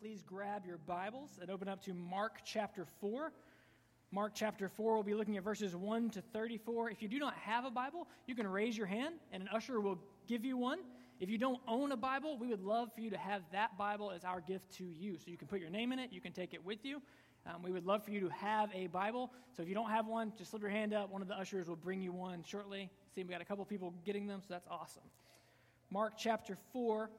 please 0.00 0.22
grab 0.22 0.64
your 0.64 0.78
Bibles 0.86 1.40
and 1.40 1.50
open 1.50 1.66
up 1.66 1.82
to 1.82 1.92
Mark 1.92 2.42
chapter 2.44 2.86
4. 3.00 3.32
Mark 4.12 4.32
chapter 4.32 4.68
4, 4.68 4.94
we'll 4.94 5.02
be 5.02 5.14
looking 5.14 5.36
at 5.36 5.42
verses 5.42 5.74
1 5.74 6.10
to 6.10 6.20
34. 6.32 6.90
If 6.90 7.02
you 7.02 7.08
do 7.08 7.18
not 7.18 7.34
have 7.34 7.64
a 7.64 7.70
Bible, 7.70 8.06
you 8.26 8.36
can 8.36 8.46
raise 8.46 8.78
your 8.78 8.86
hand 8.86 9.16
and 9.32 9.42
an 9.42 9.48
usher 9.52 9.80
will 9.80 9.98
give 10.28 10.44
you 10.44 10.56
one. 10.56 10.78
If 11.18 11.28
you 11.28 11.36
don't 11.36 11.58
own 11.66 11.90
a 11.90 11.96
Bible, 11.96 12.38
we 12.38 12.46
would 12.46 12.62
love 12.62 12.92
for 12.94 13.00
you 13.00 13.10
to 13.10 13.18
have 13.18 13.42
that 13.50 13.76
Bible 13.76 14.12
as 14.12 14.24
our 14.24 14.40
gift 14.40 14.70
to 14.76 14.84
you. 14.84 15.18
So 15.18 15.32
you 15.32 15.36
can 15.36 15.48
put 15.48 15.58
your 15.58 15.70
name 15.70 15.90
in 15.90 15.98
it, 15.98 16.12
you 16.12 16.20
can 16.20 16.32
take 16.32 16.54
it 16.54 16.64
with 16.64 16.84
you. 16.84 17.02
Um, 17.44 17.62
we 17.64 17.72
would 17.72 17.84
love 17.84 18.04
for 18.04 18.12
you 18.12 18.20
to 18.20 18.28
have 18.28 18.70
a 18.72 18.86
Bible. 18.86 19.32
So 19.56 19.64
if 19.64 19.68
you 19.68 19.74
don't 19.74 19.90
have 19.90 20.06
one, 20.06 20.32
just 20.38 20.52
slip 20.52 20.62
your 20.62 20.70
hand 20.70 20.94
up. 20.94 21.10
One 21.10 21.22
of 21.22 21.28
the 21.28 21.36
ushers 21.36 21.68
will 21.68 21.76
bring 21.76 22.00
you 22.00 22.12
one 22.12 22.44
shortly. 22.44 22.88
See, 23.16 23.24
we 23.24 23.30
got 23.30 23.40
a 23.40 23.44
couple 23.44 23.64
people 23.64 23.92
getting 24.04 24.28
them, 24.28 24.42
so 24.42 24.46
that's 24.54 24.68
awesome. 24.70 25.02
Mark 25.90 26.12
chapter 26.16 26.56
4, 26.72 27.10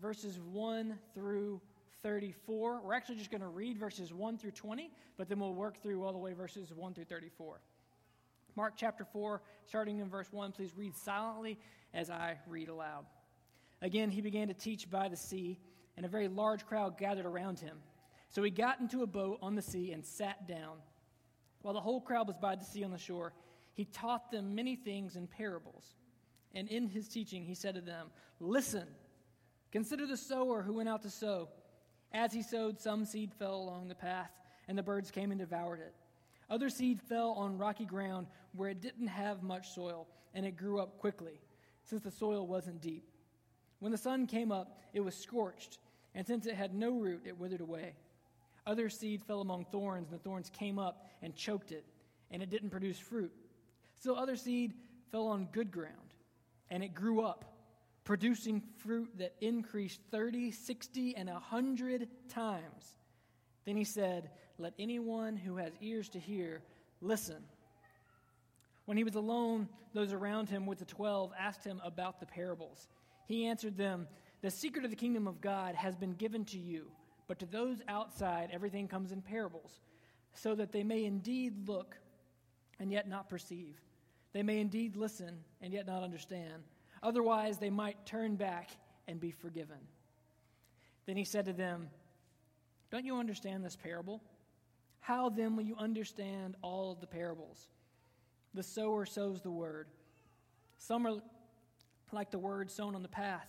verses 0.00 0.40
1 0.50 0.98
through 1.14 1.60
34. 2.02 2.82
We're 2.84 2.94
actually 2.94 3.16
just 3.16 3.30
going 3.30 3.40
to 3.40 3.48
read 3.48 3.78
verses 3.78 4.12
1 4.12 4.38
through 4.38 4.52
20, 4.52 4.90
but 5.16 5.28
then 5.28 5.40
we'll 5.40 5.54
work 5.54 5.82
through 5.82 6.04
all 6.04 6.12
the 6.12 6.18
way 6.18 6.32
verses 6.32 6.72
1 6.74 6.94
through 6.94 7.04
34. 7.04 7.60
Mark 8.56 8.74
chapter 8.76 9.04
4, 9.04 9.42
starting 9.66 9.98
in 9.98 10.08
verse 10.08 10.28
1, 10.32 10.52
please 10.52 10.72
read 10.76 10.96
silently 10.96 11.58
as 11.94 12.10
I 12.10 12.38
read 12.46 12.68
aloud. 12.68 13.06
Again, 13.82 14.10
he 14.10 14.20
began 14.20 14.48
to 14.48 14.54
teach 14.54 14.90
by 14.90 15.08
the 15.08 15.16
sea, 15.16 15.58
and 15.96 16.04
a 16.04 16.08
very 16.08 16.28
large 16.28 16.66
crowd 16.66 16.98
gathered 16.98 17.26
around 17.26 17.60
him. 17.60 17.78
So 18.28 18.42
he 18.42 18.50
got 18.50 18.80
into 18.80 19.02
a 19.02 19.06
boat 19.06 19.38
on 19.42 19.54
the 19.54 19.62
sea 19.62 19.92
and 19.92 20.04
sat 20.04 20.46
down. 20.46 20.76
While 21.62 21.74
the 21.74 21.80
whole 21.80 22.00
crowd 22.00 22.26
was 22.26 22.36
by 22.36 22.56
the 22.56 22.64
sea 22.64 22.84
on 22.84 22.90
the 22.90 22.98
shore, 22.98 23.32
he 23.74 23.84
taught 23.84 24.30
them 24.30 24.54
many 24.54 24.76
things 24.76 25.16
in 25.16 25.26
parables. 25.26 25.94
And 26.54 26.68
in 26.68 26.88
his 26.88 27.08
teaching, 27.08 27.44
he 27.44 27.54
said 27.54 27.74
to 27.74 27.80
them, 27.80 28.08
Listen, 28.40 28.86
consider 29.72 30.06
the 30.06 30.16
sower 30.16 30.62
who 30.62 30.74
went 30.74 30.88
out 30.88 31.02
to 31.02 31.10
sow. 31.10 31.48
As 32.12 32.32
he 32.32 32.42
sowed, 32.42 32.80
some 32.80 33.04
seed 33.04 33.32
fell 33.32 33.56
along 33.56 33.88
the 33.88 33.94
path, 33.94 34.30
and 34.68 34.76
the 34.76 34.82
birds 34.82 35.10
came 35.10 35.30
and 35.30 35.38
devoured 35.38 35.80
it. 35.80 35.94
Other 36.48 36.68
seed 36.68 37.00
fell 37.00 37.32
on 37.32 37.58
rocky 37.58 37.84
ground 37.84 38.26
where 38.52 38.70
it 38.70 38.80
didn't 38.80 39.06
have 39.06 39.42
much 39.42 39.72
soil, 39.72 40.08
and 40.34 40.44
it 40.44 40.56
grew 40.56 40.80
up 40.80 40.98
quickly, 40.98 41.40
since 41.84 42.02
the 42.02 42.10
soil 42.10 42.46
wasn't 42.46 42.80
deep. 42.80 43.08
When 43.78 43.92
the 43.92 43.98
sun 43.98 44.26
came 44.26 44.50
up, 44.50 44.80
it 44.92 45.00
was 45.00 45.14
scorched, 45.14 45.78
and 46.14 46.26
since 46.26 46.46
it 46.46 46.54
had 46.54 46.74
no 46.74 46.90
root, 46.90 47.22
it 47.24 47.38
withered 47.38 47.60
away. 47.60 47.94
Other 48.66 48.88
seed 48.88 49.22
fell 49.22 49.40
among 49.40 49.66
thorns, 49.66 50.10
and 50.10 50.18
the 50.18 50.22
thorns 50.22 50.50
came 50.50 50.78
up 50.78 51.06
and 51.22 51.34
choked 51.34 51.72
it, 51.72 51.84
and 52.30 52.42
it 52.42 52.50
didn't 52.50 52.70
produce 52.70 52.98
fruit. 52.98 53.32
Still, 53.94 54.16
other 54.16 54.36
seed 54.36 54.74
fell 55.10 55.28
on 55.28 55.48
good 55.52 55.70
ground, 55.70 56.14
and 56.70 56.82
it 56.82 56.94
grew 56.94 57.22
up 57.22 57.49
producing 58.10 58.60
fruit 58.78 59.08
that 59.18 59.32
increased 59.40 60.00
30, 60.10 60.50
60, 60.50 61.14
and 61.14 61.28
100 61.28 62.08
times. 62.28 62.96
Then 63.64 63.76
he 63.76 63.84
said, 63.84 64.30
Let 64.58 64.74
anyone 64.80 65.36
who 65.36 65.58
has 65.58 65.74
ears 65.80 66.08
to 66.08 66.18
hear 66.18 66.60
listen. 67.00 67.36
When 68.86 68.96
he 68.96 69.04
was 69.04 69.14
alone, 69.14 69.68
those 69.94 70.12
around 70.12 70.48
him 70.48 70.66
with 70.66 70.80
the 70.80 70.84
twelve 70.86 71.30
asked 71.38 71.62
him 71.62 71.80
about 71.84 72.18
the 72.18 72.26
parables. 72.26 72.88
He 73.28 73.46
answered 73.46 73.76
them, 73.76 74.08
The 74.42 74.50
secret 74.50 74.84
of 74.84 74.90
the 74.90 74.96
kingdom 74.96 75.28
of 75.28 75.40
God 75.40 75.76
has 75.76 75.94
been 75.94 76.14
given 76.14 76.44
to 76.46 76.58
you, 76.58 76.90
but 77.28 77.38
to 77.38 77.46
those 77.46 77.78
outside, 77.86 78.50
everything 78.52 78.88
comes 78.88 79.12
in 79.12 79.22
parables, 79.22 79.78
so 80.34 80.56
that 80.56 80.72
they 80.72 80.82
may 80.82 81.04
indeed 81.04 81.68
look 81.68 81.96
and 82.80 82.90
yet 82.90 83.08
not 83.08 83.28
perceive. 83.28 83.80
They 84.32 84.42
may 84.42 84.58
indeed 84.58 84.96
listen 84.96 85.44
and 85.62 85.72
yet 85.72 85.86
not 85.86 86.02
understand 86.02 86.64
Otherwise, 87.02 87.58
they 87.58 87.70
might 87.70 88.04
turn 88.04 88.36
back 88.36 88.70
and 89.08 89.20
be 89.20 89.30
forgiven. 89.30 89.78
Then 91.06 91.16
he 91.16 91.24
said 91.24 91.46
to 91.46 91.52
them, 91.52 91.88
Don't 92.90 93.04
you 93.04 93.16
understand 93.16 93.64
this 93.64 93.76
parable? 93.76 94.22
How 95.00 95.30
then 95.30 95.56
will 95.56 95.64
you 95.64 95.76
understand 95.78 96.56
all 96.62 96.92
of 96.92 97.00
the 97.00 97.06
parables? 97.06 97.68
The 98.52 98.62
sower 98.62 99.06
sows 99.06 99.40
the 99.40 99.50
word. 99.50 99.88
Some 100.76 101.06
are 101.06 101.14
like 102.12 102.30
the 102.30 102.38
word 102.38 102.70
sown 102.70 102.94
on 102.94 103.02
the 103.02 103.08
path. 103.08 103.48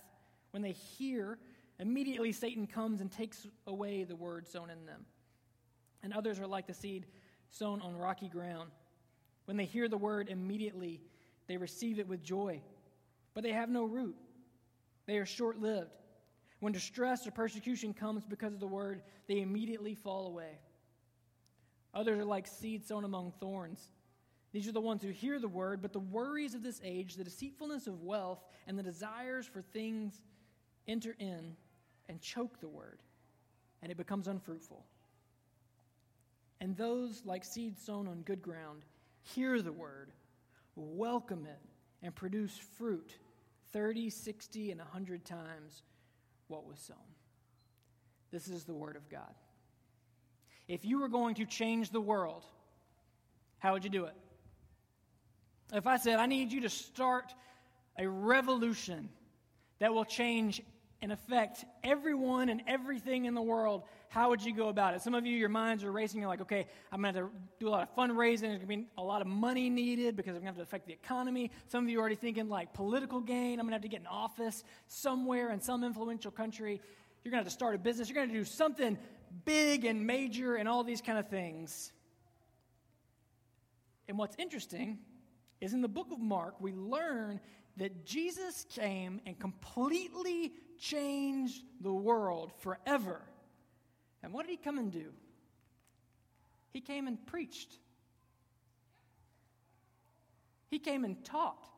When 0.52 0.62
they 0.62 0.72
hear, 0.72 1.38
immediately 1.78 2.32
Satan 2.32 2.66
comes 2.66 3.00
and 3.00 3.10
takes 3.10 3.46
away 3.66 4.04
the 4.04 4.16
word 4.16 4.48
sown 4.48 4.70
in 4.70 4.86
them. 4.86 5.04
And 6.02 6.12
others 6.12 6.40
are 6.40 6.46
like 6.46 6.66
the 6.66 6.74
seed 6.74 7.06
sown 7.50 7.82
on 7.82 7.96
rocky 7.96 8.28
ground. 8.28 8.70
When 9.44 9.56
they 9.56 9.64
hear 9.64 9.88
the 9.88 9.98
word, 9.98 10.28
immediately 10.28 11.00
they 11.48 11.56
receive 11.56 11.98
it 11.98 12.08
with 12.08 12.22
joy 12.22 12.62
but 13.34 13.42
they 13.42 13.52
have 13.52 13.68
no 13.68 13.84
root. 13.84 14.16
They 15.06 15.18
are 15.18 15.26
short 15.26 15.60
lived. 15.60 15.90
When 16.60 16.72
distress 16.72 17.26
or 17.26 17.32
persecution 17.32 17.92
comes 17.92 18.24
because 18.24 18.54
of 18.54 18.60
the 18.60 18.66
word, 18.66 19.02
they 19.26 19.40
immediately 19.40 19.94
fall 19.94 20.26
away. 20.26 20.58
Others 21.94 22.20
are 22.20 22.24
like 22.24 22.46
seed 22.46 22.86
sown 22.86 23.04
among 23.04 23.32
thorns. 23.40 23.90
These 24.52 24.68
are 24.68 24.72
the 24.72 24.80
ones 24.80 25.02
who 25.02 25.08
hear 25.08 25.38
the 25.38 25.48
word, 25.48 25.82
but 25.82 25.92
the 25.92 26.00
worries 26.00 26.54
of 26.54 26.62
this 26.62 26.80
age, 26.84 27.14
the 27.14 27.24
deceitfulness 27.24 27.86
of 27.86 28.02
wealth, 28.02 28.44
and 28.66 28.78
the 28.78 28.82
desires 28.82 29.46
for 29.46 29.62
things 29.62 30.20
enter 30.86 31.16
in 31.18 31.56
and 32.08 32.20
choke 32.20 32.60
the 32.60 32.68
word, 32.68 33.00
and 33.82 33.90
it 33.90 33.96
becomes 33.96 34.28
unfruitful. 34.28 34.84
And 36.60 36.76
those, 36.76 37.22
like 37.24 37.44
seed 37.44 37.78
sown 37.78 38.06
on 38.06 38.22
good 38.22 38.42
ground, 38.42 38.82
hear 39.22 39.62
the 39.62 39.72
word, 39.72 40.12
welcome 40.76 41.46
it, 41.46 41.60
and 42.02 42.14
produce 42.14 42.56
fruit 42.78 43.16
30, 43.72 44.10
60, 44.10 44.70
and 44.70 44.80
100 44.80 45.24
times 45.24 45.82
what 46.48 46.66
was 46.66 46.78
sown. 46.78 46.96
This 48.30 48.48
is 48.48 48.64
the 48.64 48.74
Word 48.74 48.96
of 48.96 49.08
God. 49.08 49.34
If 50.68 50.84
you 50.84 51.00
were 51.00 51.08
going 51.08 51.34
to 51.36 51.44
change 51.44 51.90
the 51.90 52.00
world, 52.00 52.44
how 53.58 53.72
would 53.72 53.84
you 53.84 53.90
do 53.90 54.04
it? 54.04 54.14
If 55.72 55.86
I 55.86 55.96
said, 55.96 56.18
I 56.18 56.26
need 56.26 56.52
you 56.52 56.62
to 56.62 56.68
start 56.68 57.34
a 57.98 58.08
revolution 58.08 59.08
that 59.78 59.92
will 59.92 60.04
change 60.04 60.60
and 61.02 61.12
affect 61.12 61.64
everyone 61.82 62.48
and 62.48 62.62
everything 62.68 63.24
in 63.24 63.34
the 63.34 63.42
world, 63.42 63.82
how 64.08 64.30
would 64.30 64.40
you 64.40 64.54
go 64.54 64.68
about 64.68 64.94
it? 64.94 65.02
Some 65.02 65.14
of 65.14 65.26
you, 65.26 65.36
your 65.36 65.48
minds 65.48 65.82
are 65.82 65.90
racing. 65.90 66.20
You're 66.20 66.28
like, 66.28 66.40
okay, 66.42 66.66
I'm 66.92 67.02
going 67.02 67.14
to 67.14 67.28
do 67.58 67.68
a 67.68 67.70
lot 67.70 67.82
of 67.82 67.94
fundraising. 67.96 68.42
There's 68.42 68.58
going 68.58 68.60
to 68.60 68.66
be 68.66 68.86
a 68.96 69.02
lot 69.02 69.20
of 69.20 69.26
money 69.26 69.68
needed 69.68 70.14
because 70.16 70.36
I'm 70.36 70.42
going 70.42 70.44
to 70.44 70.48
have 70.50 70.56
to 70.56 70.62
affect 70.62 70.86
the 70.86 70.92
economy. 70.92 71.50
Some 71.66 71.84
of 71.84 71.90
you 71.90 71.98
are 71.98 72.00
already 72.02 72.14
thinking 72.14 72.48
like 72.48 72.72
political 72.72 73.20
gain. 73.20 73.58
I'm 73.58 73.66
going 73.66 73.70
to 73.70 73.74
have 73.74 73.82
to 73.82 73.88
get 73.88 74.00
an 74.00 74.06
office 74.06 74.62
somewhere 74.86 75.50
in 75.50 75.60
some 75.60 75.82
influential 75.82 76.30
country. 76.30 76.80
You're 77.24 77.32
going 77.32 77.42
to 77.42 77.44
have 77.44 77.46
to 77.46 77.50
start 77.50 77.74
a 77.74 77.78
business. 77.78 78.08
You're 78.08 78.16
going 78.16 78.28
to 78.28 78.34
do 78.34 78.44
something 78.44 78.96
big 79.44 79.84
and 79.84 80.06
major 80.06 80.54
and 80.54 80.68
all 80.68 80.84
these 80.84 81.00
kind 81.00 81.18
of 81.18 81.28
things. 81.28 81.92
And 84.06 84.16
what's 84.16 84.36
interesting 84.38 84.98
is 85.60 85.72
in 85.72 85.80
the 85.80 85.88
book 85.88 86.12
of 86.12 86.20
Mark, 86.20 86.60
we 86.60 86.72
learn 86.72 87.40
that 87.76 88.04
Jesus 88.04 88.66
came 88.68 89.20
and 89.26 89.38
completely 89.38 90.52
changed 90.78 91.62
the 91.80 91.92
world 91.92 92.52
forever. 92.60 93.20
And 94.22 94.32
what 94.32 94.46
did 94.46 94.52
he 94.52 94.56
come 94.56 94.78
and 94.78 94.92
do? 94.92 95.12
He 96.72 96.80
came 96.80 97.06
and 97.06 97.24
preached. 97.26 97.78
He 100.70 100.78
came 100.78 101.04
and 101.04 101.22
taught. 101.24 101.68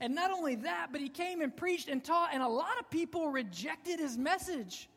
And 0.00 0.14
not 0.14 0.30
only 0.30 0.56
that, 0.56 0.88
but 0.92 1.00
he 1.00 1.08
came 1.08 1.40
and 1.40 1.56
preached 1.56 1.88
and 1.88 2.04
taught, 2.04 2.30
and 2.32 2.42
a 2.42 2.48
lot 2.48 2.78
of 2.78 2.90
people 2.90 3.28
rejected 3.30 3.98
his 3.98 4.18
message. 4.18 4.88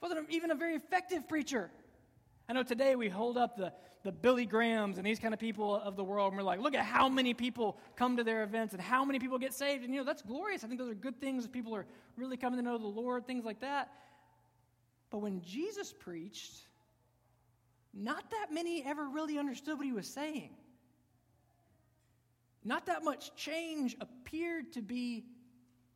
Wasn't 0.00 0.30
even 0.30 0.50
a 0.50 0.54
very 0.54 0.74
effective 0.74 1.28
preacher. 1.28 1.70
I 2.48 2.52
know 2.52 2.62
today 2.62 2.96
we 2.96 3.08
hold 3.08 3.38
up 3.38 3.56
the, 3.56 3.72
the 4.02 4.12
Billy 4.12 4.46
Grahams 4.46 4.96
and 4.96 5.06
these 5.06 5.18
kind 5.18 5.34
of 5.34 5.40
people 5.40 5.76
of 5.76 5.96
the 5.96 6.04
world, 6.04 6.32
and 6.32 6.38
we're 6.38 6.44
like, 6.44 6.60
look 6.60 6.74
at 6.74 6.84
how 6.84 7.08
many 7.08 7.34
people 7.34 7.76
come 7.96 8.16
to 8.16 8.24
their 8.24 8.42
events 8.42 8.72
and 8.72 8.82
how 8.82 9.04
many 9.04 9.18
people 9.18 9.38
get 9.38 9.52
saved. 9.52 9.84
And, 9.84 9.92
you 9.92 10.00
know, 10.00 10.06
that's 10.06 10.22
glorious. 10.22 10.64
I 10.64 10.68
think 10.68 10.80
those 10.80 10.90
are 10.90 10.94
good 10.94 11.20
things. 11.20 11.46
People 11.46 11.74
are 11.74 11.86
really 12.16 12.36
coming 12.36 12.58
to 12.58 12.62
know 12.64 12.78
the 12.78 12.86
Lord, 12.86 13.26
things 13.26 13.44
like 13.44 13.60
that. 13.60 13.90
But 15.10 15.18
when 15.18 15.42
Jesus 15.42 15.92
preached, 15.92 16.54
not 17.92 18.30
that 18.30 18.46
many 18.52 18.82
ever 18.86 19.08
really 19.08 19.38
understood 19.38 19.76
what 19.76 19.86
he 19.86 19.92
was 19.92 20.06
saying. 20.06 20.50
Not 22.64 22.86
that 22.86 23.04
much 23.04 23.34
change 23.36 23.96
appeared 24.00 24.72
to 24.74 24.82
be 24.82 25.24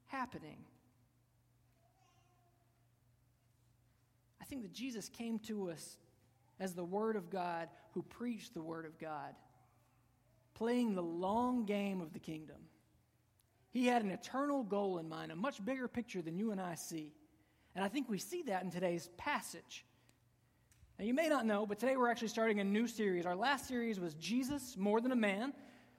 happening. 0.07 0.59
I 4.41 4.45
think 4.45 4.63
that 4.63 4.73
Jesus 4.73 5.09
came 5.09 5.39
to 5.41 5.71
us 5.71 5.97
as 6.61 6.75
the 6.75 6.85
Word 6.85 7.17
of 7.17 7.31
God 7.31 7.69
who 7.95 8.03
preached 8.03 8.55
the 8.55 8.63
Word 8.63 8.85
of 8.85 8.99
God, 8.99 9.35
playing 10.55 10.95
the 10.95 11.03
long 11.03 11.65
game 11.65 12.01
of 12.01 12.13
the 12.13 12.19
kingdom. 12.19 12.57
He 13.71 13.87
had 13.87 14.03
an 14.03 14.11
eternal 14.11 14.63
goal 14.63 14.99
in 14.99 15.09
mind, 15.09 15.33
a 15.33 15.37
much 15.37 15.65
bigger 15.65 15.89
picture 15.89 16.23
than 16.23 16.37
you 16.37 16.51
and 16.51 16.61
I 16.61 16.75
see. 16.75 17.13
And 17.75 17.85
I 17.85 17.89
think 17.89 18.09
we 18.09 18.19
see 18.19 18.43
that 18.43 18.63
in 18.63 18.71
today's 18.71 19.09
passage. 19.17 19.85
Now, 20.99 21.05
you 21.05 21.15
may 21.15 21.29
not 21.29 21.45
know, 21.45 21.67
but 21.67 21.81
today 21.81 21.97
we're 21.97 22.11
actually 22.11 22.29
starting 22.29 22.61
a 22.61 22.65
new 22.65 22.87
series. 22.87 23.27
Our 23.27 23.35
last 23.35 23.67
series 23.67 23.99
was 23.99 24.15
Jesus, 24.15 24.77
More 24.77 25.01
Than 25.01 25.11
a 25.11 25.17
Man. 25.17 25.53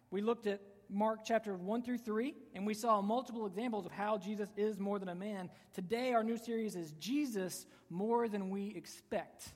We 0.09 0.21
looked 0.21 0.47
at 0.47 0.61
Mark 0.89 1.19
chapter 1.25 1.55
1 1.55 1.81
through 1.81 1.97
3, 1.97 2.33
and 2.53 2.65
we 2.65 2.73
saw 2.73 3.01
multiple 3.01 3.45
examples 3.45 3.85
of 3.85 3.91
how 3.91 4.17
Jesus 4.17 4.49
is 4.55 4.79
more 4.79 4.99
than 4.99 5.09
a 5.09 5.15
man. 5.15 5.49
Today, 5.73 6.13
our 6.13 6.23
new 6.23 6.37
series 6.37 6.75
is 6.75 6.93
Jesus 6.93 7.65
More 7.89 8.29
Than 8.29 8.49
We 8.49 8.73
Expect. 8.75 9.53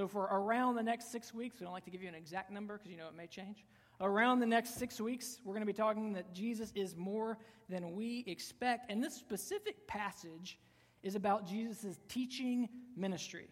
So, 0.00 0.08
for 0.08 0.22
around 0.32 0.76
the 0.76 0.82
next 0.82 1.12
six 1.12 1.34
weeks, 1.34 1.60
we 1.60 1.64
don't 1.64 1.74
like 1.74 1.84
to 1.84 1.90
give 1.90 2.02
you 2.02 2.08
an 2.08 2.14
exact 2.14 2.50
number 2.50 2.78
because 2.78 2.90
you 2.90 2.96
know 2.96 3.08
it 3.08 3.14
may 3.14 3.26
change. 3.26 3.66
Around 4.00 4.40
the 4.40 4.46
next 4.46 4.78
six 4.78 4.98
weeks, 4.98 5.40
we're 5.44 5.52
going 5.52 5.60
to 5.60 5.66
be 5.66 5.74
talking 5.74 6.14
that 6.14 6.32
Jesus 6.32 6.72
is 6.74 6.96
more 6.96 7.36
than 7.68 7.94
we 7.94 8.24
expect. 8.26 8.90
And 8.90 9.04
this 9.04 9.12
specific 9.12 9.86
passage 9.86 10.58
is 11.02 11.16
about 11.16 11.46
Jesus' 11.46 11.98
teaching 12.08 12.66
ministry. 12.96 13.50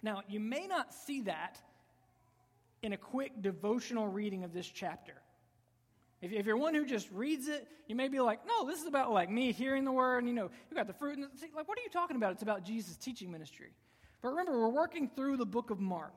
Now, 0.00 0.22
you 0.28 0.38
may 0.38 0.68
not 0.68 0.94
see 0.94 1.22
that 1.22 1.60
in 2.82 2.92
a 2.92 2.96
quick 2.96 3.42
devotional 3.42 4.06
reading 4.06 4.44
of 4.44 4.52
this 4.52 4.68
chapter. 4.68 5.14
If, 6.22 6.30
if 6.30 6.46
you're 6.46 6.56
one 6.56 6.72
who 6.72 6.86
just 6.86 7.10
reads 7.10 7.48
it, 7.48 7.66
you 7.88 7.96
may 7.96 8.06
be 8.06 8.20
like, 8.20 8.46
no, 8.46 8.64
this 8.64 8.80
is 8.80 8.86
about 8.86 9.10
like 9.10 9.28
me 9.28 9.50
hearing 9.50 9.84
the 9.84 9.90
word, 9.90 10.18
and 10.18 10.28
you 10.28 10.34
know, 10.36 10.50
you 10.70 10.76
got 10.76 10.86
the 10.86 10.92
fruit. 10.92 11.18
And 11.18 11.24
the, 11.24 11.46
like, 11.56 11.66
what 11.66 11.76
are 11.76 11.82
you 11.82 11.90
talking 11.90 12.16
about? 12.16 12.30
It's 12.30 12.42
about 12.42 12.62
Jesus' 12.62 12.96
teaching 12.96 13.32
ministry. 13.32 13.72
But 14.22 14.30
remember, 14.30 14.58
we're 14.58 14.68
working 14.68 15.08
through 15.08 15.36
the 15.36 15.46
book 15.46 15.70
of 15.70 15.80
Mark. 15.80 16.16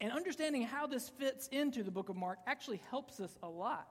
And 0.00 0.10
understanding 0.10 0.62
how 0.62 0.86
this 0.86 1.08
fits 1.08 1.48
into 1.48 1.82
the 1.82 1.90
book 1.90 2.08
of 2.08 2.16
Mark 2.16 2.38
actually 2.46 2.80
helps 2.90 3.20
us 3.20 3.36
a 3.42 3.48
lot. 3.48 3.88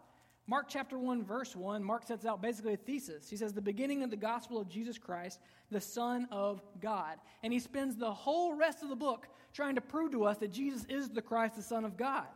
Mark 0.47 0.65
chapter 0.67 0.97
1, 0.97 1.23
verse 1.23 1.55
1, 1.55 1.83
Mark 1.83 2.03
sets 2.03 2.25
out 2.25 2.41
basically 2.41 2.73
a 2.73 2.77
thesis. 2.77 3.29
He 3.29 3.37
says, 3.37 3.53
The 3.53 3.61
beginning 3.61 4.03
of 4.03 4.09
the 4.09 4.17
gospel 4.17 4.59
of 4.59 4.67
Jesus 4.67 4.97
Christ, 4.97 5.39
the 5.69 5.79
Son 5.79 6.27
of 6.31 6.61
God. 6.81 7.17
And 7.43 7.53
he 7.53 7.59
spends 7.59 7.95
the 7.95 8.11
whole 8.11 8.55
rest 8.55 8.83
of 8.83 8.89
the 8.89 8.95
book 8.95 9.27
trying 9.53 9.75
to 9.75 9.81
prove 9.81 10.11
to 10.11 10.25
us 10.25 10.37
that 10.39 10.51
Jesus 10.51 10.85
is 10.89 11.09
the 11.09 11.21
Christ, 11.21 11.55
the 11.55 11.61
Son 11.61 11.85
of 11.85 11.95
God. 11.95 12.27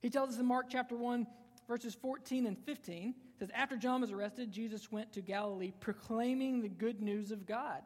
He 0.00 0.10
tells 0.10 0.30
us 0.30 0.38
in 0.38 0.46
Mark 0.46 0.66
chapter 0.68 0.96
1, 0.96 1.26
verses 1.66 1.94
14 1.94 2.46
and 2.46 2.56
15, 2.58 3.14
says, 3.38 3.50
After 3.54 3.76
John 3.76 4.02
was 4.02 4.12
arrested, 4.12 4.52
Jesus 4.52 4.92
went 4.92 5.12
to 5.14 5.20
Galilee 5.20 5.72
proclaiming 5.80 6.62
the 6.62 6.68
good 6.68 7.02
news 7.02 7.32
of 7.32 7.46
God. 7.46 7.82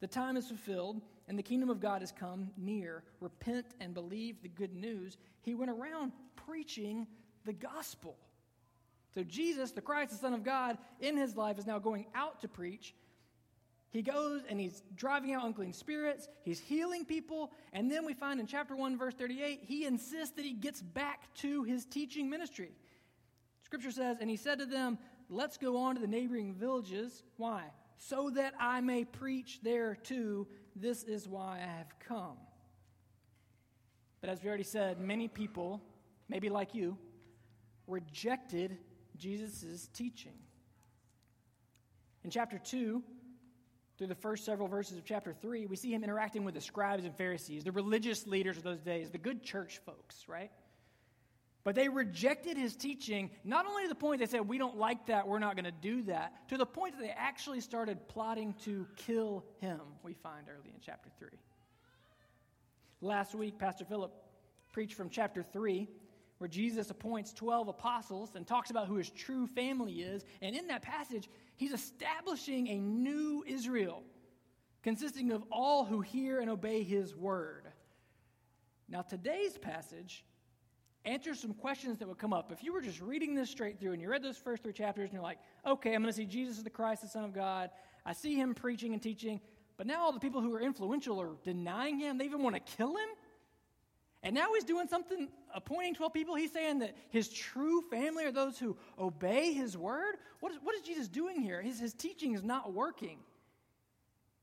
The 0.00 0.06
time 0.06 0.36
is 0.36 0.46
fulfilled, 0.46 1.00
and 1.28 1.38
the 1.38 1.42
kingdom 1.42 1.70
of 1.70 1.80
God 1.80 2.02
has 2.02 2.12
come 2.12 2.50
near. 2.56 3.02
Repent 3.20 3.66
and 3.80 3.94
believe 3.94 4.42
the 4.42 4.48
good 4.48 4.74
news. 4.74 5.16
He 5.42 5.54
went 5.54 5.70
around 5.70 6.12
preaching 6.36 7.06
the 7.44 7.52
gospel. 7.52 8.16
So, 9.14 9.22
Jesus, 9.22 9.70
the 9.70 9.80
Christ, 9.80 10.10
the 10.10 10.18
Son 10.18 10.34
of 10.34 10.42
God, 10.42 10.76
in 11.00 11.16
his 11.16 11.36
life 11.36 11.58
is 11.58 11.66
now 11.66 11.78
going 11.78 12.06
out 12.14 12.40
to 12.40 12.48
preach. 12.48 12.94
He 13.90 14.02
goes 14.02 14.42
and 14.48 14.58
he's 14.58 14.82
driving 14.96 15.34
out 15.34 15.44
unclean 15.44 15.72
spirits, 15.72 16.28
he's 16.42 16.58
healing 16.58 17.04
people, 17.04 17.52
and 17.72 17.88
then 17.88 18.04
we 18.04 18.12
find 18.12 18.40
in 18.40 18.46
chapter 18.48 18.74
1, 18.74 18.98
verse 18.98 19.14
38, 19.14 19.60
he 19.62 19.86
insists 19.86 20.34
that 20.34 20.44
he 20.44 20.52
gets 20.52 20.82
back 20.82 21.32
to 21.36 21.62
his 21.62 21.84
teaching 21.84 22.28
ministry. 22.28 22.72
Scripture 23.62 23.92
says, 23.92 24.16
And 24.20 24.28
he 24.28 24.36
said 24.36 24.58
to 24.58 24.66
them, 24.66 24.98
Let's 25.30 25.56
go 25.56 25.76
on 25.76 25.94
to 25.94 26.00
the 26.00 26.08
neighboring 26.08 26.54
villages. 26.54 27.22
Why? 27.36 27.62
So 27.96 28.30
that 28.30 28.54
I 28.58 28.80
may 28.80 29.04
preach 29.04 29.60
there 29.62 29.94
too. 29.94 30.48
This 30.76 31.04
is 31.04 31.28
why 31.28 31.60
I 31.62 31.78
have 31.78 31.92
come. 32.00 32.36
But 34.20 34.30
as 34.30 34.42
we 34.42 34.48
already 34.48 34.64
said, 34.64 35.00
many 35.00 35.28
people, 35.28 35.82
maybe 36.28 36.48
like 36.48 36.74
you, 36.74 36.96
rejected 37.86 38.78
Jesus' 39.16 39.88
teaching. 39.92 40.38
In 42.24 42.30
chapter 42.30 42.58
2, 42.58 43.02
through 43.96 44.06
the 44.06 44.14
first 44.14 44.44
several 44.44 44.66
verses 44.66 44.98
of 44.98 45.04
chapter 45.04 45.32
3, 45.32 45.66
we 45.66 45.76
see 45.76 45.92
him 45.92 46.02
interacting 46.02 46.42
with 46.44 46.54
the 46.54 46.60
scribes 46.60 47.04
and 47.04 47.14
Pharisees, 47.16 47.64
the 47.64 47.72
religious 47.72 48.26
leaders 48.26 48.56
of 48.56 48.62
those 48.64 48.80
days, 48.80 49.10
the 49.10 49.18
good 49.18 49.42
church 49.42 49.80
folks, 49.86 50.24
right? 50.26 50.50
But 51.64 51.74
they 51.74 51.88
rejected 51.88 52.58
his 52.58 52.76
teaching, 52.76 53.30
not 53.42 53.66
only 53.66 53.84
to 53.84 53.88
the 53.88 53.94
point 53.94 54.20
they 54.20 54.26
said, 54.26 54.46
We 54.46 54.58
don't 54.58 54.76
like 54.76 55.06
that, 55.06 55.26
we're 55.26 55.38
not 55.38 55.56
going 55.56 55.64
to 55.64 55.72
do 55.72 56.02
that, 56.02 56.48
to 56.50 56.58
the 56.58 56.66
point 56.66 56.94
that 56.94 57.00
they 57.00 57.14
actually 57.16 57.60
started 57.60 58.06
plotting 58.06 58.54
to 58.64 58.86
kill 58.96 59.44
him, 59.60 59.80
we 60.02 60.12
find 60.12 60.46
early 60.48 60.70
in 60.74 60.80
chapter 60.80 61.08
3. 61.18 61.28
Last 63.00 63.34
week, 63.34 63.58
Pastor 63.58 63.86
Philip 63.86 64.12
preached 64.72 64.94
from 64.94 65.08
chapter 65.08 65.42
3 65.42 65.88
where 66.38 66.48
Jesus 66.48 66.90
appoints 66.90 67.32
12 67.32 67.68
apostles 67.68 68.32
and 68.34 68.46
talks 68.46 68.70
about 68.70 68.88
who 68.88 68.96
his 68.96 69.08
true 69.08 69.46
family 69.46 70.02
is. 70.02 70.24
And 70.42 70.54
in 70.54 70.66
that 70.66 70.82
passage, 70.82 71.28
he's 71.56 71.72
establishing 71.72 72.68
a 72.68 72.78
new 72.78 73.44
Israel 73.46 74.02
consisting 74.82 75.30
of 75.30 75.44
all 75.50 75.84
who 75.84 76.00
hear 76.00 76.40
and 76.40 76.50
obey 76.50 76.82
his 76.82 77.14
word. 77.14 77.68
Now, 78.88 79.02
today's 79.02 79.56
passage 79.56 80.24
answers 81.04 81.40
some 81.40 81.54
questions 81.54 81.98
that 81.98 82.08
would 82.08 82.18
come 82.18 82.32
up. 82.32 82.50
If 82.52 82.62
you 82.62 82.72
were 82.72 82.80
just 82.80 83.00
reading 83.00 83.34
this 83.34 83.50
straight 83.50 83.78
through 83.78 83.92
and 83.92 84.02
you 84.02 84.08
read 84.08 84.22
those 84.22 84.36
first 84.36 84.62
three 84.62 84.72
chapters 84.72 85.04
and 85.04 85.12
you're 85.12 85.22
like, 85.22 85.38
okay, 85.66 85.94
I'm 85.94 86.02
going 86.02 86.12
to 86.12 86.16
see 86.16 86.26
Jesus 86.26 86.62
the 86.62 86.70
Christ, 86.70 87.02
the 87.02 87.08
Son 87.08 87.24
of 87.24 87.32
God. 87.32 87.70
I 88.06 88.12
see 88.12 88.36
him 88.36 88.54
preaching 88.54 88.92
and 88.92 89.02
teaching. 89.02 89.40
But 89.76 89.86
now 89.86 90.02
all 90.02 90.12
the 90.12 90.20
people 90.20 90.40
who 90.40 90.54
are 90.54 90.60
influential 90.60 91.20
are 91.20 91.32
denying 91.42 91.98
him. 91.98 92.18
They 92.18 92.24
even 92.24 92.42
want 92.42 92.54
to 92.54 92.76
kill 92.76 92.96
him. 92.96 93.08
And 94.22 94.34
now 94.34 94.54
he's 94.54 94.64
doing 94.64 94.88
something, 94.88 95.28
appointing 95.54 95.94
12 95.94 96.12
people. 96.12 96.34
He's 96.34 96.52
saying 96.52 96.78
that 96.78 96.96
his 97.10 97.28
true 97.28 97.82
family 97.90 98.24
are 98.24 98.32
those 98.32 98.58
who 98.58 98.76
obey 98.98 99.52
his 99.52 99.76
word. 99.76 100.16
What 100.40 100.52
is, 100.52 100.58
what 100.62 100.74
is 100.74 100.80
Jesus 100.80 101.08
doing 101.08 101.42
here? 101.42 101.60
His, 101.60 101.78
his 101.78 101.92
teaching 101.92 102.34
is 102.34 102.42
not 102.42 102.72
working. 102.72 103.18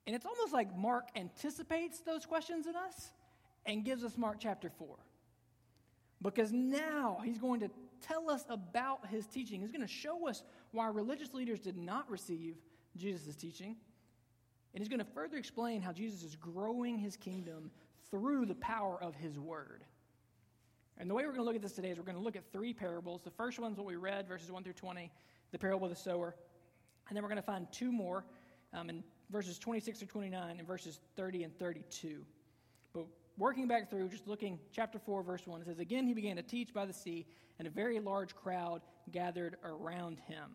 And 0.05 0.15
it's 0.15 0.25
almost 0.25 0.53
like 0.53 0.75
Mark 0.77 1.07
anticipates 1.15 2.01
those 2.01 2.27
questions 2.27 2.67
in 2.67 2.75
us 2.75 3.11
and 3.65 3.83
gives 3.83 4.03
us 4.03 4.17
Mark 4.17 4.37
chapter 4.39 4.69
4. 4.69 4.87
Because 6.21 6.51
now 6.51 7.19
he's 7.23 7.39
going 7.39 7.59
to 7.61 7.69
tell 8.01 8.29
us 8.29 8.45
about 8.49 9.07
his 9.07 9.27
teaching. 9.27 9.61
He's 9.61 9.71
going 9.71 9.81
to 9.81 9.87
show 9.87 10.27
us 10.27 10.43
why 10.71 10.87
religious 10.87 11.33
leaders 11.33 11.59
did 11.59 11.77
not 11.77 12.09
receive 12.09 12.55
Jesus' 12.95 13.35
teaching. 13.35 13.75
And 14.73 14.81
he's 14.81 14.87
going 14.87 14.99
to 14.99 15.11
further 15.13 15.37
explain 15.37 15.81
how 15.81 15.91
Jesus 15.91 16.23
is 16.23 16.35
growing 16.35 16.97
his 16.97 17.17
kingdom 17.17 17.71
through 18.09 18.45
the 18.45 18.55
power 18.55 19.01
of 19.01 19.15
his 19.15 19.39
word. 19.39 19.83
And 20.97 21.09
the 21.09 21.13
way 21.13 21.23
we're 21.23 21.29
going 21.29 21.41
to 21.41 21.45
look 21.45 21.55
at 21.55 21.61
this 21.61 21.71
today 21.73 21.89
is 21.89 21.97
we're 21.97 22.03
going 22.03 22.17
to 22.17 22.23
look 22.23 22.35
at 22.35 22.43
three 22.51 22.73
parables. 22.73 23.21
The 23.23 23.31
first 23.31 23.59
one's 23.59 23.77
what 23.77 23.87
we 23.87 23.95
read, 23.95 24.27
verses 24.27 24.51
1 24.51 24.63
through 24.63 24.73
20, 24.73 25.11
the 25.51 25.57
parable 25.57 25.85
of 25.85 25.89
the 25.89 25.99
sower. 25.99 26.35
And 27.07 27.15
then 27.15 27.23
we're 27.23 27.29
going 27.29 27.37
to 27.37 27.41
find 27.41 27.67
two 27.71 27.91
more 27.91 28.23
um, 28.73 28.89
in 28.89 29.03
verses 29.31 29.57
26 29.57 29.99
through 29.99 30.07
29 30.07 30.57
and 30.59 30.67
verses 30.67 30.99
30 31.15 31.43
and 31.43 31.57
32. 31.57 32.23
But 32.93 33.05
working 33.41 33.67
back 33.67 33.89
through, 33.89 34.07
just 34.07 34.27
looking, 34.27 34.59
chapter 34.71 34.99
4, 34.99 35.23
verse 35.23 35.47
1, 35.47 35.61
it 35.61 35.65
says, 35.65 35.79
Again, 35.79 36.05
he 36.05 36.13
began 36.13 36.35
to 36.35 36.43
teach 36.43 36.73
by 36.73 36.85
the 36.85 36.93
sea, 36.93 37.25
and 37.57 37.67
a 37.67 37.71
very 37.71 37.99
large 37.99 38.35
crowd 38.35 38.81
gathered 39.11 39.57
around 39.65 40.19
him. 40.27 40.51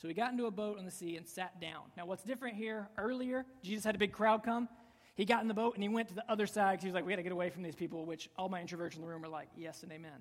So 0.00 0.06
he 0.06 0.14
got 0.14 0.30
into 0.30 0.46
a 0.46 0.50
boat 0.52 0.78
on 0.78 0.84
the 0.84 0.90
sea 0.92 1.16
and 1.16 1.26
sat 1.26 1.60
down. 1.60 1.82
Now, 1.96 2.06
what's 2.06 2.22
different 2.22 2.56
here? 2.56 2.88
Earlier, 2.96 3.44
Jesus 3.64 3.84
had 3.84 3.96
a 3.96 3.98
big 3.98 4.12
crowd 4.12 4.44
come. 4.44 4.68
He 5.16 5.24
got 5.24 5.42
in 5.42 5.48
the 5.48 5.54
boat 5.54 5.74
and 5.74 5.82
he 5.82 5.88
went 5.88 6.06
to 6.10 6.14
the 6.14 6.30
other 6.30 6.46
side 6.46 6.74
because 6.74 6.84
he 6.84 6.88
was 6.90 6.94
like, 6.94 7.04
we 7.04 7.10
got 7.10 7.16
to 7.16 7.24
get 7.24 7.32
away 7.32 7.50
from 7.50 7.64
these 7.64 7.74
people, 7.74 8.06
which 8.06 8.30
all 8.38 8.48
my 8.48 8.62
introverts 8.62 8.94
in 8.94 9.00
the 9.00 9.08
room 9.08 9.24
are 9.24 9.28
like, 9.28 9.48
yes 9.56 9.82
and 9.82 9.90
amen. 9.90 10.12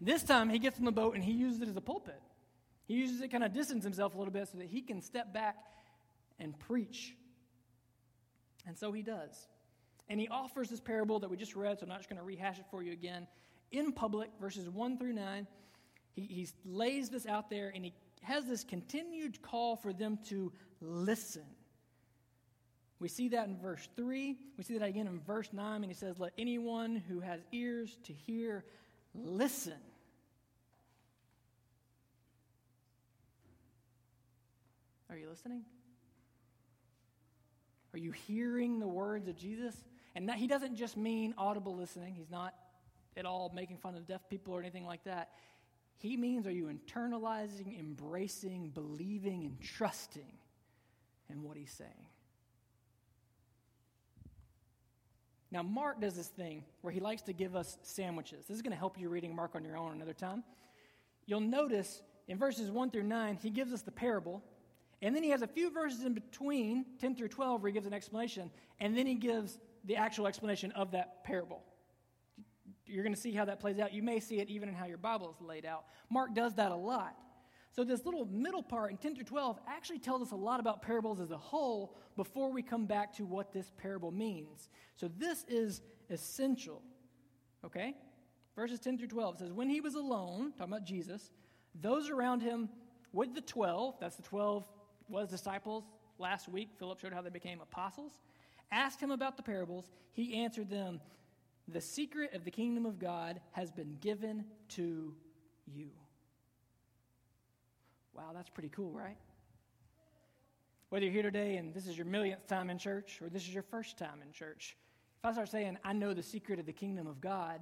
This 0.00 0.22
time 0.22 0.48
he 0.48 0.60
gets 0.60 0.78
in 0.78 0.84
the 0.84 0.92
boat 0.92 1.16
and 1.16 1.24
he 1.24 1.32
uses 1.32 1.60
it 1.60 1.68
as 1.68 1.76
a 1.76 1.80
pulpit. 1.80 2.22
He 2.86 2.94
uses 2.94 3.20
it 3.20 3.32
kind 3.32 3.42
of 3.42 3.52
distance 3.52 3.82
himself 3.82 4.14
a 4.14 4.18
little 4.18 4.32
bit 4.32 4.46
so 4.46 4.58
that 4.58 4.68
he 4.68 4.80
can 4.80 5.02
step 5.02 5.34
back 5.34 5.56
and 6.38 6.56
preach. 6.56 7.16
And 8.64 8.78
so 8.78 8.92
he 8.92 9.02
does. 9.02 9.48
And 10.08 10.18
he 10.18 10.28
offers 10.28 10.68
this 10.70 10.80
parable 10.80 11.18
that 11.20 11.30
we 11.30 11.36
just 11.36 11.54
read, 11.54 11.78
so 11.78 11.84
I'm 11.84 11.90
not 11.90 11.98
just 11.98 12.08
going 12.08 12.18
to 12.18 12.24
rehash 12.24 12.58
it 12.58 12.64
for 12.70 12.82
you 12.82 12.92
again. 12.92 13.26
In 13.72 13.92
public, 13.92 14.30
verses 14.40 14.68
1 14.68 14.98
through 14.98 15.12
9, 15.12 15.46
he, 16.14 16.22
he 16.22 16.48
lays 16.64 17.10
this 17.10 17.26
out 17.26 17.50
there 17.50 17.70
and 17.74 17.84
he 17.84 17.92
has 18.22 18.44
this 18.46 18.64
continued 18.64 19.40
call 19.42 19.76
for 19.76 19.92
them 19.92 20.18
to 20.28 20.52
listen. 20.80 21.44
We 23.00 23.08
see 23.08 23.28
that 23.28 23.46
in 23.46 23.56
verse 23.58 23.88
3. 23.96 24.36
We 24.56 24.64
see 24.64 24.78
that 24.78 24.88
again 24.88 25.06
in 25.06 25.20
verse 25.20 25.50
9, 25.52 25.76
and 25.76 25.84
he 25.84 25.94
says, 25.94 26.18
Let 26.18 26.32
anyone 26.36 26.96
who 27.08 27.20
has 27.20 27.40
ears 27.52 27.96
to 28.04 28.12
hear 28.12 28.64
listen. 29.14 29.74
Are 35.10 35.16
you 35.16 35.28
listening? 35.28 35.62
Are 37.94 37.98
you 37.98 38.10
hearing 38.10 38.80
the 38.80 38.88
words 38.88 39.28
of 39.28 39.36
Jesus? 39.36 39.74
And 40.14 40.28
that, 40.28 40.36
he 40.36 40.46
doesn't 40.46 40.76
just 40.76 40.96
mean 40.96 41.34
audible 41.38 41.76
listening. 41.76 42.14
He's 42.14 42.30
not 42.30 42.54
at 43.16 43.24
all 43.24 43.52
making 43.54 43.78
fun 43.78 43.94
of 43.94 44.06
deaf 44.06 44.28
people 44.28 44.54
or 44.54 44.60
anything 44.60 44.86
like 44.86 45.04
that. 45.04 45.30
He 45.98 46.16
means 46.16 46.46
are 46.46 46.52
you 46.52 46.66
internalizing, 46.66 47.78
embracing, 47.78 48.70
believing, 48.70 49.44
and 49.44 49.60
trusting 49.60 50.32
in 51.28 51.42
what 51.42 51.56
he's 51.56 51.72
saying? 51.72 52.06
Now, 55.50 55.62
Mark 55.62 56.00
does 56.00 56.14
this 56.14 56.28
thing 56.28 56.64
where 56.82 56.92
he 56.92 57.00
likes 57.00 57.22
to 57.22 57.32
give 57.32 57.56
us 57.56 57.78
sandwiches. 57.82 58.44
This 58.46 58.56
is 58.56 58.62
going 58.62 58.72
to 58.72 58.78
help 58.78 58.98
you 58.98 59.08
reading 59.08 59.34
Mark 59.34 59.54
on 59.54 59.64
your 59.64 59.76
own 59.76 59.92
another 59.92 60.12
time. 60.12 60.44
You'll 61.26 61.40
notice 61.40 62.02
in 62.28 62.38
verses 62.38 62.70
1 62.70 62.90
through 62.90 63.04
9, 63.04 63.38
he 63.42 63.50
gives 63.50 63.72
us 63.72 63.82
the 63.82 63.90
parable. 63.90 64.42
And 65.00 65.14
then 65.16 65.22
he 65.22 65.30
has 65.30 65.42
a 65.42 65.46
few 65.46 65.70
verses 65.70 66.04
in 66.04 66.12
between, 66.12 66.84
10 67.00 67.16
through 67.16 67.28
12, 67.28 67.62
where 67.62 67.70
he 67.70 67.72
gives 67.72 67.86
an 67.86 67.94
explanation. 67.94 68.50
And 68.78 68.96
then 68.96 69.06
he 69.06 69.14
gives 69.14 69.58
the 69.84 69.96
actual 69.96 70.26
explanation 70.26 70.72
of 70.72 70.92
that 70.92 71.24
parable. 71.24 71.62
You're 72.86 73.04
going 73.04 73.14
to 73.14 73.20
see 73.20 73.32
how 73.32 73.44
that 73.44 73.60
plays 73.60 73.78
out. 73.78 73.92
You 73.92 74.02
may 74.02 74.20
see 74.20 74.40
it 74.40 74.48
even 74.48 74.68
in 74.68 74.74
how 74.74 74.86
your 74.86 74.98
Bible 74.98 75.30
is 75.30 75.46
laid 75.46 75.66
out. 75.66 75.84
Mark 76.10 76.34
does 76.34 76.54
that 76.54 76.72
a 76.72 76.76
lot. 76.76 77.16
So, 77.70 77.84
this 77.84 78.04
little 78.04 78.24
middle 78.26 78.62
part 78.62 78.90
in 78.90 78.96
10 78.96 79.14
through 79.14 79.24
12 79.24 79.60
actually 79.68 79.98
tells 79.98 80.22
us 80.22 80.32
a 80.32 80.36
lot 80.36 80.58
about 80.58 80.82
parables 80.82 81.20
as 81.20 81.30
a 81.30 81.36
whole 81.36 81.94
before 82.16 82.50
we 82.50 82.62
come 82.62 82.86
back 82.86 83.12
to 83.18 83.26
what 83.26 83.52
this 83.52 83.70
parable 83.76 84.10
means. 84.10 84.68
So, 84.96 85.08
this 85.18 85.44
is 85.48 85.82
essential. 86.10 86.82
Okay? 87.64 87.94
Verses 88.56 88.80
10 88.80 88.98
through 88.98 89.08
12 89.08 89.38
says, 89.38 89.52
When 89.52 89.68
he 89.68 89.80
was 89.80 89.94
alone, 89.94 90.52
talking 90.56 90.72
about 90.72 90.84
Jesus, 90.84 91.30
those 91.80 92.08
around 92.08 92.40
him 92.40 92.68
with 93.12 93.34
the 93.34 93.42
12, 93.42 93.96
that's 94.00 94.16
the 94.16 94.22
12 94.22 94.66
was 95.08 95.28
disciples 95.28 95.84
last 96.18 96.48
week, 96.48 96.70
Philip 96.78 97.00
showed 97.00 97.12
how 97.12 97.22
they 97.22 97.30
became 97.30 97.60
apostles, 97.60 98.12
asked 98.70 99.00
him 99.00 99.10
about 99.10 99.36
the 99.36 99.42
parables. 99.42 99.90
He 100.12 100.36
answered 100.36 100.70
them, 100.70 101.00
The 101.68 101.80
secret 101.80 102.34
of 102.34 102.44
the 102.44 102.50
kingdom 102.50 102.86
of 102.86 102.98
God 102.98 103.40
has 103.52 103.70
been 103.70 103.96
given 104.00 104.44
to 104.70 105.14
you. 105.66 105.90
Wow, 108.14 108.30
that's 108.34 108.50
pretty 108.50 108.70
cool, 108.70 108.90
right? 108.90 109.16
Whether 110.88 111.04
you're 111.04 111.12
here 111.12 111.22
today 111.22 111.56
and 111.56 111.74
this 111.74 111.86
is 111.86 111.96
your 111.96 112.06
millionth 112.06 112.46
time 112.46 112.70
in 112.70 112.78
church 112.78 113.20
or 113.22 113.28
this 113.28 113.42
is 113.42 113.52
your 113.52 113.62
first 113.62 113.98
time 113.98 114.20
in 114.26 114.32
church, 114.32 114.76
if 115.18 115.24
I 115.24 115.32
start 115.32 115.50
saying, 115.50 115.78
I 115.84 115.92
know 115.92 116.14
the 116.14 116.22
secret 116.22 116.58
of 116.58 116.66
the 116.66 116.72
kingdom 116.72 117.06
of 117.06 117.20
God, 117.20 117.60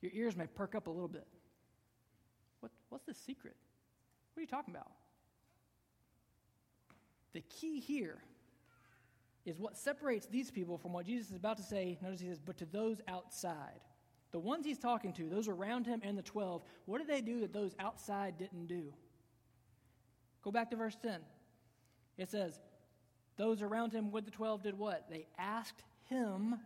your 0.00 0.12
ears 0.14 0.36
may 0.36 0.46
perk 0.46 0.74
up 0.74 0.86
a 0.86 0.90
little 0.90 1.08
bit. 1.08 1.26
What, 2.60 2.72
what's 2.88 3.04
the 3.04 3.14
secret? 3.14 3.56
What 4.32 4.40
are 4.40 4.42
you 4.42 4.48
talking 4.48 4.74
about? 4.74 4.90
The 7.32 7.42
key 7.42 7.80
here 7.80 8.18
is 9.46 9.58
what 9.58 9.78
separates 9.78 10.26
these 10.26 10.50
people 10.50 10.76
from 10.76 10.92
what 10.92 11.06
Jesus 11.06 11.30
is 11.30 11.36
about 11.36 11.56
to 11.56 11.62
say. 11.62 11.96
Notice 12.02 12.20
he 12.20 12.26
says, 12.26 12.40
but 12.44 12.58
to 12.58 12.66
those 12.66 13.00
outside. 13.08 13.80
The 14.32 14.38
ones 14.40 14.66
he's 14.66 14.78
talking 14.78 15.12
to, 15.14 15.28
those 15.28 15.48
around 15.48 15.86
him 15.86 16.00
and 16.02 16.18
the 16.18 16.22
12, 16.22 16.62
what 16.84 16.98
did 16.98 17.06
they 17.06 17.20
do 17.20 17.40
that 17.40 17.52
those 17.52 17.74
outside 17.78 18.36
didn't 18.36 18.66
do? 18.66 18.92
Go 20.42 20.50
back 20.50 20.70
to 20.70 20.76
verse 20.76 20.96
10. 21.00 21.20
It 22.18 22.28
says, 22.28 22.58
those 23.36 23.62
around 23.62 23.92
him 23.92 24.10
with 24.10 24.24
the 24.24 24.30
12 24.30 24.64
did 24.64 24.78
what? 24.78 25.06
They 25.08 25.26
asked 25.38 25.84
him 26.08 26.56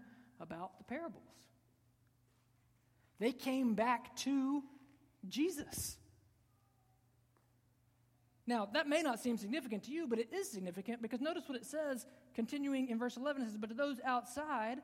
about 0.41 0.79
the 0.79 0.85
parables. 0.85 1.23
They 3.19 3.33
came 3.33 3.75
back 3.75 4.17
to 4.17 4.63
Jesus. 5.29 5.99
Now, 8.47 8.69
that 8.73 8.89
may 8.89 9.03
not 9.03 9.21
seem 9.21 9.37
significant 9.37 9.85
to 9.85 9.93
you, 9.93 10.07
but 10.09 10.19
it 10.19 10.33
is 10.33 10.51
significant 10.51 11.03
because 11.03 11.21
notice 11.21 11.45
what 11.47 11.57
it 11.57 11.67
says, 11.67 12.07
continuing 12.35 12.89
in 12.89 12.99
verse 12.99 13.17
11. 13.17 13.43
It 13.43 13.47
says, 13.47 13.57
But 13.57 13.71
to 13.71 13.75
those 13.77 14.01
outside, 14.05 14.79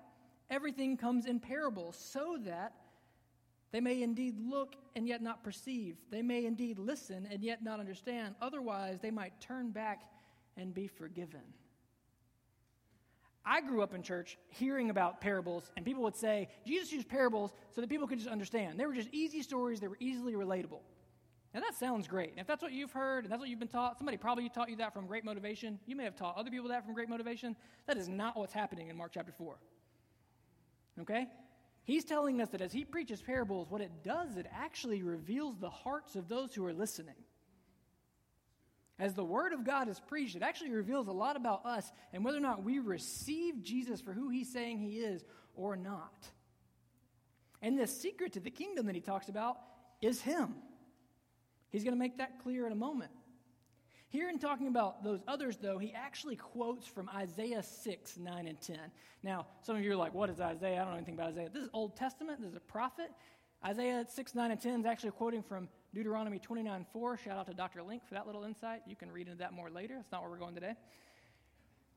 everything 0.51 0.97
comes 0.97 1.27
in 1.27 1.41
parables, 1.41 1.97
so 1.97 2.39
that 2.45 2.73
they 3.73 3.81
may 3.81 4.03
indeed 4.03 4.37
look 4.39 4.75
and 4.95 5.07
yet 5.07 5.23
not 5.23 5.43
perceive. 5.43 5.97
They 6.11 6.23
may 6.23 6.47
indeed 6.47 6.79
listen 6.79 7.29
and 7.31 7.43
yet 7.43 7.63
not 7.63 7.81
understand. 7.81 8.35
Otherwise, 8.41 9.01
they 9.01 9.11
might 9.11 9.41
turn 9.41 9.71
back 9.71 10.03
and 10.57 10.73
be 10.73 10.87
forgiven. 10.87 11.43
I 13.45 13.61
grew 13.61 13.83
up 13.83 13.95
in 13.95 14.03
church 14.03 14.39
hearing 14.49 14.91
about 14.91 15.21
parables, 15.21 15.71
and 15.77 15.85
people 15.85 16.03
would 16.03 16.17
say, 16.17 16.49
Jesus 16.67 16.91
used 16.91 17.09
parables 17.09 17.53
so 17.71 17.81
that 17.81 17.89
people 17.89 18.09
could 18.09 18.19
just 18.19 18.31
understand. 18.31 18.79
They 18.79 18.87
were 18.87 18.95
just 18.95 19.11
easy 19.13 19.43
stories, 19.43 19.79
they 19.79 19.89
were 19.89 19.99
easily 20.01 20.33
relatable. 20.33 20.81
Now, 21.57 21.63
that 21.63 21.75
sounds 21.75 22.07
great. 22.07 22.33
And 22.33 22.39
if 22.39 22.47
that's 22.47 22.63
what 22.63 22.73
you've 22.73 22.93
heard 22.93 23.25
and 23.25 23.33
that's 23.33 23.41
what 23.41 23.49
you've 23.49 23.59
been 23.59 23.67
taught, 23.67 23.97
somebody 23.97 24.19
probably 24.19 24.47
taught 24.51 24.69
you 24.69 24.77
that 24.77 24.93
from 24.93 25.07
great 25.07 25.25
motivation. 25.25 25.79
You 25.87 25.97
may 25.97 26.05
have 26.05 26.15
taught 26.15 26.37
other 26.37 26.51
people 26.51 26.69
that 26.69 26.85
from 26.85 26.93
great 26.93 27.09
motivation. 27.09 27.57
That 27.87 27.97
is 27.97 28.11
not 28.11 28.37
what's 28.37 28.53
happening 28.53 28.91
in 28.91 28.97
Mark 28.99 29.13
chapter 29.15 29.33
4. 29.33 29.57
Okay? 31.01 31.27
He's 31.85 32.05
telling 32.05 32.43
us 32.43 32.51
that 32.51 32.61
as 32.61 32.75
he 32.75 32.85
preaches 32.85 33.23
parables, 33.23 33.71
what 33.71 33.81
it 33.81 33.91
does, 34.05 34.37
it 34.37 34.45
actually 34.53 35.03
reveals 35.03 35.57
the 35.57 35.71
hearts 35.71 36.15
of 36.15 36.29
those 36.29 36.55
who 36.55 36.63
are 36.67 36.75
listening. 36.75 37.15
As 38.99 39.15
the 39.15 39.25
Word 39.25 39.55
of 39.55 39.65
God 39.65 39.89
is 39.89 39.99
preached, 39.99 40.37
it 40.37 40.43
actually 40.43 40.73
reveals 40.73 41.09
a 41.09 41.13
lot 41.13 41.37
about 41.37 41.65
us 41.65 41.91
and 42.13 42.23
whether 42.23 42.37
or 42.37 42.43
not 42.43 42.65
we 42.65 42.81
receive 42.81 43.63
Jesus 43.63 44.03
for 44.03 44.13
who 44.13 44.29
He's 44.29 44.53
saying 44.53 44.79
He 44.79 44.99
is 44.99 45.25
or 45.55 45.75
not. 45.75 46.29
And 47.63 47.79
the 47.79 47.87
secret 47.87 48.35
to 48.35 48.41
the 48.41 48.51
kingdom 48.51 48.85
that 48.85 48.95
He 48.95 49.01
talks 49.01 49.31
about 49.31 49.57
is 50.03 50.21
Him. 50.21 50.57
He's 51.71 51.85
going 51.85 51.95
to 51.95 51.99
make 51.99 52.19
that 52.19 52.43
clear 52.43 52.67
in 52.67 52.73
a 52.73 52.77
moment. 52.77 53.11
Here, 54.09 54.31
in 54.31 54.39
talking 54.39 54.69
about 54.69 55.03
those 55.03 55.21
others, 55.27 55.57
though, 55.57 55.79
he 55.79 55.93
actually 55.93 56.37
quotes 56.37 56.87
from 56.87 57.09
Isaiah 57.09 57.63
6, 57.63 58.17
9, 58.17 58.47
and 58.47 58.61
10. 58.61 58.79
Now, 59.23 59.47
some 59.63 59.77
of 59.77 59.83
you 59.83 59.93
are 59.93 59.97
like, 59.97 60.15
what 60.15 60.31
is 60.31 60.41
Isaiah? 60.41 60.77
I 60.77 60.85
don't 60.85 60.91
know 60.91 60.97
anything 60.97 61.15
about 61.15 61.31
Isaiah. 61.31 61.49
This 61.53 61.65
is 61.65 61.71
Old 61.73 61.97
Testament, 61.97 62.41
this 62.41 62.51
is 62.51 62.57
a 62.57 62.61
prophet. 62.61 63.11
Isaiah 63.65 64.07
6, 64.09 64.35
9, 64.35 64.51
and 64.53 64.61
10 64.61 64.81
is 64.81 64.87
actually 64.87 65.11
quoting 65.11 65.43
from 65.43 65.69
Deuteronomy 65.93 66.39
29, 66.39 66.87
4. 66.93 67.17
Shout 67.17 67.37
out 67.37 67.47
to 67.49 67.55
Dr. 67.55 67.83
Link 67.83 68.07
for 68.07 68.15
that 68.15 68.27
little 68.27 68.45
insight. 68.45 68.83
You 68.87 68.95
can 68.95 69.11
read 69.11 69.27
into 69.27 69.39
that 69.39 69.53
more 69.53 69.71
later. 69.71 69.95
That's 69.97 70.13
not 70.13 70.23
where 70.23 70.31
we're 70.31 70.39
going 70.39 70.55
today. 70.55 70.75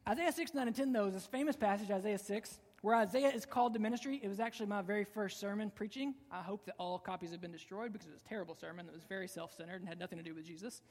Isaiah 0.08 0.32
6, 0.32 0.54
9, 0.56 0.68
and 0.68 0.76
10, 0.76 0.92
though, 0.92 1.08
is 1.08 1.14
this 1.14 1.28
famous 1.28 1.56
passage, 1.56 1.92
Isaiah 1.92 2.18
6, 2.18 2.60
where 2.82 2.96
Isaiah 2.96 3.30
is 3.30 3.46
called 3.46 3.74
to 3.74 3.80
ministry. 3.80 4.20
It 4.24 4.28
was 4.28 4.40
actually 4.40 4.68
my 4.68 4.82
very 4.82 5.04
first 5.04 5.40
sermon 5.40 5.72
preaching. 5.74 6.16
I 6.32 6.42
hope 6.42 6.66
that 6.66 6.76
all 6.78 6.98
copies 6.98 7.32
have 7.32 7.42
been 7.42 7.52
destroyed 7.52 7.92
because 7.92 8.08
it 8.08 8.14
was 8.14 8.22
a 8.22 8.30
terrible 8.30 8.56
sermon 8.56 8.86
that 8.86 8.94
was 8.94 9.04
very 9.04 9.28
self 9.28 9.54
centered 9.56 9.82
and 9.82 9.88
had 9.88 10.00
nothing 10.00 10.18
to 10.18 10.24
do 10.24 10.34
with 10.34 10.46
Jesus. 10.46 10.82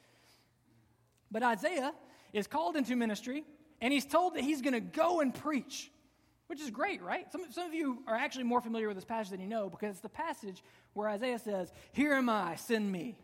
But 1.30 1.42
Isaiah 1.42 1.92
is 2.33 2.47
called 2.47 2.76
into 2.76 2.97
ministry, 2.97 3.45
and 3.80 3.92
he's 3.92 4.07
told 4.07 4.35
that 4.35 4.42
he's 4.42 4.62
going 4.62 4.75
to 4.75 4.80
go 4.80 5.21
and 5.21 5.35
preach, 5.35 5.90
which 6.47 6.61
is 6.61 6.71
great, 6.71 7.02
right? 7.02 7.30
Some, 7.30 7.42
some 7.50 7.66
of 7.66 7.75
you 7.75 8.02
are 8.07 8.16
actually 8.16 8.45
more 8.45 8.61
familiar 8.61 8.88
with 8.88 8.97
this 8.97 9.04
passage 9.04 9.30
than 9.30 9.40
you 9.40 9.47
know 9.47 9.68
because 9.68 9.90
it's 9.90 10.00
the 10.00 10.09
passage 10.09 10.62
where 10.95 11.09
Isaiah 11.09 11.38
says, 11.38 11.73
Here 11.92 12.14
am 12.14 12.28
I, 12.28 12.57
send 12.57 12.90
me. 12.90 13.18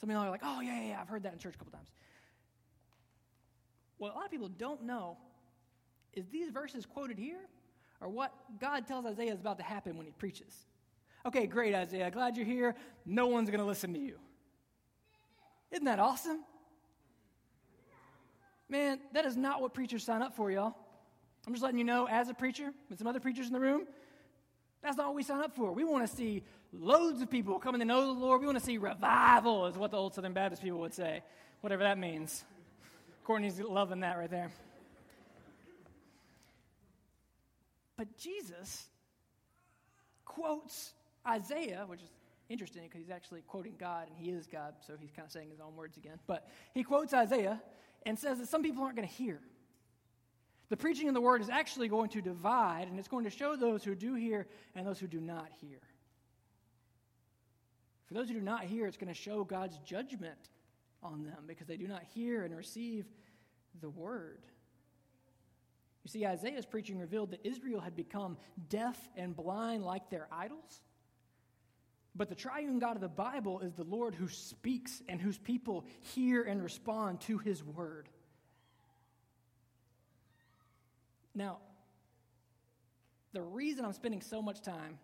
Some 0.00 0.10
of 0.10 0.14
you 0.14 0.20
are 0.20 0.30
like, 0.30 0.42
Oh, 0.42 0.60
yeah, 0.60 0.80
yeah, 0.80 0.88
yeah, 0.88 1.00
I've 1.00 1.08
heard 1.08 1.22
that 1.24 1.32
in 1.32 1.38
church 1.38 1.54
a 1.54 1.58
couple 1.58 1.72
times. 1.72 1.90
What 3.98 4.12
a 4.12 4.16
lot 4.16 4.24
of 4.24 4.30
people 4.30 4.48
don't 4.48 4.84
know 4.84 5.18
is 6.14 6.26
these 6.28 6.50
verses 6.50 6.86
quoted 6.86 7.18
here 7.18 7.40
are 8.00 8.08
what 8.08 8.32
God 8.58 8.86
tells 8.86 9.06
Isaiah 9.06 9.32
is 9.32 9.40
about 9.40 9.58
to 9.58 9.64
happen 9.64 9.96
when 9.96 10.06
he 10.06 10.12
preaches. 10.12 10.54
Okay, 11.26 11.46
great, 11.46 11.74
Isaiah. 11.74 12.10
Glad 12.10 12.36
you're 12.36 12.46
here. 12.46 12.74
No 13.04 13.26
one's 13.26 13.50
going 13.50 13.60
to 13.60 13.66
listen 13.66 13.92
to 13.92 14.00
you. 14.00 14.16
Isn't 15.70 15.84
that 15.84 15.98
awesome? 15.98 16.42
Man, 18.68 19.00
that 19.12 19.26
is 19.26 19.36
not 19.36 19.60
what 19.60 19.74
preachers 19.74 20.04
sign 20.04 20.22
up 20.22 20.34
for, 20.34 20.50
y'all. 20.50 20.74
I'm 21.46 21.52
just 21.52 21.62
letting 21.62 21.78
you 21.78 21.84
know, 21.84 22.06
as 22.08 22.28
a 22.28 22.34
preacher, 22.34 22.72
with 22.88 22.98
some 22.98 23.06
other 23.06 23.20
preachers 23.20 23.46
in 23.46 23.52
the 23.52 23.60
room, 23.60 23.86
that's 24.82 24.96
not 24.96 25.06
what 25.06 25.16
we 25.16 25.22
sign 25.22 25.42
up 25.42 25.54
for. 25.54 25.72
We 25.72 25.84
want 25.84 26.08
to 26.08 26.16
see 26.16 26.42
loads 26.72 27.20
of 27.20 27.30
people 27.30 27.58
coming 27.58 27.80
to 27.80 27.84
know 27.84 28.06
the 28.06 28.18
Lord. 28.18 28.40
We 28.40 28.46
want 28.46 28.58
to 28.58 28.64
see 28.64 28.78
revival, 28.78 29.66
is 29.66 29.76
what 29.76 29.90
the 29.90 29.96
old 29.96 30.14
Southern 30.14 30.32
Baptist 30.32 30.62
people 30.62 30.78
would 30.80 30.94
say, 30.94 31.22
whatever 31.60 31.82
that 31.82 31.98
means. 31.98 32.44
Courtney's 33.24 33.60
loving 33.60 34.00
that 34.00 34.16
right 34.16 34.30
there. 34.30 34.50
But 38.00 38.16
Jesus 38.16 38.86
quotes 40.24 40.94
Isaiah, 41.28 41.84
which 41.86 42.00
is 42.00 42.08
interesting 42.48 42.84
because 42.84 43.02
he's 43.02 43.10
actually 43.10 43.42
quoting 43.42 43.74
God 43.78 44.08
and 44.08 44.16
he 44.16 44.30
is 44.30 44.46
God, 44.46 44.72
so 44.86 44.94
he's 44.98 45.10
kind 45.10 45.26
of 45.26 45.30
saying 45.30 45.50
his 45.50 45.60
own 45.60 45.76
words 45.76 45.98
again. 45.98 46.18
But 46.26 46.48
he 46.72 46.82
quotes 46.82 47.12
Isaiah 47.12 47.60
and 48.06 48.18
says 48.18 48.38
that 48.38 48.48
some 48.48 48.62
people 48.62 48.84
aren't 48.84 48.96
going 48.96 49.06
to 49.06 49.14
hear. 49.14 49.38
The 50.70 50.78
preaching 50.78 51.08
of 51.08 51.14
the 51.14 51.20
word 51.20 51.42
is 51.42 51.50
actually 51.50 51.88
going 51.88 52.08
to 52.10 52.22
divide, 52.22 52.88
and 52.88 52.98
it's 52.98 53.06
going 53.06 53.24
to 53.24 53.30
show 53.30 53.54
those 53.54 53.84
who 53.84 53.94
do 53.94 54.14
hear 54.14 54.46
and 54.74 54.86
those 54.86 54.98
who 54.98 55.06
do 55.06 55.20
not 55.20 55.50
hear. 55.60 55.80
For 58.06 58.14
those 58.14 58.28
who 58.28 58.34
do 58.34 58.40
not 58.40 58.64
hear, 58.64 58.86
it's 58.86 58.96
going 58.96 59.12
to 59.12 59.20
show 59.20 59.44
God's 59.44 59.76
judgment 59.84 60.48
on 61.02 61.24
them 61.24 61.44
because 61.46 61.66
they 61.66 61.76
do 61.76 61.86
not 61.86 62.04
hear 62.14 62.44
and 62.44 62.56
receive 62.56 63.04
the 63.82 63.90
word. 63.90 64.46
You 66.04 66.08
see, 66.08 66.26
Isaiah's 66.26 66.66
preaching 66.66 66.98
revealed 66.98 67.32
that 67.32 67.40
Israel 67.44 67.80
had 67.80 67.94
become 67.94 68.38
deaf 68.68 68.96
and 69.16 69.36
blind 69.36 69.84
like 69.84 70.08
their 70.08 70.28
idols. 70.32 70.80
But 72.16 72.28
the 72.28 72.34
triune 72.34 72.78
God 72.78 72.96
of 72.96 73.02
the 73.02 73.08
Bible 73.08 73.60
is 73.60 73.74
the 73.74 73.84
Lord 73.84 74.14
who 74.14 74.28
speaks 74.28 75.02
and 75.08 75.20
whose 75.20 75.38
people 75.38 75.84
hear 76.00 76.42
and 76.42 76.62
respond 76.62 77.20
to 77.22 77.38
his 77.38 77.62
word. 77.62 78.08
Now, 81.34 81.58
the 83.32 83.42
reason 83.42 83.84
I'm 83.84 83.92
spending 83.92 84.22
so 84.22 84.42
much 84.42 84.60
time 84.60 84.98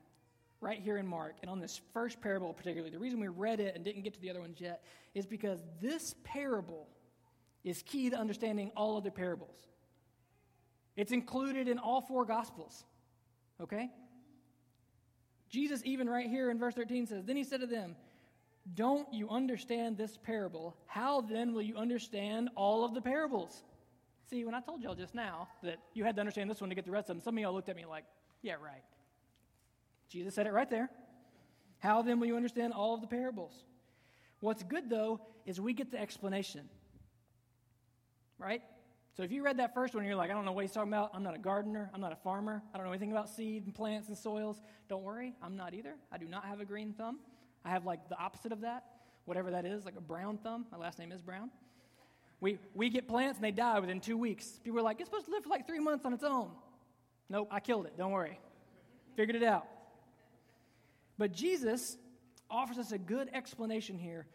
right 0.60 0.80
here 0.80 0.96
in 0.96 1.06
Mark 1.06 1.36
and 1.42 1.50
on 1.50 1.60
this 1.60 1.80
first 1.92 2.20
parable 2.20 2.52
particularly, 2.52 2.90
the 2.90 2.98
reason 2.98 3.20
we 3.20 3.28
read 3.28 3.60
it 3.60 3.76
and 3.76 3.84
didn't 3.84 4.02
get 4.02 4.14
to 4.14 4.20
the 4.20 4.30
other 4.30 4.40
ones 4.40 4.60
yet 4.60 4.82
is 5.14 5.26
because 5.26 5.60
this 5.80 6.14
parable 6.24 6.88
is 7.62 7.82
key 7.82 8.10
to 8.10 8.16
understanding 8.16 8.72
all 8.76 8.96
other 8.96 9.10
parables. 9.10 9.56
It's 10.96 11.12
included 11.12 11.68
in 11.68 11.78
all 11.78 12.00
four 12.00 12.24
Gospels. 12.24 12.84
Okay? 13.60 13.90
Jesus, 15.48 15.82
even 15.84 16.08
right 16.08 16.28
here 16.28 16.50
in 16.50 16.58
verse 16.58 16.74
13, 16.74 17.06
says, 17.06 17.24
Then 17.24 17.36
he 17.36 17.44
said 17.44 17.60
to 17.60 17.66
them, 17.66 17.96
Don't 18.74 19.12
you 19.12 19.28
understand 19.28 19.96
this 19.96 20.16
parable? 20.16 20.76
How 20.86 21.20
then 21.20 21.52
will 21.52 21.62
you 21.62 21.76
understand 21.76 22.50
all 22.56 22.84
of 22.84 22.94
the 22.94 23.00
parables? 23.00 23.62
See, 24.28 24.44
when 24.44 24.54
I 24.54 24.60
told 24.60 24.82
y'all 24.82 24.94
just 24.94 25.14
now 25.14 25.48
that 25.62 25.78
you 25.94 26.02
had 26.04 26.16
to 26.16 26.20
understand 26.20 26.50
this 26.50 26.60
one 26.60 26.70
to 26.70 26.74
get 26.74 26.84
the 26.84 26.90
rest 26.90 27.08
of 27.10 27.16
them, 27.16 27.22
some 27.22 27.36
of 27.36 27.42
y'all 27.42 27.54
looked 27.54 27.68
at 27.68 27.76
me 27.76 27.84
like, 27.84 28.04
Yeah, 28.42 28.54
right. 28.54 28.82
Jesus 30.08 30.34
said 30.34 30.46
it 30.46 30.52
right 30.52 30.68
there. 30.68 30.90
How 31.78 32.02
then 32.02 32.18
will 32.18 32.26
you 32.26 32.36
understand 32.36 32.72
all 32.72 32.94
of 32.94 33.00
the 33.00 33.06
parables? 33.06 33.52
What's 34.40 34.62
good, 34.62 34.90
though, 34.90 35.20
is 35.44 35.60
we 35.60 35.72
get 35.72 35.90
the 35.90 36.00
explanation. 36.00 36.68
Right? 38.38 38.62
So 39.16 39.22
if 39.22 39.32
you 39.32 39.42
read 39.42 39.56
that 39.58 39.72
first 39.72 39.94
one, 39.94 40.04
you're 40.04 40.14
like, 40.14 40.30
I 40.30 40.34
don't 40.34 40.44
know 40.44 40.52
what 40.52 40.62
he's 40.62 40.72
talking 40.72 40.92
about. 40.92 41.10
I'm 41.14 41.22
not 41.22 41.34
a 41.34 41.38
gardener. 41.38 41.90
I'm 41.94 42.02
not 42.02 42.12
a 42.12 42.16
farmer. 42.16 42.62
I 42.74 42.76
don't 42.76 42.86
know 42.86 42.92
anything 42.92 43.12
about 43.12 43.30
seed 43.30 43.64
and 43.64 43.74
plants 43.74 44.08
and 44.08 44.16
soils. 44.16 44.60
Don't 44.90 45.02
worry, 45.02 45.34
I'm 45.42 45.56
not 45.56 45.72
either. 45.72 45.94
I 46.12 46.18
do 46.18 46.26
not 46.26 46.44
have 46.44 46.60
a 46.60 46.66
green 46.66 46.92
thumb. 46.92 47.20
I 47.64 47.70
have 47.70 47.86
like 47.86 48.10
the 48.10 48.18
opposite 48.18 48.52
of 48.52 48.60
that, 48.60 48.84
whatever 49.24 49.50
that 49.52 49.64
is, 49.64 49.86
like 49.86 49.96
a 49.96 50.02
brown 50.02 50.36
thumb. 50.36 50.66
My 50.70 50.76
last 50.76 50.98
name 50.98 51.12
is 51.12 51.22
Brown. 51.22 51.50
We, 52.40 52.58
we 52.74 52.90
get 52.90 53.08
plants 53.08 53.38
and 53.38 53.44
they 53.44 53.52
die 53.52 53.78
within 53.78 54.00
two 54.00 54.18
weeks. 54.18 54.60
People 54.62 54.80
are 54.80 54.82
like, 54.82 55.00
it's 55.00 55.08
supposed 55.08 55.24
to 55.24 55.32
live 55.32 55.44
for 55.44 55.48
like 55.48 55.66
three 55.66 55.80
months 55.80 56.04
on 56.04 56.12
its 56.12 56.22
own. 56.22 56.50
Nope, 57.30 57.48
I 57.50 57.60
killed 57.60 57.86
it. 57.86 57.96
Don't 57.96 58.12
worry. 58.12 58.38
Figured 59.16 59.36
it 59.36 59.42
out. 59.42 59.66
But 61.16 61.32
Jesus 61.32 61.96
offers 62.50 62.76
us 62.76 62.92
a 62.92 62.98
good 62.98 63.30
explanation 63.32 63.98
here 63.98 64.26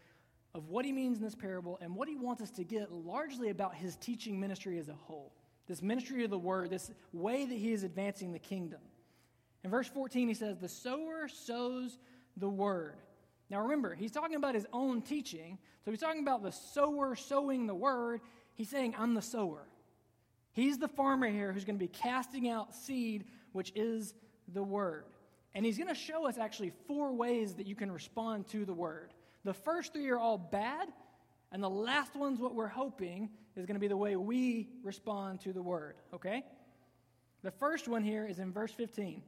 of 0.54 0.68
what 0.68 0.86
he 0.86 0.92
means 0.92 1.18
in 1.18 1.24
this 1.24 1.36
parable 1.36 1.78
and 1.82 1.96
what 1.96 2.08
he 2.08 2.16
wants 2.16 2.42
us 2.42 2.52
to 2.52 2.64
get 2.64 2.92
largely 2.92 3.50
about 3.50 3.74
his 3.74 3.96
teaching 3.96 4.40
ministry 4.40 4.78
as 4.78 4.90
a 4.90 4.94
whole. 4.94 5.34
This 5.68 5.82
ministry 5.82 6.24
of 6.24 6.32
the 6.32 6.38
word, 6.38 6.70
this 6.70 6.92
way 7.14 7.46
that 7.46 7.58
he 7.58 7.72
is 7.72 7.84
advancing 7.84 8.32
the 8.32 8.40
kingdom. 8.40 8.82
In 9.64 9.70
verse 9.70 9.88
14, 9.88 10.28
he 10.28 10.34
says, 10.34 10.58
The 10.58 10.68
sower 10.68 11.28
sows 11.28 11.98
the 12.36 12.50
word. 12.50 12.96
Now 13.50 13.62
remember, 13.62 13.96
he's 13.96 14.12
talking 14.12 14.36
about 14.36 14.56
his 14.56 14.66
own 14.74 15.02
teaching. 15.02 15.58
So 15.86 15.92
he's 15.92 16.00
talking 16.00 16.22
about 16.22 16.44
the 16.44 16.52
sower 16.52 17.16
sowing 17.16 17.68
the 17.68 17.76
word. 17.76 18.22
He's 18.56 18.70
saying, 18.70 18.96
I'm 18.98 19.14
the 19.14 19.22
sower. 19.22 19.68
He's 20.54 20.78
the 20.78 20.88
farmer 20.88 21.30
here 21.30 21.54
who's 21.54 21.66
going 21.66 21.78
to 21.78 21.84
be 21.84 21.88
casting 21.88 22.50
out 22.50 22.76
seed, 22.76 23.26
which 23.54 23.72
is 23.76 24.14
the 24.54 24.64
word. 24.64 25.06
And 25.54 25.66
he's 25.66 25.78
going 25.78 25.90
to 25.90 25.96
show 25.96 26.28
us 26.28 26.38
actually 26.38 26.72
four 26.88 27.14
ways 27.14 27.56
that 27.56 27.68
you 27.68 27.76
can 27.76 27.92
respond 27.92 28.48
to 28.50 28.66
the 28.66 28.74
word. 28.74 29.14
The 29.44 29.54
first 29.54 29.94
three 29.94 30.10
are 30.10 30.20
all 30.20 30.38
bad, 30.38 30.88
and 31.52 31.64
the 31.64 31.70
last 31.70 32.16
one's 32.16 32.40
what 32.40 32.54
we're 32.56 32.68
hoping 32.68 33.30
is 33.56 33.66
going 33.66 33.76
to 33.76 33.80
be 33.80 33.88
the 33.88 33.98
way 33.98 34.16
we 34.16 34.70
respond 34.84 35.42
to 35.42 35.54
the 35.54 35.62
word, 35.62 35.96
okay? 36.14 36.44
The 37.42 37.52
first 37.52 37.88
one 37.88 38.04
here 38.04 38.26
is 38.26 38.40
in 38.40 38.54
verse 38.54 38.72
15. 38.72 39.22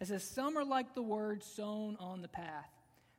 It 0.00 0.06
says, 0.06 0.22
Some 0.22 0.58
are 0.58 0.64
like 0.64 0.94
the 0.94 1.02
word 1.02 1.42
sown 1.42 1.96
on 1.98 2.20
the 2.20 2.28
path. 2.28 2.68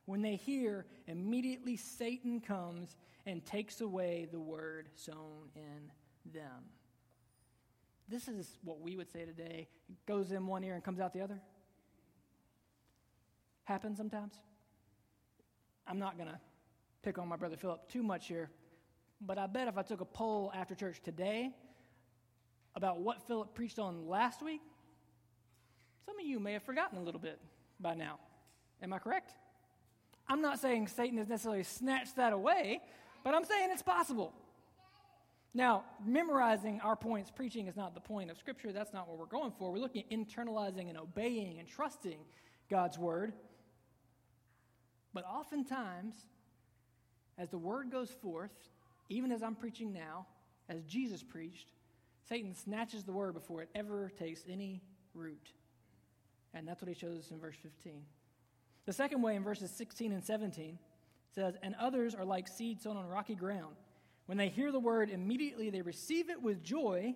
When 0.04 0.22
they 0.22 0.36
hear, 0.36 0.86
immediately 1.08 1.76
Satan 1.76 2.40
comes 2.40 2.96
and 3.26 3.44
takes 3.44 3.80
away 3.80 4.28
the 4.30 4.38
word 4.38 4.88
sown 4.94 5.50
in 5.56 5.90
them. 6.32 6.70
This 8.08 8.28
is 8.28 8.58
what 8.62 8.80
we 8.80 8.96
would 8.96 9.10
say 9.10 9.24
today. 9.24 9.68
It 9.88 10.06
goes 10.06 10.30
in 10.30 10.46
one 10.46 10.62
ear 10.62 10.74
and 10.74 10.84
comes 10.84 11.00
out 11.00 11.12
the 11.12 11.22
other. 11.22 11.40
Happens 13.64 13.98
sometimes. 13.98 14.34
I'm 15.86 15.98
not 15.98 16.16
going 16.16 16.28
to 16.28 16.38
pick 17.02 17.18
on 17.18 17.28
my 17.28 17.36
brother 17.36 17.56
Philip 17.56 17.88
too 17.88 18.02
much 18.02 18.26
here, 18.26 18.50
but 19.20 19.38
I 19.38 19.46
bet 19.46 19.68
if 19.68 19.78
I 19.78 19.82
took 19.82 20.00
a 20.00 20.04
poll 20.04 20.52
after 20.54 20.74
church 20.74 21.00
today 21.02 21.50
about 22.74 23.00
what 23.00 23.22
Philip 23.26 23.54
preached 23.54 23.78
on 23.78 24.08
last 24.08 24.42
week, 24.42 24.60
some 26.04 26.18
of 26.18 26.26
you 26.26 26.38
may 26.40 26.52
have 26.52 26.62
forgotten 26.62 26.98
a 26.98 27.02
little 27.02 27.20
bit 27.20 27.40
by 27.80 27.94
now. 27.94 28.18
Am 28.82 28.92
I 28.92 28.98
correct? 28.98 29.32
I'm 30.28 30.42
not 30.42 30.58
saying 30.58 30.88
Satan 30.88 31.18
has 31.18 31.28
necessarily 31.28 31.62
snatched 31.62 32.16
that 32.16 32.32
away, 32.32 32.80
but 33.24 33.34
I'm 33.34 33.44
saying 33.44 33.70
it's 33.72 33.82
possible. 33.82 34.32
Now, 35.54 35.84
memorizing 36.04 36.80
our 36.82 36.96
points, 36.96 37.30
preaching 37.30 37.66
is 37.66 37.76
not 37.76 37.94
the 37.94 38.00
point 38.00 38.30
of 38.30 38.36
Scripture. 38.36 38.72
That's 38.72 38.92
not 38.92 39.08
what 39.08 39.18
we're 39.18 39.24
going 39.24 39.52
for. 39.58 39.72
We're 39.72 39.78
looking 39.78 40.02
at 40.02 40.10
internalizing 40.10 40.88
and 40.88 40.98
obeying 40.98 41.58
and 41.58 41.66
trusting 41.66 42.18
God's 42.68 42.98
Word. 42.98 43.32
But 45.16 45.24
oftentimes, 45.24 46.14
as 47.38 47.48
the 47.48 47.56
Word 47.56 47.90
goes 47.90 48.10
forth, 48.10 48.52
even 49.08 49.32
as 49.32 49.42
I'm 49.42 49.54
preaching 49.54 49.90
now, 49.90 50.26
as 50.68 50.82
Jesus 50.82 51.22
preached, 51.22 51.72
Satan 52.28 52.54
snatches 52.54 53.02
the 53.02 53.14
Word 53.14 53.32
before 53.32 53.62
it 53.62 53.70
ever 53.74 54.12
takes 54.18 54.44
any 54.46 54.82
root. 55.14 55.54
And 56.52 56.68
that's 56.68 56.82
what 56.82 56.90
he 56.90 56.94
shows 56.94 57.18
us 57.18 57.30
in 57.30 57.40
verse 57.40 57.56
15. 57.62 58.02
The 58.84 58.92
second 58.92 59.22
way 59.22 59.36
in 59.36 59.42
verses 59.42 59.70
16 59.70 60.12
and 60.12 60.22
17 60.22 60.78
says, 61.34 61.54
And 61.62 61.74
others 61.80 62.14
are 62.14 62.26
like 62.26 62.46
seed 62.46 62.82
sown 62.82 62.98
on 62.98 63.08
rocky 63.08 63.34
ground. 63.34 63.76
When 64.26 64.36
they 64.36 64.50
hear 64.50 64.70
the 64.70 64.78
word, 64.78 65.08
immediately 65.08 65.70
they 65.70 65.80
receive 65.80 66.28
it 66.28 66.42
with 66.42 66.62
joy, 66.62 67.14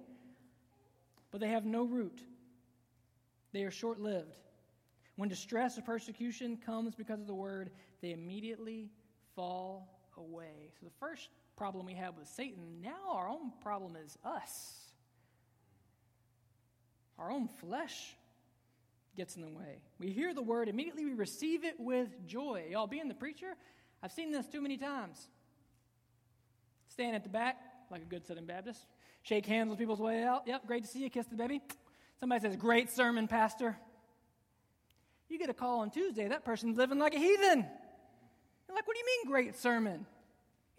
but 1.31 1.43
they 1.43 1.49
have 1.49 1.67
no 1.67 1.85
root. 1.85 2.23
They 3.53 3.65
are 3.65 3.71
short 3.71 4.01
lived. 4.01 4.39
When 5.17 5.29
distress 5.29 5.77
or 5.77 5.83
persecution 5.83 6.57
comes 6.65 6.95
because 6.95 7.21
of 7.21 7.27
the 7.27 7.35
word, 7.35 7.73
they 8.01 8.13
immediately 8.13 8.91
fall 9.35 10.01
away. 10.17 10.73
So 10.79 10.87
the 10.87 10.93
first 10.99 11.29
problem 11.57 11.87
we 11.87 11.95
have 11.95 12.17
with 12.17 12.29
Satan, 12.29 12.81
now 12.83 13.13
our 13.13 13.29
own 13.29 13.53
problem 13.63 13.97
is 13.97 14.17
us. 14.25 14.91
Our 17.19 17.31
own 17.31 17.49
flesh 17.49 18.17
gets 19.17 19.37
in 19.37 19.43
the 19.43 19.49
way. 19.49 19.83
We 19.99 20.11
hear 20.11 20.33
the 20.33 20.43
word, 20.43 20.69
immediately 20.69 21.05
we 21.05 21.15
receive 21.15 21.65
it 21.65 21.79
with 21.79 22.09
joy. 22.27 22.65
Y'all, 22.71 22.87
being 22.87 23.09
the 23.09 23.15
preacher, 23.15 23.55
I've 24.03 24.13
seen 24.13 24.33
this 24.33 24.47
too 24.47 24.63
many 24.63 24.79
times. 24.79 25.29
Stand 26.89 27.15
at 27.15 27.23
the 27.23 27.29
back, 27.29 27.59
like 27.91 28.03
a 28.03 28.07
good 28.07 28.27
Southern 28.27 28.47
Baptist, 28.47 28.87
shake 29.23 29.47
hands 29.47 29.69
with 29.69 29.79
people's 29.79 30.01
way 30.01 30.23
out. 30.23 30.45
Yep, 30.47 30.67
great 30.67 30.85
to 30.85 30.89
see 30.89 31.01
you, 31.01 31.11
kiss 31.11 31.27
the 31.27 31.37
baby. 31.37 31.61
Somebody 32.21 32.41
says, 32.41 32.57
Great 32.57 32.91
sermon, 32.91 33.29
Pastor. 33.29 33.77
You 35.29 35.39
get 35.39 35.51
a 35.51 35.55
call 35.55 35.81
on 35.81 35.91
Tuesday, 35.91 36.27
that 36.29 36.45
person's 36.45 36.77
living 36.77 36.99
like 36.99 37.15
a 37.15 37.19
heathen. 37.19 37.67
You're 38.71 38.77
like, 38.77 38.87
What 38.87 38.95
do 38.95 39.01
you 39.01 39.07
mean, 39.07 39.33
great 39.33 39.57
sermon? 39.57 40.07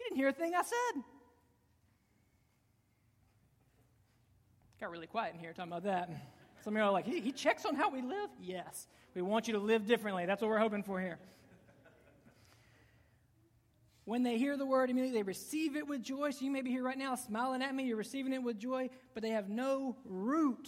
You 0.00 0.06
didn't 0.06 0.16
hear 0.16 0.28
a 0.28 0.32
thing 0.32 0.54
I 0.54 0.62
said. 0.62 1.02
Got 4.80 4.90
really 4.90 5.06
quiet 5.06 5.34
in 5.34 5.40
here 5.40 5.52
talking 5.52 5.70
about 5.70 5.84
that. 5.84 6.08
Some 6.64 6.74
of 6.74 6.80
you 6.80 6.84
are 6.84 6.90
like, 6.90 7.04
he, 7.04 7.20
he 7.20 7.32
checks 7.32 7.66
on 7.66 7.74
how 7.74 7.90
we 7.90 8.00
live? 8.00 8.30
Yes. 8.40 8.86
We 9.14 9.20
want 9.20 9.46
you 9.46 9.52
to 9.54 9.60
live 9.60 9.86
differently. 9.86 10.24
That's 10.24 10.40
what 10.40 10.48
we're 10.48 10.58
hoping 10.58 10.82
for 10.82 11.00
here. 11.00 11.18
When 14.06 14.22
they 14.22 14.38
hear 14.38 14.56
the 14.56 14.64
word, 14.64 14.88
immediately 14.88 15.18
they 15.18 15.22
receive 15.22 15.76
it 15.76 15.86
with 15.86 16.02
joy. 16.02 16.30
So 16.30 16.46
you 16.46 16.50
may 16.50 16.62
be 16.62 16.70
here 16.70 16.82
right 16.82 16.96
now 16.96 17.14
smiling 17.14 17.60
at 17.60 17.74
me, 17.74 17.84
you're 17.84 17.98
receiving 17.98 18.32
it 18.32 18.42
with 18.42 18.58
joy, 18.58 18.88
but 19.12 19.22
they 19.22 19.30
have 19.30 19.50
no 19.50 19.96
root. 20.06 20.66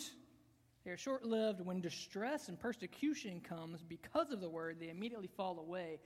They 0.84 0.90
are 0.90 0.98
short 0.98 1.24
lived. 1.24 1.62
When 1.62 1.80
distress 1.80 2.48
and 2.48 2.60
persecution 2.60 3.40
comes 3.40 3.82
because 3.82 4.30
of 4.30 4.42
the 4.42 4.48
word, 4.50 4.76
they 4.78 4.90
immediately 4.90 5.30
fall 5.34 5.58
away. 5.58 6.00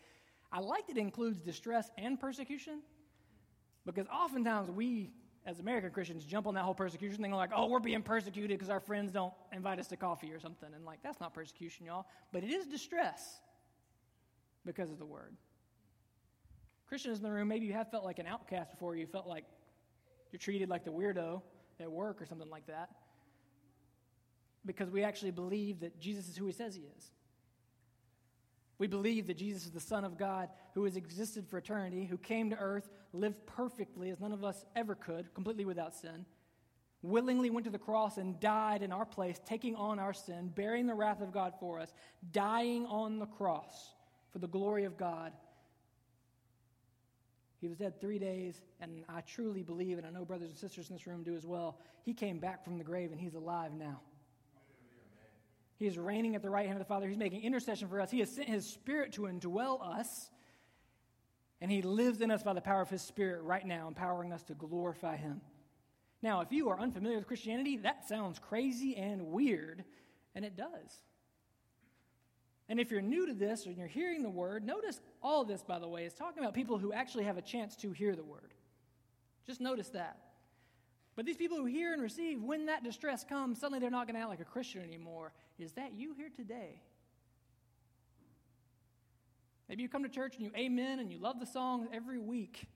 I 0.50 0.60
like 0.60 0.86
that 0.86 0.96
it 0.96 1.00
includes 1.00 1.38
distress 1.38 1.90
and 1.98 2.18
persecution 2.18 2.80
because 3.84 4.06
oftentimes 4.08 4.70
we 4.70 5.12
as 5.48 5.60
American 5.60 5.90
Christians 5.90 6.24
jump 6.24 6.46
on 6.46 6.54
that 6.54 6.62
whole 6.64 6.74
persecution 6.74 7.22
thing, 7.22 7.32
like, 7.32 7.52
oh, 7.54 7.68
we're 7.68 7.80
being 7.80 8.02
persecuted 8.02 8.58
because 8.58 8.68
our 8.68 8.80
friends 8.80 9.10
don't 9.10 9.32
invite 9.50 9.78
us 9.78 9.88
to 9.88 9.96
coffee 9.96 10.30
or 10.30 10.38
something. 10.38 10.68
And 10.74 10.84
like, 10.84 10.98
that's 11.02 11.20
not 11.20 11.32
persecution, 11.32 11.86
y'all. 11.86 12.04
But 12.32 12.44
it 12.44 12.50
is 12.50 12.66
distress 12.66 13.40
because 14.66 14.90
of 14.90 14.98
the 14.98 15.06
word. 15.06 15.34
Christians 16.86 17.16
in 17.16 17.24
the 17.24 17.30
room, 17.30 17.48
maybe 17.48 17.64
you 17.64 17.72
have 17.72 17.90
felt 17.90 18.04
like 18.04 18.18
an 18.18 18.26
outcast 18.26 18.72
before. 18.72 18.94
You 18.94 19.06
felt 19.06 19.26
like 19.26 19.44
you're 20.30 20.38
treated 20.38 20.68
like 20.68 20.84
the 20.84 20.90
weirdo 20.90 21.40
at 21.80 21.90
work 21.90 22.20
or 22.20 22.26
something 22.26 22.50
like 22.50 22.66
that. 22.66 22.90
Because 24.66 24.90
we 24.90 25.02
actually 25.02 25.30
believe 25.30 25.80
that 25.80 25.98
Jesus 25.98 26.28
is 26.28 26.36
who 26.36 26.44
he 26.44 26.52
says 26.52 26.74
he 26.74 26.82
is. 26.98 27.10
We 28.78 28.86
believe 28.86 29.26
that 29.26 29.36
Jesus 29.36 29.64
is 29.64 29.70
the 29.72 29.80
Son 29.80 30.04
of 30.04 30.16
God 30.16 30.48
who 30.74 30.84
has 30.84 30.96
existed 30.96 31.48
for 31.48 31.58
eternity, 31.58 32.04
who 32.04 32.16
came 32.16 32.50
to 32.50 32.56
earth, 32.56 32.88
lived 33.12 33.44
perfectly 33.46 34.10
as 34.10 34.20
none 34.20 34.32
of 34.32 34.44
us 34.44 34.64
ever 34.76 34.94
could, 34.94 35.34
completely 35.34 35.64
without 35.64 35.94
sin, 35.94 36.24
willingly 37.02 37.50
went 37.50 37.64
to 37.64 37.70
the 37.70 37.78
cross 37.78 38.16
and 38.18 38.38
died 38.38 38.82
in 38.82 38.92
our 38.92 39.04
place, 39.04 39.40
taking 39.44 39.74
on 39.74 39.98
our 39.98 40.12
sin, 40.12 40.52
bearing 40.54 40.86
the 40.86 40.94
wrath 40.94 41.20
of 41.20 41.32
God 41.32 41.54
for 41.58 41.80
us, 41.80 41.92
dying 42.32 42.86
on 42.86 43.18
the 43.18 43.26
cross 43.26 43.94
for 44.32 44.38
the 44.38 44.48
glory 44.48 44.84
of 44.84 44.96
God. 44.96 45.32
He 47.60 47.66
was 47.66 47.78
dead 47.78 48.00
three 48.00 48.20
days, 48.20 48.60
and 48.80 49.04
I 49.08 49.22
truly 49.22 49.62
believe, 49.62 49.98
and 49.98 50.06
I 50.06 50.10
know 50.10 50.24
brothers 50.24 50.50
and 50.50 50.58
sisters 50.58 50.90
in 50.90 50.96
this 50.96 51.06
room 51.06 51.24
do 51.24 51.34
as 51.34 51.44
well, 51.44 51.80
he 52.04 52.14
came 52.14 52.38
back 52.38 52.62
from 52.62 52.78
the 52.78 52.84
grave 52.84 53.10
and 53.10 53.20
he's 53.20 53.34
alive 53.34 53.72
now. 53.74 54.00
He 55.78 55.86
is 55.86 55.96
reigning 55.96 56.34
at 56.34 56.42
the 56.42 56.50
right 56.50 56.66
hand 56.66 56.80
of 56.80 56.84
the 56.84 56.88
Father. 56.88 57.08
He's 57.08 57.16
making 57.16 57.42
intercession 57.42 57.88
for 57.88 58.00
us. 58.00 58.10
He 58.10 58.18
has 58.18 58.30
sent 58.30 58.48
His 58.48 58.66
Spirit 58.68 59.12
to 59.12 59.22
indwell 59.22 59.80
us, 59.80 60.28
and 61.60 61.70
He 61.70 61.82
lives 61.82 62.20
in 62.20 62.30
us 62.32 62.42
by 62.42 62.52
the 62.52 62.60
power 62.60 62.82
of 62.82 62.90
His 62.90 63.02
Spirit 63.02 63.42
right 63.42 63.64
now, 63.64 63.86
empowering 63.86 64.32
us 64.32 64.42
to 64.44 64.54
glorify 64.54 65.16
Him. 65.16 65.40
Now, 66.20 66.40
if 66.40 66.50
you 66.50 66.68
are 66.68 66.80
unfamiliar 66.80 67.18
with 67.18 67.28
Christianity, 67.28 67.76
that 67.78 68.08
sounds 68.08 68.40
crazy 68.40 68.96
and 68.96 69.28
weird, 69.28 69.84
and 70.34 70.44
it 70.44 70.56
does. 70.56 71.02
And 72.68 72.80
if 72.80 72.90
you're 72.90 73.00
new 73.00 73.26
to 73.26 73.32
this 73.32 73.66
or 73.66 73.70
you're 73.70 73.86
hearing 73.86 74.22
the 74.22 74.28
word, 74.28 74.66
notice 74.66 75.00
all 75.22 75.44
this, 75.44 75.62
by 75.62 75.78
the 75.78 75.88
way, 75.88 76.04
is 76.04 76.12
talking 76.12 76.42
about 76.42 76.54
people 76.54 76.76
who 76.76 76.92
actually 76.92 77.24
have 77.24 77.38
a 77.38 77.42
chance 77.42 77.76
to 77.76 77.92
hear 77.92 78.16
the 78.16 78.24
word. 78.24 78.52
Just 79.46 79.60
notice 79.60 79.88
that. 79.90 80.18
But 81.18 81.26
these 81.26 81.36
people 81.36 81.56
who 81.56 81.64
hear 81.64 81.92
and 81.92 82.00
receive, 82.00 82.40
when 82.40 82.66
that 82.66 82.84
distress 82.84 83.24
comes, 83.24 83.58
suddenly 83.58 83.80
they're 83.80 83.90
not 83.90 84.06
going 84.06 84.14
to 84.14 84.20
act 84.20 84.28
like 84.28 84.40
a 84.40 84.44
Christian 84.44 84.82
anymore. 84.82 85.32
Is 85.58 85.72
that 85.72 85.94
you 85.94 86.14
here 86.14 86.28
today? 86.36 86.80
Maybe 89.68 89.82
you 89.82 89.88
come 89.88 90.04
to 90.04 90.08
church 90.08 90.36
and 90.36 90.44
you 90.44 90.52
amen 90.56 91.00
and 91.00 91.10
you 91.10 91.18
love 91.18 91.40
the 91.40 91.46
songs 91.46 91.88
every 91.92 92.20
week. 92.20 92.68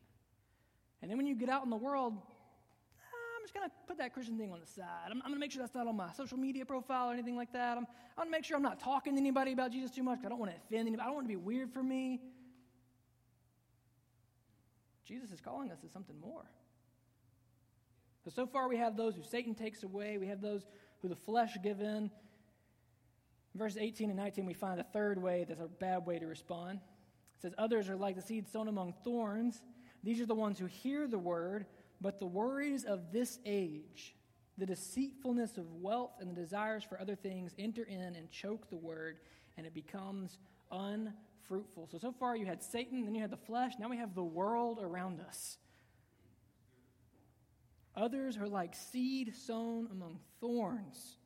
And 1.01 1.09
then 1.09 1.19
when 1.19 1.29
you 1.29 1.37
get 1.37 1.51
out 1.51 1.63
in 1.63 1.71
the 1.71 1.77
world, 1.77 2.15
ah, 2.17 3.37
I'm 3.37 3.45
just 3.45 3.55
going 3.55 3.65
to 3.65 3.73
put 3.87 3.99
that 3.99 4.13
Christian 4.13 4.37
thing 4.37 4.51
on 4.51 4.59
the 4.59 4.67
side. 4.67 5.07
I'm, 5.07 5.19
I'm 5.19 5.29
going 5.29 5.35
to 5.35 5.39
make 5.39 5.53
sure 5.53 5.63
that's 5.63 5.77
not 5.77 5.87
on 5.87 5.95
my 5.95 6.11
social 6.11 6.37
media 6.37 6.67
profile 6.67 7.11
or 7.11 7.13
anything 7.13 7.37
like 7.37 7.53
that. 7.53 7.79
I'm, 7.79 7.87
I'm 8.19 8.25
going 8.25 8.27
to 8.27 8.33
make 8.33 8.45
sure 8.45 8.57
I'm 8.57 8.63
not 8.65 8.81
talking 8.81 9.15
to 9.15 9.21
anybody 9.21 9.53
about 9.53 9.71
Jesus 9.71 9.93
too 9.93 10.03
much 10.03 10.19
I 10.27 10.29
don't 10.29 10.41
want 10.41 10.51
to 10.51 10.57
offend 10.57 10.89
anybody. 10.89 11.03
I 11.03 11.05
don't 11.05 11.15
want 11.15 11.29
to 11.29 11.33
be 11.33 11.37
weird 11.37 11.73
for 11.73 11.85
me. 11.85 12.21
Jesus 15.05 15.31
is 15.31 15.41
calling 15.41 15.71
us 15.71 15.79
to 15.79 15.89
something 15.89 16.19
more. 16.19 16.43
So, 18.25 18.31
so 18.31 18.47
far 18.47 18.69
we 18.69 18.77
have 18.77 18.97
those 18.97 19.17
who 19.17 19.23
Satan 19.23 19.55
takes 19.55 19.83
away, 19.83 20.19
we 20.19 20.29
have 20.29 20.41
those 20.41 20.65
who 21.01 21.09
the 21.09 21.17
flesh 21.17 21.57
give 21.63 21.81
in. 21.81 22.11
In 23.55 23.59
verses 23.59 23.79
18 23.79 24.09
and 24.09 24.19
19, 24.19 24.47
we 24.47 24.55
find 24.55 24.81
a 24.81 24.85
third 24.85 25.21
way 25.21 25.45
that's 25.47 25.61
a 25.61 25.67
bad 25.67 26.07
way 26.07 26.19
to 26.19 26.27
respond. 26.27 26.79
It 27.37 27.43
says, 27.43 27.55
Others 27.59 27.89
are 27.89 27.97
like 27.97 28.17
the 28.17 28.23
seed 28.23 28.49
sown 28.49 28.69
among 28.69 28.95
thorns. 29.05 29.61
These 30.03 30.21
are 30.21 30.27
the 30.27 30.35
ones 30.35 30.59
who 30.59 30.67
hear 30.67 31.07
the 31.07 31.19
word, 31.19 31.67
but 32.01 32.19
the 32.19 32.27
worries 32.27 32.85
of 32.85 33.13
this 33.13 33.39
age, 33.45 34.15
the 34.57 34.67
deceitfulness 34.67 35.59
of 35.59 35.71
wealth, 35.75 36.13
and 36.21 36.31
the 36.31 36.35
desires 36.35 36.83
for 36.85 37.01
other 37.01 37.15
things 37.15 37.53
enter 37.59 37.85
in 37.85 38.01
and 38.01 38.31
choke 38.31 38.71
the 38.71 38.77
word, 38.77 39.19
and 39.57 39.67
it 39.67 39.75
becomes 39.75 40.39
unfruitful. 40.71 41.89
So, 41.91 41.99
so 41.99 42.13
far 42.13 42.37
you 42.37 42.47
had 42.47 42.63
Satan, 42.63 43.05
then 43.05 43.15
you 43.15 43.21
had 43.21 43.31
the 43.31 43.37
flesh, 43.37 43.75
now 43.79 43.89
we 43.89 43.99
have 43.99 44.15
the 44.15 44.25
world 44.25 44.79
around 44.81 45.21
us. 45.21 45.59
Others 47.97 48.37
are 48.39 48.49
like 48.49 48.75
seed 48.75 49.35
sown 49.37 49.89
among 49.91 50.19
thorns. 50.41 51.17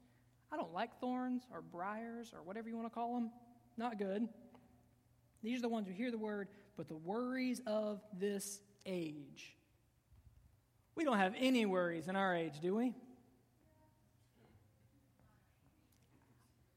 I 0.50 0.57
don't 0.57 0.72
like 0.72 0.98
thorns 1.00 1.42
or 1.52 1.61
briars 1.61 2.33
or 2.35 2.42
whatever 2.42 2.68
you 2.68 2.76
want 2.76 2.87
to 2.88 2.94
call 2.94 3.14
them. 3.14 3.31
Not 3.76 3.98
good. 3.98 4.29
These 5.42 5.59
are 5.59 5.62
the 5.62 5.68
ones 5.68 5.87
who 5.87 5.92
hear 5.92 6.11
the 6.11 6.18
word, 6.18 6.48
but 6.76 6.88
the 6.88 6.96
worries 6.96 7.61
of 7.66 8.00
this 8.18 8.61
age. 8.85 9.57
We 10.94 11.05
don't 11.05 11.18
have 11.18 11.35
any 11.38 11.66
worries 11.66 12.09
in 12.09 12.16
our 12.16 12.35
age, 12.35 12.61
do 12.61 12.74
we? 12.74 12.94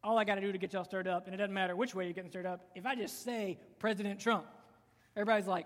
All 0.03 0.17
I 0.17 0.23
got 0.23 0.35
to 0.35 0.41
do 0.41 0.51
to 0.51 0.57
get 0.57 0.73
y'all 0.73 0.83
stirred 0.83 1.07
up, 1.07 1.25
and 1.25 1.33
it 1.33 1.37
doesn't 1.37 1.53
matter 1.53 1.75
which 1.75 1.95
way 1.95 2.05
you're 2.05 2.13
getting 2.13 2.29
stirred 2.29 2.45
up, 2.45 2.69
if 2.75 2.85
I 2.85 2.95
just 2.95 3.23
say 3.23 3.59
President 3.79 4.19
Trump, 4.19 4.45
everybody's 5.15 5.47
like, 5.47 5.65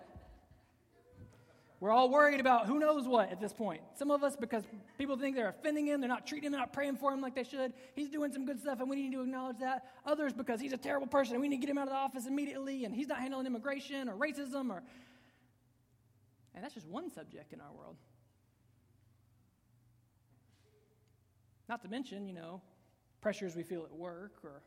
we're 1.84 1.92
all 1.92 2.10
worried 2.10 2.40
about 2.40 2.66
who 2.66 2.80
knows 2.80 3.10
what 3.10 3.30
at 3.30 3.42
this 3.42 3.52
point. 3.52 3.82
Some 3.96 4.10
of 4.10 4.24
us, 4.24 4.38
because 4.38 4.64
people 4.98 5.18
think 5.18 5.36
they're 5.36 5.50
offending 5.50 5.86
him, 5.86 6.00
they're 6.00 6.08
not 6.08 6.26
treating 6.26 6.46
him, 6.46 6.54
they're 6.54 6.62
not 6.62 6.72
praying 6.72 6.96
for 6.96 7.12
him 7.12 7.20
like 7.20 7.36
they 7.36 7.44
should. 7.44 7.74
He's 7.94 8.08
doing 8.08 8.32
some 8.32 8.46
good 8.46 8.58
stuff, 8.62 8.80
and 8.80 8.90
we 8.90 8.96
need 8.96 9.12
to 9.12 9.20
acknowledge 9.20 9.58
that. 9.60 9.84
Others, 10.06 10.32
because 10.32 10.62
he's 10.62 10.72
a 10.72 10.78
terrible 10.78 11.08
person, 11.08 11.34
and 11.34 11.42
we 11.42 11.50
need 11.50 11.58
to 11.58 11.60
get 11.60 11.70
him 11.70 11.78
out 11.78 11.90
of 11.90 11.90
the 11.90 11.98
office 11.98 12.26
immediately, 12.26 12.86
and 12.86 12.96
he's 12.96 13.08
not 13.08 13.20
handling 13.20 13.46
immigration 13.48 14.08
or 14.08 14.16
racism 14.16 14.70
or. 14.70 14.82
And 16.56 16.64
that's 16.64 16.74
just 16.74 16.88
one 16.88 17.12
subject 17.12 17.52
in 17.52 17.60
our 17.60 17.74
world. 17.78 17.98
Not 21.68 21.82
to 21.82 21.90
mention, 21.90 22.30
you 22.30 22.34
know, 22.34 22.62
pressures 23.20 23.58
we 23.58 23.64
feel 23.64 23.84
at 23.84 23.92
work 23.92 24.36
or 24.46 24.62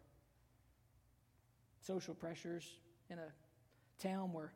social 1.80 2.12
pressures 2.12 2.78
in 3.08 3.18
a 3.18 3.32
town 4.02 4.34
where 4.34 4.52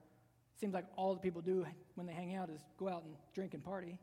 Seems 0.60 0.74
like 0.74 0.84
all 0.94 1.14
the 1.14 1.20
people 1.20 1.40
do 1.40 1.64
when 1.94 2.06
they 2.06 2.12
hang 2.12 2.34
out 2.34 2.50
is 2.50 2.60
go 2.78 2.88
out 2.88 3.02
and 3.04 3.14
drink 3.34 3.54
and 3.54 3.64
party. 3.64 3.98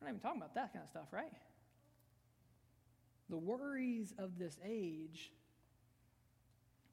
We're 0.00 0.06
not 0.06 0.12
even 0.12 0.20
talking 0.20 0.40
about 0.40 0.54
that 0.54 0.72
kind 0.72 0.82
of 0.82 0.88
stuff, 0.88 1.08
right? 1.12 1.32
The 3.28 3.36
worries 3.36 4.14
of 4.18 4.38
this 4.38 4.56
age 4.64 5.30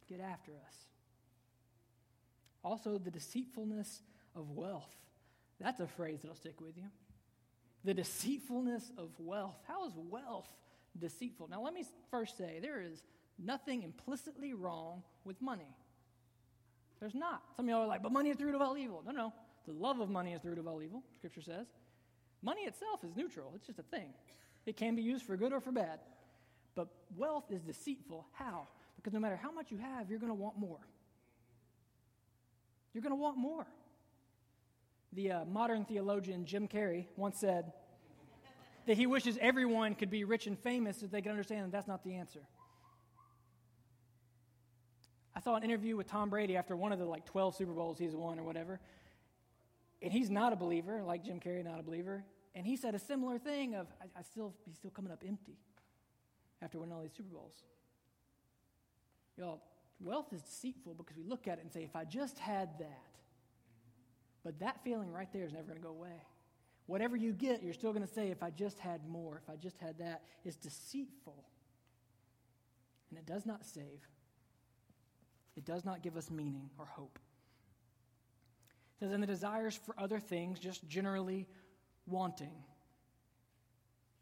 get 0.09 0.19
after 0.19 0.51
us. 0.51 0.75
Also, 2.63 2.97
the 2.97 3.11
deceitfulness 3.11 4.01
of 4.35 4.51
wealth. 4.51 4.93
That's 5.61 5.79
a 5.79 5.87
phrase 5.87 6.19
that'll 6.21 6.35
stick 6.35 6.59
with 6.59 6.75
you. 6.75 6.89
The 7.85 7.93
deceitfulness 7.93 8.91
of 8.97 9.11
wealth. 9.19 9.55
How 9.67 9.87
is 9.87 9.93
wealth 9.95 10.49
deceitful? 10.99 11.47
Now, 11.49 11.61
let 11.61 11.73
me 11.73 11.85
first 12.11 12.37
say 12.37 12.59
there 12.61 12.81
is 12.81 13.03
nothing 13.39 13.83
implicitly 13.83 14.53
wrong 14.53 15.03
with 15.23 15.41
money. 15.41 15.77
There's 16.99 17.15
not. 17.15 17.43
Some 17.55 17.65
of 17.65 17.69
y'all 17.69 17.81
are 17.81 17.87
like, 17.87 18.01
but 18.01 18.11
money 18.11 18.29
is 18.29 18.37
the 18.37 18.45
root 18.45 18.55
of 18.55 18.61
all 18.61 18.77
evil. 18.77 19.03
No, 19.05 19.11
no. 19.11 19.33
The 19.67 19.73
love 19.73 19.99
of 19.99 20.09
money 20.09 20.33
is 20.33 20.41
the 20.41 20.49
root 20.49 20.59
of 20.59 20.67
all 20.67 20.81
evil, 20.81 21.03
Scripture 21.15 21.41
says. 21.41 21.67
Money 22.41 22.61
itself 22.61 23.03
is 23.03 23.15
neutral, 23.15 23.51
it's 23.55 23.65
just 23.65 23.79
a 23.79 23.83
thing. 23.83 24.13
It 24.65 24.77
can 24.77 24.95
be 24.95 25.01
used 25.01 25.25
for 25.25 25.35
good 25.37 25.53
or 25.53 25.59
for 25.59 25.71
bad. 25.71 25.99
But 26.75 26.87
wealth 27.15 27.45
is 27.49 27.61
deceitful. 27.61 28.27
How? 28.33 28.67
Because 28.95 29.13
no 29.13 29.19
matter 29.19 29.35
how 29.35 29.51
much 29.51 29.71
you 29.71 29.77
have, 29.77 30.09
you're 30.09 30.19
going 30.19 30.31
to 30.31 30.35
want 30.35 30.57
more. 30.57 30.79
You're 32.93 33.01
going 33.01 33.11
to 33.11 33.21
want 33.21 33.37
more. 33.37 33.65
The 35.13 35.31
uh, 35.31 35.45
modern 35.45 35.85
theologian 35.85 36.45
Jim 36.45 36.67
Carrey 36.67 37.05
once 37.15 37.39
said 37.39 37.71
that 38.85 38.97
he 38.97 39.07
wishes 39.07 39.37
everyone 39.41 39.95
could 39.95 40.09
be 40.09 40.23
rich 40.23 40.47
and 40.47 40.57
famous 40.59 40.99
so 40.99 41.07
they 41.07 41.21
could 41.21 41.31
understand 41.31 41.65
that 41.65 41.71
that's 41.71 41.87
not 41.87 42.03
the 42.03 42.15
answer. 42.15 42.41
Saw 45.45 45.53
an 45.53 45.63
interview 45.63 45.95
with 45.95 46.07
Tom 46.07 46.31
Brady 46.31 46.57
after 46.57 46.75
one 46.75 46.91
of 46.91 46.97
the 46.97 47.05
like 47.05 47.23
12 47.23 47.55
Super 47.55 47.71
Bowls 47.71 47.99
he's 47.99 48.15
won 48.15 48.39
or 48.39 48.43
whatever. 48.43 48.79
And 50.01 50.11
he's 50.11 50.31
not 50.31 50.53
a 50.53 50.55
believer, 50.55 51.03
like 51.03 51.23
Jim 51.23 51.39
Carrey, 51.39 51.63
not 51.63 51.79
a 51.79 51.83
believer. 51.83 52.23
And 52.55 52.65
he 52.65 52.75
said 52.75 52.95
a 52.95 52.99
similar 52.99 53.37
thing 53.37 53.75
of, 53.75 53.85
I, 54.01 54.19
I 54.19 54.23
still, 54.23 54.55
he's 54.65 54.75
still 54.77 54.89
coming 54.89 55.11
up 55.11 55.23
empty 55.25 55.59
after 56.63 56.79
winning 56.79 56.95
all 56.95 57.03
these 57.03 57.13
Super 57.15 57.29
Bowls. 57.29 57.61
Y'all, 59.37 59.61
wealth 59.99 60.33
is 60.33 60.41
deceitful 60.41 60.95
because 60.95 61.15
we 61.15 61.23
look 61.23 61.47
at 61.47 61.59
it 61.59 61.63
and 61.63 61.71
say, 61.71 61.83
if 61.83 61.95
I 61.95 62.05
just 62.05 62.39
had 62.39 62.79
that. 62.79 63.03
But 64.43 64.59
that 64.61 64.83
feeling 64.83 65.11
right 65.11 65.31
there 65.31 65.43
is 65.43 65.53
never 65.53 65.67
going 65.67 65.77
to 65.77 65.83
go 65.83 65.91
away. 65.91 66.23
Whatever 66.87 67.15
you 67.15 67.33
get, 67.33 67.61
you're 67.61 67.75
still 67.75 67.93
going 67.93 68.07
to 68.07 68.11
say, 68.11 68.31
if 68.31 68.41
I 68.41 68.49
just 68.49 68.79
had 68.79 69.07
more, 69.07 69.39
if 69.43 69.47
I 69.47 69.57
just 69.57 69.77
had 69.77 69.99
that, 69.99 70.23
is 70.43 70.55
deceitful. 70.55 71.45
And 73.11 73.19
it 73.19 73.27
does 73.27 73.45
not 73.45 73.63
save. 73.63 74.01
It 75.57 75.65
does 75.65 75.85
not 75.85 76.01
give 76.01 76.17
us 76.17 76.29
meaning 76.29 76.69
or 76.77 76.85
hope. 76.85 77.17
It 78.95 79.05
says, 79.05 79.11
and 79.11 79.21
the 79.21 79.27
desires 79.27 79.79
for 79.85 79.95
other 79.97 80.19
things, 80.19 80.59
just 80.59 80.87
generally 80.87 81.47
wanting. 82.07 82.53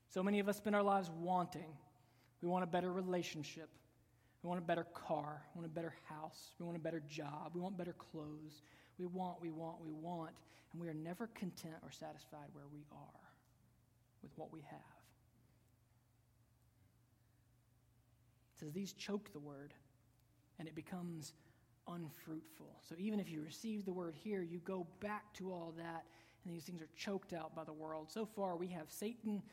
So 0.09 0.23
many 0.23 0.39
of 0.39 0.47
us 0.47 0.57
spend 0.57 0.75
our 0.75 0.83
lives 0.83 1.09
wanting. 1.09 1.75
We 2.41 2.47
want 2.47 2.63
a 2.63 2.67
better 2.67 2.91
relationship. 2.91 3.69
We 4.43 4.49
want 4.49 4.61
a 4.61 4.65
better 4.65 4.85
car. 4.93 5.41
We 5.55 5.59
want 5.61 5.71
a 5.71 5.73
better 5.73 5.93
house. 6.07 6.53
We 6.59 6.65
want 6.65 6.77
a 6.77 6.81
better 6.81 7.01
job. 7.07 7.51
We 7.53 7.61
want 7.61 7.77
better 7.77 7.93
clothes. 7.93 8.61
We 8.99 9.05
want, 9.05 9.41
we 9.41 9.49
want, 9.49 9.81
we 9.81 9.91
want. 9.91 10.31
And 10.71 10.81
we 10.81 10.87
are 10.87 10.93
never 10.93 11.27
content 11.27 11.75
or 11.83 11.91
satisfied 11.91 12.47
where 12.51 12.65
we 12.71 12.83
are 12.91 13.21
with 14.21 14.31
what 14.35 14.51
we 14.51 14.61
have. 14.61 14.79
It 18.53 18.59
says 18.59 18.71
these 18.73 18.93
choke 18.93 19.31
the 19.33 19.39
word 19.39 19.73
and 20.63 20.69
it 20.69 20.75
becomes 20.75 21.33
unfruitful. 21.89 22.79
So 22.87 22.95
even 22.97 23.19
if 23.19 23.29
you 23.29 23.41
receive 23.41 23.83
the 23.83 23.91
word 23.91 24.15
here, 24.15 24.41
you 24.41 24.59
go 24.59 24.87
back 25.01 25.33
to 25.33 25.51
all 25.51 25.73
that, 25.75 26.05
and 26.45 26.53
these 26.53 26.63
things 26.63 26.81
are 26.81 26.87
choked 26.95 27.33
out 27.33 27.53
by 27.53 27.65
the 27.65 27.73
world. 27.73 28.09
So 28.09 28.25
far, 28.25 28.55
we 28.55 28.67
have 28.67 28.89
Satan, 28.89 29.43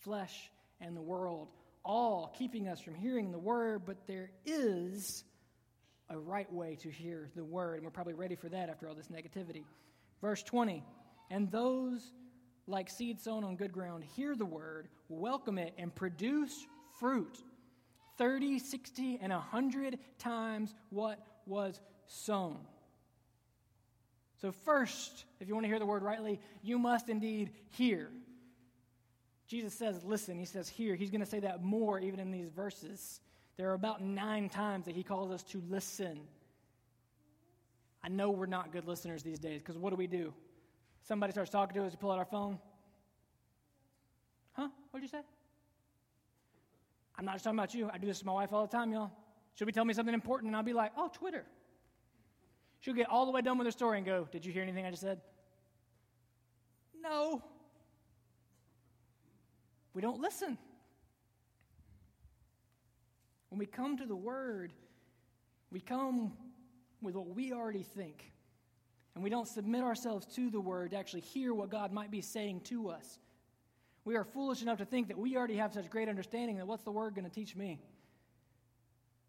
flesh, 0.00 0.50
and 0.78 0.94
the 0.94 1.00
world 1.00 1.48
all 1.82 2.34
keeping 2.36 2.68
us 2.68 2.78
from 2.78 2.94
hearing 2.94 3.32
the 3.32 3.38
word, 3.38 3.86
but 3.86 4.06
there 4.06 4.32
is 4.44 5.24
a 6.10 6.18
right 6.18 6.52
way 6.52 6.76
to 6.82 6.90
hear 6.90 7.30
the 7.34 7.44
word, 7.44 7.76
and 7.76 7.84
we're 7.84 7.90
probably 7.90 8.12
ready 8.12 8.34
for 8.34 8.50
that 8.50 8.68
after 8.68 8.86
all 8.86 8.94
this 8.94 9.08
negativity. 9.08 9.64
Verse 10.20 10.42
20 10.42 10.84
And 11.30 11.50
those 11.50 12.12
like 12.66 12.90
seed 12.90 13.18
sown 13.18 13.44
on 13.44 13.56
good 13.56 13.72
ground 13.72 14.04
hear 14.04 14.36
the 14.36 14.44
word, 14.44 14.88
welcome 15.08 15.56
it, 15.56 15.72
and 15.78 15.94
produce 15.94 16.66
fruit 16.98 17.38
30, 18.20 18.58
60, 18.58 19.18
and 19.22 19.32
100 19.32 19.98
times 20.18 20.74
what 20.90 21.26
was 21.46 21.80
sown. 22.06 22.58
So, 24.42 24.52
first, 24.52 25.24
if 25.40 25.48
you 25.48 25.54
want 25.54 25.64
to 25.64 25.68
hear 25.68 25.78
the 25.78 25.86
word 25.86 26.02
rightly, 26.02 26.38
you 26.62 26.78
must 26.78 27.08
indeed 27.08 27.50
hear. 27.70 28.10
Jesus 29.46 29.72
says, 29.72 30.04
listen. 30.04 30.38
He 30.38 30.44
says, 30.44 30.68
hear. 30.68 30.94
He's 30.94 31.10
going 31.10 31.22
to 31.22 31.26
say 31.26 31.40
that 31.40 31.64
more 31.64 31.98
even 31.98 32.20
in 32.20 32.30
these 32.30 32.50
verses. 32.50 33.20
There 33.56 33.70
are 33.70 33.74
about 33.74 34.02
nine 34.02 34.50
times 34.50 34.84
that 34.84 34.94
he 34.94 35.02
calls 35.02 35.30
us 35.30 35.42
to 35.44 35.62
listen. 35.70 36.20
I 38.04 38.10
know 38.10 38.30
we're 38.30 38.44
not 38.44 38.70
good 38.70 38.86
listeners 38.86 39.22
these 39.22 39.38
days 39.38 39.62
because 39.62 39.78
what 39.78 39.90
do 39.90 39.96
we 39.96 40.06
do? 40.06 40.34
Somebody 41.04 41.32
starts 41.32 41.50
talking 41.50 41.74
to 41.80 41.86
us, 41.86 41.92
we 41.92 41.96
pull 41.96 42.10
out 42.10 42.18
our 42.18 42.26
phone. 42.26 42.58
Huh? 44.52 44.68
What 44.90 45.00
did 45.00 45.10
you 45.10 45.18
say? 45.18 45.24
I'm 47.20 47.26
not 47.26 47.34
just 47.34 47.44
talking 47.44 47.58
about 47.58 47.74
you. 47.74 47.90
I 47.92 47.98
do 47.98 48.06
this 48.06 48.20
to 48.20 48.26
my 48.26 48.32
wife 48.32 48.50
all 48.50 48.66
the 48.66 48.74
time, 48.74 48.90
y'all. 48.92 49.10
She'll 49.54 49.66
be 49.66 49.72
telling 49.72 49.88
me 49.88 49.92
something 49.92 50.14
important, 50.14 50.48
and 50.48 50.56
I'll 50.56 50.62
be 50.62 50.72
like, 50.72 50.92
oh, 50.96 51.10
Twitter. 51.12 51.44
She'll 52.80 52.94
get 52.94 53.10
all 53.10 53.26
the 53.26 53.30
way 53.30 53.42
done 53.42 53.58
with 53.58 53.66
her 53.66 53.70
story 53.70 53.98
and 53.98 54.06
go, 54.06 54.26
Did 54.32 54.46
you 54.46 54.52
hear 54.54 54.62
anything 54.62 54.86
I 54.86 54.90
just 54.90 55.02
said? 55.02 55.20
No. 56.98 57.42
We 59.92 60.00
don't 60.00 60.18
listen. 60.18 60.56
When 63.50 63.58
we 63.58 63.66
come 63.66 63.98
to 63.98 64.06
the 64.06 64.16
Word, 64.16 64.72
we 65.70 65.78
come 65.78 66.32
with 67.02 67.14
what 67.14 67.28
we 67.28 67.52
already 67.52 67.82
think, 67.82 68.32
and 69.14 69.22
we 69.22 69.28
don't 69.28 69.46
submit 69.46 69.82
ourselves 69.82 70.24
to 70.36 70.48
the 70.48 70.60
word 70.60 70.92
to 70.92 70.96
actually 70.96 71.20
hear 71.20 71.52
what 71.52 71.68
God 71.68 71.92
might 71.92 72.10
be 72.10 72.22
saying 72.22 72.62
to 72.62 72.88
us, 72.88 73.18
we 74.04 74.16
are 74.16 74.24
foolish 74.24 74.62
enough 74.62 74.78
to 74.78 74.84
think 74.84 75.08
that 75.08 75.18
we 75.18 75.36
already 75.36 75.56
have 75.56 75.72
such 75.72 75.88
great 75.90 76.08
understanding 76.08 76.56
that 76.56 76.66
what's 76.66 76.84
the 76.84 76.90
word 76.90 77.14
going 77.14 77.24
to 77.24 77.30
teach 77.30 77.54
me? 77.54 77.80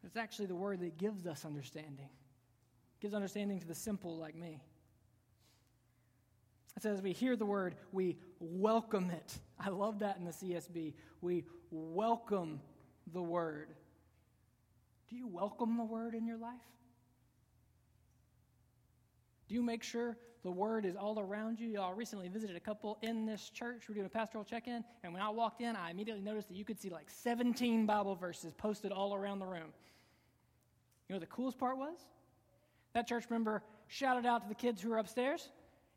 It's 0.03 0.17
actually 0.17 0.47
the 0.47 0.55
word 0.55 0.79
that 0.79 0.97
gives 0.97 1.27
us 1.27 1.45
understanding, 1.45 2.09
it 2.09 3.01
gives 3.01 3.13
understanding 3.13 3.59
to 3.59 3.67
the 3.67 3.75
simple 3.75 4.17
like 4.17 4.35
me. 4.35 4.61
It 6.77 6.83
says, 6.83 7.01
we 7.01 7.11
hear 7.11 7.35
the 7.35 7.45
word, 7.45 7.75
we 7.91 8.17
welcome 8.39 9.11
it. 9.11 9.37
I 9.59 9.69
love 9.69 9.99
that 9.99 10.17
in 10.17 10.23
the 10.23 10.31
CSB. 10.31 10.93
We 11.19 11.43
welcome 11.69 12.61
the 13.13 13.21
word. 13.21 13.67
Do 15.09 15.17
you 15.17 15.27
welcome 15.27 15.77
the 15.77 15.83
word 15.83 16.15
in 16.15 16.25
your 16.25 16.37
life? 16.37 16.53
Do 19.51 19.55
you 19.55 19.61
make 19.61 19.83
sure 19.83 20.15
the 20.43 20.49
word 20.49 20.85
is 20.85 20.95
all 20.95 21.19
around 21.19 21.59
you? 21.59 21.67
Y'all 21.67 21.93
recently 21.93 22.29
visited 22.29 22.55
a 22.55 22.59
couple 22.61 22.97
in 23.01 23.25
this 23.25 23.49
church. 23.49 23.83
We're 23.89 23.95
doing 23.95 24.05
a 24.05 24.09
pastoral 24.09 24.45
check 24.45 24.65
in. 24.65 24.81
And 25.03 25.11
when 25.11 25.21
I 25.21 25.27
walked 25.27 25.59
in, 25.59 25.75
I 25.75 25.91
immediately 25.91 26.23
noticed 26.23 26.47
that 26.47 26.55
you 26.55 26.63
could 26.63 26.79
see 26.79 26.89
like 26.89 27.09
17 27.09 27.85
Bible 27.85 28.15
verses 28.15 28.53
posted 28.53 28.93
all 28.93 29.13
around 29.13 29.39
the 29.39 29.45
room. 29.45 29.73
You 31.09 31.09
know 31.09 31.15
what 31.15 31.19
the 31.19 31.35
coolest 31.35 31.57
part 31.57 31.77
was? 31.77 31.97
That 32.93 33.09
church 33.09 33.25
member 33.29 33.61
shouted 33.89 34.25
out 34.25 34.43
to 34.43 34.47
the 34.47 34.55
kids 34.55 34.81
who 34.81 34.91
were 34.91 34.99
upstairs, 34.99 35.49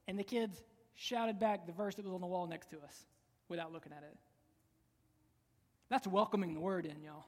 and 0.08 0.18
the 0.18 0.24
kids 0.24 0.60
shouted 0.96 1.38
back 1.38 1.64
the 1.64 1.72
verse 1.72 1.94
that 1.94 2.04
was 2.04 2.12
on 2.12 2.22
the 2.22 2.26
wall 2.26 2.48
next 2.48 2.70
to 2.70 2.78
us 2.78 3.06
without 3.48 3.72
looking 3.72 3.92
at 3.92 4.02
it. 4.02 4.16
That's 5.90 6.08
welcoming 6.08 6.54
the 6.54 6.60
word 6.60 6.86
in, 6.86 7.00
y'all. 7.04 7.26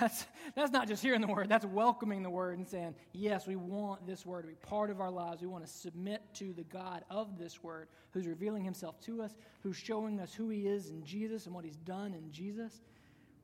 That's, 0.00 0.26
that's 0.56 0.72
not 0.72 0.88
just 0.88 1.02
hearing 1.02 1.20
the 1.20 1.28
word, 1.28 1.48
that's 1.48 1.64
welcoming 1.64 2.22
the 2.22 2.30
word 2.30 2.58
and 2.58 2.66
saying, 2.66 2.96
yes, 3.12 3.46
we 3.46 3.54
want 3.54 4.06
this 4.06 4.26
word 4.26 4.42
to 4.42 4.48
be 4.48 4.54
part 4.54 4.90
of 4.90 5.00
our 5.00 5.10
lives. 5.10 5.40
We 5.40 5.46
want 5.46 5.64
to 5.64 5.70
submit 5.70 6.22
to 6.34 6.52
the 6.52 6.64
God 6.64 7.04
of 7.10 7.38
this 7.38 7.62
word 7.62 7.88
who's 8.10 8.26
revealing 8.26 8.64
himself 8.64 9.00
to 9.02 9.22
us, 9.22 9.34
who's 9.62 9.76
showing 9.76 10.18
us 10.18 10.34
who 10.34 10.48
he 10.48 10.66
is 10.66 10.90
in 10.90 11.04
Jesus 11.04 11.46
and 11.46 11.54
what 11.54 11.64
he's 11.64 11.76
done 11.76 12.12
in 12.12 12.32
Jesus. 12.32 12.80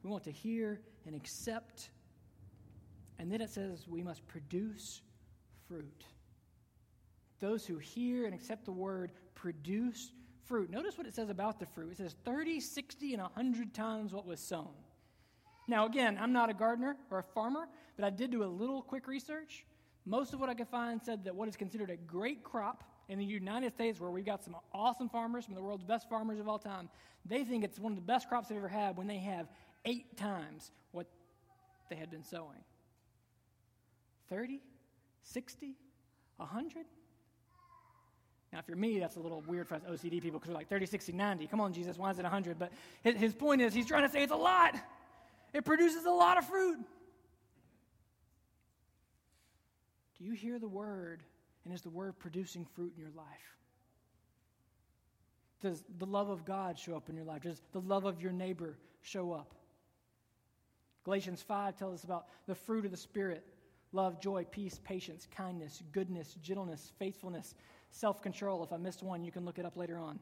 We 0.03 0.11
want 0.11 0.25
to 0.25 0.33
hear 0.33 0.81
and 1.07 1.15
accept. 1.15 1.91
And 3.19 3.31
then 3.31 3.41
it 3.41 3.51
says 3.51 3.87
we 3.87 4.03
must 4.03 4.27
produce 4.27 5.03
fruit. 5.69 6.05
Those 7.39 7.65
who 7.65 7.79
hear 7.79 8.27
and 8.27 8.35
accept 8.35 8.65
the 8.65 8.73
word 8.73 9.13
produce 9.35 10.11
fruit. 10.45 10.69
Notice 10.69 10.99
what 10.99 11.07
it 11.07 11.15
says 11.15 11.31
about 11.31 11.61
the 11.61 11.67
fruit. 11.67 11.93
It 11.93 11.99
says 11.99 12.17
30, 12.25 12.61
60, 12.61 13.15
and 13.15 13.23
100 13.23 13.73
times 13.73 14.13
what 14.13 14.27
was 14.27 14.41
sown. 14.41 14.75
Now, 15.71 15.87
again, 15.87 16.19
I'm 16.21 16.33
not 16.33 16.51
a 16.51 16.53
gardener 16.53 16.97
or 17.13 17.21
a 17.21 17.23
farmer, 17.23 17.69
but 17.95 18.05
I 18.05 18.11
did 18.11 18.33
do 18.33 18.43
a 18.43 18.45
little 18.45 18.83
quick 18.83 19.07
research. 19.07 19.65
Most 20.05 20.35
of 20.35 20.41
what 20.41 20.49
I 20.49 20.55
could 20.55 20.67
find 20.67 21.01
said 21.01 21.23
that 21.25 21.35
what 21.37 21.49
is 21.49 21.57
considered 21.57 21.91
a 21.91 21.97
great 21.97 22.43
crop 22.43 22.83
in 23.09 23.21
the 23.21 23.25
United 23.25 23.73
States, 23.75 24.01
where 24.01 24.11
we've 24.11 24.27
got 24.27 24.43
some 24.43 24.57
awesome 24.75 25.09
farmers, 25.09 25.45
some 25.45 25.53
of 25.53 25.57
the 25.57 25.63
world's 25.63 25.85
best 25.85 26.09
farmers 26.09 26.41
of 26.41 26.49
all 26.49 26.59
time, 26.59 26.89
they 27.25 27.45
think 27.45 27.63
it's 27.63 27.79
one 27.79 27.93
of 27.93 27.97
the 27.97 28.05
best 28.05 28.29
crops 28.29 28.49
they've 28.49 28.59
ever 28.59 28.67
had 28.67 28.97
when 28.97 29.07
they 29.07 29.19
have 29.19 29.47
eight 29.85 30.17
times 30.17 30.73
what 30.91 31.07
they 31.89 31.95
had 31.95 32.11
been 32.11 32.25
sowing 32.25 32.65
30, 34.29 34.61
60, 35.23 35.77
100? 36.37 36.85
Now, 38.53 38.59
if 38.59 38.67
you're 38.67 38.77
me, 38.77 38.99
that's 38.99 39.15
a 39.15 39.21
little 39.21 39.45
weird 39.47 39.69
for 39.69 39.77
us 39.77 39.83
OCD 39.89 40.21
people 40.21 40.41
because 40.41 40.49
we're 40.49 40.57
like 40.57 40.69
30, 40.69 40.87
60, 40.87 41.13
90. 41.13 41.47
Come 41.47 41.61
on, 41.61 41.73
Jesus, 41.73 41.97
why 41.97 42.11
is 42.11 42.19
it 42.19 42.23
100? 42.23 42.59
But 42.59 42.73
his 43.05 43.35
point 43.35 43.61
is, 43.61 43.73
he's 43.73 43.87
trying 43.87 44.03
to 44.03 44.09
say 44.09 44.25
it's 44.25 44.33
a 44.33 44.37
lot. 44.37 44.75
It 45.53 45.65
produces 45.65 46.05
a 46.05 46.11
lot 46.11 46.39
of 46.39 46.47
fruit. 46.47 46.79
Do 50.19 50.25
you 50.25 50.33
hear 50.33 50.59
the 50.59 50.69
word? 50.69 51.23
And 51.65 51.75
is 51.75 51.83
the 51.83 51.91
word 51.91 52.19
producing 52.19 52.65
fruit 52.65 52.93
in 52.97 53.03
your 53.03 53.13
life? 53.15 53.27
Does 55.61 55.85
the 55.99 56.07
love 56.07 56.31
of 56.31 56.45
God 56.45 56.79
show 56.79 56.97
up 56.97 57.09
in 57.09 57.17
your 57.17 57.25
life? 57.25 57.43
Does 57.43 57.61
the 57.73 57.81
love 57.81 58.05
of 58.05 58.21
your 58.21 58.33
neighbor 58.33 58.79
show 59.03 59.33
up? 59.33 59.55
Galatians 61.05 61.43
5 61.43 61.77
tells 61.77 61.95
us 61.95 62.05
about 62.05 62.27
the 62.47 62.55
fruit 62.55 62.85
of 62.85 62.91
the 62.91 62.97
Spirit 62.97 63.45
love, 63.93 64.21
joy, 64.21 64.47
peace, 64.51 64.81
patience, 64.85 65.27
kindness, 65.35 65.83
goodness, 65.93 66.37
gentleness, 66.43 66.93
faithfulness, 66.99 67.55
self 67.91 68.23
control. 68.23 68.63
If 68.63 68.73
I 68.73 68.77
missed 68.77 69.03
one, 69.03 69.25
you 69.25 69.33
can 69.33 69.45
look 69.45 69.59
it 69.59 69.67
up 69.67 69.77
later 69.77 69.99
on. 69.99 70.19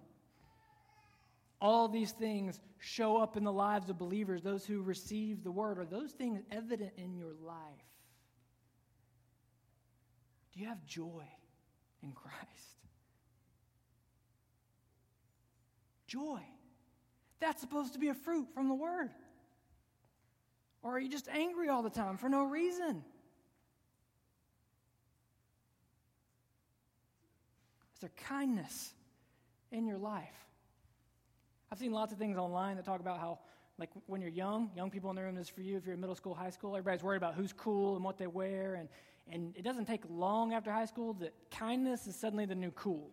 All 1.61 1.89
these 1.89 2.13
things 2.13 2.61
show 2.79 3.17
up 3.17 3.37
in 3.37 3.45
the 3.45 3.53
lives 3.53 3.91
of 3.91 3.99
believers, 3.99 4.43
those 4.43 4.65
who 4.65 4.83
receive 4.83 5.43
the 5.43 5.51
word. 5.51 5.79
Are 5.79 5.85
those 5.85 6.13
things 6.13 6.41
evident 6.53 6.93
in 6.97 7.17
your 7.17 7.33
life? 7.45 7.57
Do 10.53 10.61
you 10.61 10.69
have 10.69 10.85
joy 10.87 11.25
in 12.03 12.13
Christ? 12.13 12.37
Joy. 16.07 16.41
That's 17.41 17.61
supposed 17.61 17.93
to 17.93 17.99
be 17.99 18.09
a 18.09 18.15
fruit 18.15 18.49
from 18.55 18.69
the 18.69 18.75
word. 18.75 19.11
Or 20.83 20.97
are 20.97 21.01
you 21.01 21.09
just 21.09 21.29
angry 21.29 21.69
all 21.69 21.83
the 21.83 21.91
time 21.91 22.17
for 22.17 22.29
no 22.29 22.45
reason? 22.45 23.05
Is 27.95 28.01
there 28.01 28.11
kindness 28.17 28.93
in 29.73 29.87
your 29.87 29.99
life? 29.99 30.48
I've 31.71 31.79
seen 31.79 31.93
lots 31.93 32.13
of 32.13 32.19
things 32.19 32.37
online 32.37 32.77
that 32.77 32.85
talk 32.85 33.01
about 33.01 33.21
how, 33.21 33.39
like, 33.79 33.91
when 34.07 34.21
you're 34.21 34.31
young, 34.31 34.71
young 34.75 34.91
people 34.91 35.11
in 35.11 35.17
the 35.17 35.23
room, 35.23 35.37
is 35.37 35.49
for 35.49 35.61
you. 35.61 35.77
If 35.77 35.85
you're 35.85 35.95
in 35.95 36.01
middle 36.01 36.17
school, 36.17 36.35
high 36.35 36.51
school, 36.51 36.77
everybody's 36.77 37.03
worried 37.03 37.19
about 37.19 37.35
who's 37.35 37.53
cool 37.53 37.97
and 37.97 38.05
what 38.05 38.19
they 38.19 38.27
wear. 38.27 38.75
And, 38.75 38.89
and 39.31 39.57
it 39.57 39.63
doesn't 39.63 39.85
take 39.85 40.03
long 40.09 40.55
after 40.55 40.73
high 40.73 40.87
school 40.87 41.13
that 41.15 41.35
kindness 41.51 42.07
is 42.07 42.17
suddenly 42.17 42.47
the 42.47 42.55
new 42.55 42.71
cool. 42.71 43.11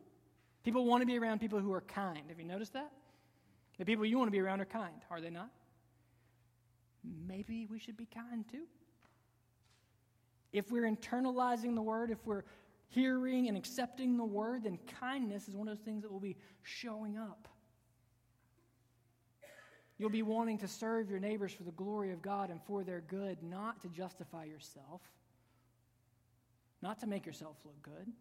People 0.63 0.85
want 0.85 1.01
to 1.01 1.05
be 1.05 1.17
around 1.17 1.39
people 1.39 1.59
who 1.59 1.71
are 1.73 1.81
kind. 1.81 2.23
Have 2.29 2.39
you 2.39 2.45
noticed 2.45 2.73
that? 2.73 2.91
The 3.77 3.85
people 3.85 4.05
you 4.05 4.17
want 4.17 4.27
to 4.27 4.31
be 4.31 4.39
around 4.39 4.61
are 4.61 4.65
kind, 4.65 4.95
are 5.11 5.19
they 5.19 5.29
not? 5.29 5.49
Maybe 7.27 7.67
we 7.69 7.77
should 7.77 7.97
be 7.97 8.05
kind 8.07 8.45
too. 8.49 8.63
If 10.53 10.71
we're 10.71 10.89
internalizing 10.89 11.75
the 11.75 11.81
word, 11.81 12.09
if 12.09 12.25
we're 12.25 12.45
hearing 12.87 13.47
and 13.49 13.57
accepting 13.57 14.15
the 14.17 14.23
word, 14.23 14.63
then 14.63 14.79
kindness 14.99 15.49
is 15.49 15.55
one 15.55 15.67
of 15.67 15.77
those 15.77 15.83
things 15.83 16.03
that 16.03 16.11
will 16.11 16.19
be 16.19 16.37
showing 16.63 17.17
up. 17.17 17.49
You'll 19.97 20.10
be 20.10 20.23
wanting 20.23 20.58
to 20.60 20.67
serve 20.67 21.10
your 21.10 21.19
neighbors 21.19 21.53
for 21.53 21.63
the 21.63 21.71
glory 21.71 22.12
of 22.12 22.21
God 22.21 22.49
and 22.49 22.62
for 22.63 22.84
their 22.84 23.01
good, 23.01 23.41
not 23.41 23.81
to 23.81 23.88
justify 23.88 24.43
yourself, 24.43 25.01
not 26.81 26.99
to 26.99 27.08
make 27.08 27.25
yourself 27.25 27.55
look 27.63 27.81
good, 27.81 28.12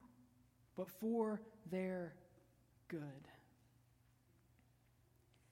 but 0.76 0.88
for 0.88 1.40
their 1.70 2.14
good. 2.88 3.00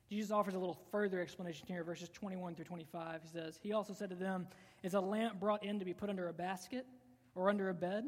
Jesus 0.09 0.31
offers 0.31 0.55
a 0.55 0.59
little 0.59 0.79
further 0.91 1.21
explanation 1.21 1.67
here, 1.67 1.83
verses 1.83 2.09
21 2.11 2.55
through 2.55 2.67
25. 2.67 3.23
He 3.23 3.29
says, 3.29 3.59
He 3.63 3.73
also 3.73 3.95
said 3.95 4.11
to 4.11 4.17
them, 4.17 4.47
Is 4.83 4.95
a 4.95 5.01
lamp 5.01 5.41
brought 5.41 5.65
in 5.65 5.79
to 5.79 5.85
be 5.85 5.95
put 5.95 6.11
under 6.11 6.29
a 6.29 6.33
basket 6.33 6.87
or 7.35 7.49
under 7.49 7.71
a 7.71 7.75
bed? 7.75 8.05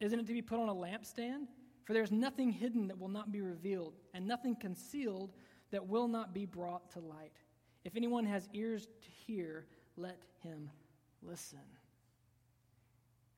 Isn't 0.00 0.18
it 0.18 0.26
to 0.26 0.32
be 0.32 0.42
put 0.42 0.58
on 0.58 0.70
a 0.70 0.74
lampstand? 0.74 1.46
For 1.84 1.92
there 1.92 2.02
is 2.02 2.10
nothing 2.10 2.50
hidden 2.50 2.88
that 2.88 2.98
will 2.98 3.10
not 3.10 3.30
be 3.30 3.42
revealed, 3.42 3.92
and 4.14 4.26
nothing 4.26 4.56
concealed 4.56 5.34
that 5.70 5.86
will 5.86 6.08
not 6.08 6.32
be 6.32 6.46
brought 6.46 6.90
to 6.92 7.00
light. 7.00 7.36
If 7.84 7.96
anyone 7.96 8.24
has 8.24 8.48
ears 8.52 8.86
to 8.86 9.10
hear, 9.26 9.66
let 9.96 10.18
him 10.42 10.70
listen. 11.22 11.58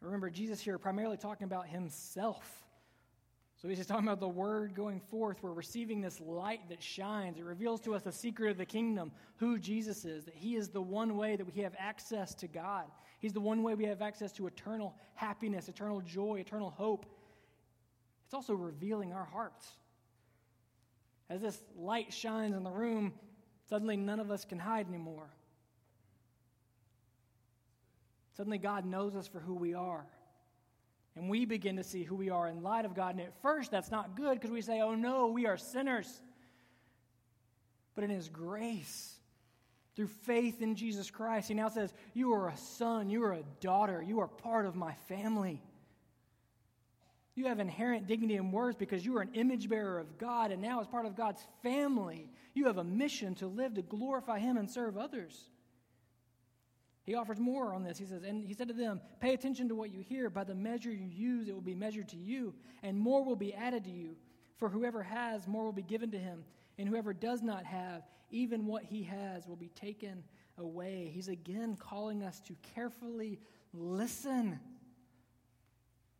Remember, 0.00 0.30
Jesus 0.30 0.60
here 0.60 0.78
primarily 0.78 1.16
talking 1.16 1.44
about 1.44 1.66
himself. 1.66 2.62
So 3.56 3.68
he's 3.68 3.78
just 3.78 3.88
talking 3.88 4.06
about 4.06 4.20
the 4.20 4.28
word 4.28 4.74
going 4.74 5.00
forth. 5.00 5.38
We're 5.42 5.52
receiving 5.52 6.00
this 6.00 6.20
light 6.20 6.68
that 6.68 6.82
shines. 6.82 7.38
It 7.38 7.44
reveals 7.44 7.80
to 7.82 7.94
us 7.94 8.02
the 8.02 8.12
secret 8.12 8.50
of 8.50 8.58
the 8.58 8.66
kingdom, 8.66 9.10
who 9.36 9.58
Jesus 9.58 10.04
is, 10.04 10.26
that 10.26 10.34
he 10.34 10.56
is 10.56 10.68
the 10.68 10.82
one 10.82 11.16
way 11.16 11.36
that 11.36 11.54
we 11.54 11.62
have 11.62 11.74
access 11.78 12.34
to 12.36 12.46
God. 12.46 12.84
He's 13.18 13.32
the 13.32 13.40
one 13.40 13.62
way 13.62 13.74
we 13.74 13.84
have 13.84 14.02
access 14.02 14.30
to 14.32 14.46
eternal 14.46 14.94
happiness, 15.14 15.68
eternal 15.68 16.02
joy, 16.02 16.36
eternal 16.38 16.70
hope. 16.70 17.06
It's 18.26 18.34
also 18.34 18.52
revealing 18.52 19.14
our 19.14 19.24
hearts. 19.24 19.66
As 21.30 21.40
this 21.40 21.58
light 21.76 22.12
shines 22.12 22.54
in 22.54 22.62
the 22.62 22.70
room, 22.70 23.14
Suddenly, 23.68 23.96
none 23.96 24.20
of 24.20 24.30
us 24.30 24.44
can 24.44 24.58
hide 24.58 24.88
anymore. 24.88 25.28
Suddenly, 28.36 28.58
God 28.58 28.84
knows 28.84 29.16
us 29.16 29.26
for 29.26 29.40
who 29.40 29.54
we 29.54 29.74
are. 29.74 30.06
And 31.16 31.30
we 31.30 31.46
begin 31.46 31.76
to 31.76 31.84
see 31.84 32.04
who 32.04 32.14
we 32.14 32.28
are 32.28 32.46
in 32.46 32.62
light 32.62 32.84
of 32.84 32.94
God. 32.94 33.14
And 33.16 33.22
at 33.22 33.40
first, 33.40 33.70
that's 33.70 33.90
not 33.90 34.16
good 34.16 34.34
because 34.34 34.50
we 34.50 34.60
say, 34.60 34.80
oh 34.82 34.94
no, 34.94 35.28
we 35.28 35.46
are 35.46 35.56
sinners. 35.56 36.22
But 37.94 38.04
in 38.04 38.10
His 38.10 38.28
grace, 38.28 39.14
through 39.96 40.08
faith 40.08 40.60
in 40.60 40.74
Jesus 40.74 41.10
Christ, 41.10 41.48
He 41.48 41.54
now 41.54 41.70
says, 41.70 41.94
You 42.12 42.34
are 42.34 42.48
a 42.48 42.56
son, 42.56 43.08
you 43.08 43.24
are 43.24 43.32
a 43.32 43.42
daughter, 43.60 44.04
you 44.06 44.20
are 44.20 44.28
part 44.28 44.66
of 44.66 44.76
my 44.76 44.92
family. 45.08 45.62
You 47.36 47.46
have 47.46 47.60
inherent 47.60 48.06
dignity 48.06 48.36
and 48.36 48.52
worth 48.52 48.78
because 48.78 49.04
you 49.04 49.16
are 49.18 49.20
an 49.20 49.34
image 49.34 49.68
bearer 49.68 49.98
of 49.98 50.18
God, 50.18 50.50
and 50.50 50.60
now, 50.60 50.80
as 50.80 50.86
part 50.86 51.04
of 51.04 51.14
God's 51.14 51.46
family, 51.62 52.30
you 52.54 52.66
have 52.66 52.78
a 52.78 52.84
mission 52.84 53.34
to 53.36 53.46
live 53.46 53.74
to 53.74 53.82
glorify 53.82 54.38
Him 54.38 54.56
and 54.56 54.68
serve 54.68 54.96
others. 54.96 55.48
He 57.06 57.14
offers 57.14 57.38
more 57.38 57.72
on 57.72 57.84
this. 57.84 57.98
He 57.98 58.06
says, 58.06 58.24
And 58.24 58.44
he 58.44 58.52
said 58.52 58.68
to 58.68 58.74
them, 58.74 59.00
Pay 59.20 59.34
attention 59.34 59.68
to 59.68 59.76
what 59.76 59.92
you 59.92 60.00
hear. 60.00 60.28
By 60.28 60.42
the 60.42 60.56
measure 60.56 60.90
you 60.90 61.06
use, 61.06 61.46
it 61.46 61.54
will 61.54 61.60
be 61.60 61.74
measured 61.74 62.08
to 62.08 62.16
you, 62.16 62.52
and 62.82 62.98
more 62.98 63.22
will 63.22 63.36
be 63.36 63.54
added 63.54 63.84
to 63.84 63.90
you. 63.90 64.16
For 64.56 64.68
whoever 64.68 65.02
has, 65.02 65.46
more 65.46 65.64
will 65.64 65.72
be 65.72 65.82
given 65.82 66.10
to 66.10 66.18
him. 66.18 66.42
And 66.78 66.88
whoever 66.88 67.12
does 67.12 67.42
not 67.42 67.64
have, 67.64 68.02
even 68.30 68.66
what 68.66 68.82
he 68.82 69.02
has 69.04 69.46
will 69.46 69.56
be 69.56 69.68
taken 69.68 70.24
away. 70.58 71.10
He's 71.14 71.28
again 71.28 71.76
calling 71.76 72.22
us 72.22 72.40
to 72.40 72.56
carefully 72.74 73.38
listen. 73.72 74.58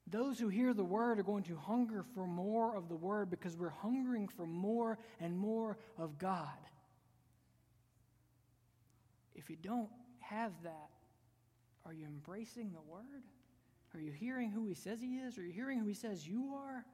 Those 0.08 0.38
who 0.38 0.48
hear 0.48 0.72
the 0.72 0.84
word 0.84 1.18
are 1.18 1.24
going 1.24 1.42
to 1.44 1.56
hunger 1.56 2.04
for 2.14 2.26
more 2.26 2.76
of 2.76 2.88
the 2.88 2.94
word 2.94 3.28
because 3.28 3.56
we're 3.56 3.70
hungering 3.70 4.28
for 4.28 4.46
more 4.46 4.98
and 5.20 5.36
more 5.36 5.78
of 5.98 6.16
God. 6.18 6.48
If 9.34 9.50
you 9.50 9.56
don't 9.56 9.90
have 10.20 10.52
that, 10.62 10.90
are 11.84 11.92
you 11.92 12.06
embracing 12.06 12.72
the 12.72 12.80
word? 12.80 13.24
Are 13.94 14.00
you 14.00 14.12
hearing 14.12 14.50
who 14.50 14.66
he 14.66 14.74
says 14.74 15.00
he 15.00 15.16
is? 15.16 15.38
Are 15.38 15.44
you 15.44 15.52
hearing 15.52 15.80
who 15.80 15.86
he 15.86 15.94
says 15.94 16.26
you 16.26 16.54
are? 16.54 16.84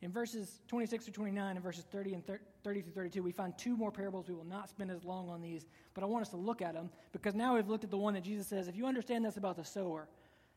In 0.00 0.12
verses 0.12 0.60
26 0.68 1.06
to 1.06 1.10
29 1.10 1.56
and 1.56 1.64
verses 1.64 1.84
30 1.90 2.14
and 2.14 2.24
30 2.62 2.82
through 2.82 2.92
32, 2.92 3.22
we 3.22 3.32
find 3.32 3.56
two 3.58 3.76
more 3.76 3.90
parables. 3.90 4.28
We 4.28 4.34
will 4.34 4.44
not 4.44 4.68
spend 4.68 4.92
as 4.92 5.02
long 5.02 5.28
on 5.28 5.40
these, 5.40 5.66
but 5.94 6.04
I 6.04 6.06
want 6.06 6.22
us 6.22 6.28
to 6.30 6.36
look 6.36 6.62
at 6.62 6.74
them 6.74 6.90
because 7.10 7.34
now 7.34 7.56
we've 7.56 7.68
looked 7.68 7.82
at 7.82 7.90
the 7.90 7.98
one 7.98 8.14
that 8.14 8.22
Jesus 8.22 8.46
says, 8.46 8.68
if 8.68 8.76
you 8.76 8.86
understand 8.86 9.24
this 9.24 9.36
about 9.36 9.56
the 9.56 9.64
sower, 9.64 10.08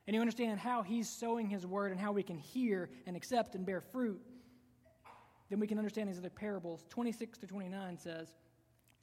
and 0.08 0.16
you 0.16 0.22
understand 0.22 0.60
how 0.60 0.82
he's 0.82 1.10
sowing 1.10 1.48
his 1.48 1.66
word 1.66 1.92
and 1.92 2.00
how 2.00 2.12
we 2.12 2.24
can 2.24 2.38
hear 2.38 2.90
and 3.06 3.16
accept 3.16 3.56
and 3.56 3.66
bear 3.66 3.82
fruit, 3.82 4.20
then 5.50 5.60
we 5.60 5.68
can 5.68 5.78
understand 5.78 6.10
these 6.10 6.18
other 6.18 6.30
parables. 6.30 6.86
26 6.90 7.38
to 7.40 7.48
29 7.48 7.98
says, 7.98 8.34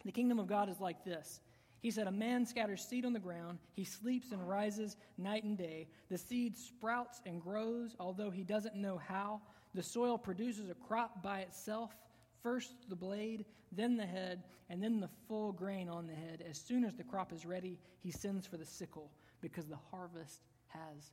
The 0.04 0.12
kingdom 0.12 0.38
of 0.38 0.46
God 0.46 0.68
is 0.68 0.80
like 0.80 1.04
this. 1.04 1.40
He 1.80 1.90
said, 1.90 2.08
A 2.08 2.12
man 2.12 2.44
scatters 2.44 2.84
seed 2.84 3.04
on 3.04 3.12
the 3.12 3.20
ground. 3.20 3.58
He 3.74 3.84
sleeps 3.84 4.32
and 4.32 4.48
rises 4.48 4.96
night 5.16 5.44
and 5.44 5.56
day. 5.56 5.88
The 6.10 6.18
seed 6.18 6.56
sprouts 6.56 7.20
and 7.24 7.40
grows, 7.40 7.94
although 8.00 8.30
he 8.30 8.42
doesn't 8.42 8.74
know 8.74 8.98
how. 8.98 9.40
The 9.74 9.82
soil 9.82 10.18
produces 10.18 10.70
a 10.70 10.74
crop 10.74 11.22
by 11.22 11.40
itself 11.40 11.94
first 12.42 12.72
the 12.88 12.96
blade, 12.96 13.44
then 13.72 13.96
the 13.96 14.06
head, 14.06 14.44
and 14.70 14.82
then 14.82 15.00
the 15.00 15.08
full 15.26 15.52
grain 15.52 15.88
on 15.88 16.06
the 16.06 16.14
head. 16.14 16.44
As 16.48 16.58
soon 16.58 16.84
as 16.84 16.94
the 16.94 17.04
crop 17.04 17.32
is 17.32 17.44
ready, 17.44 17.78
he 18.00 18.10
sends 18.10 18.46
for 18.46 18.56
the 18.56 18.64
sickle 18.64 19.10
because 19.40 19.66
the 19.66 19.78
harvest 19.90 20.42
has 20.68 21.12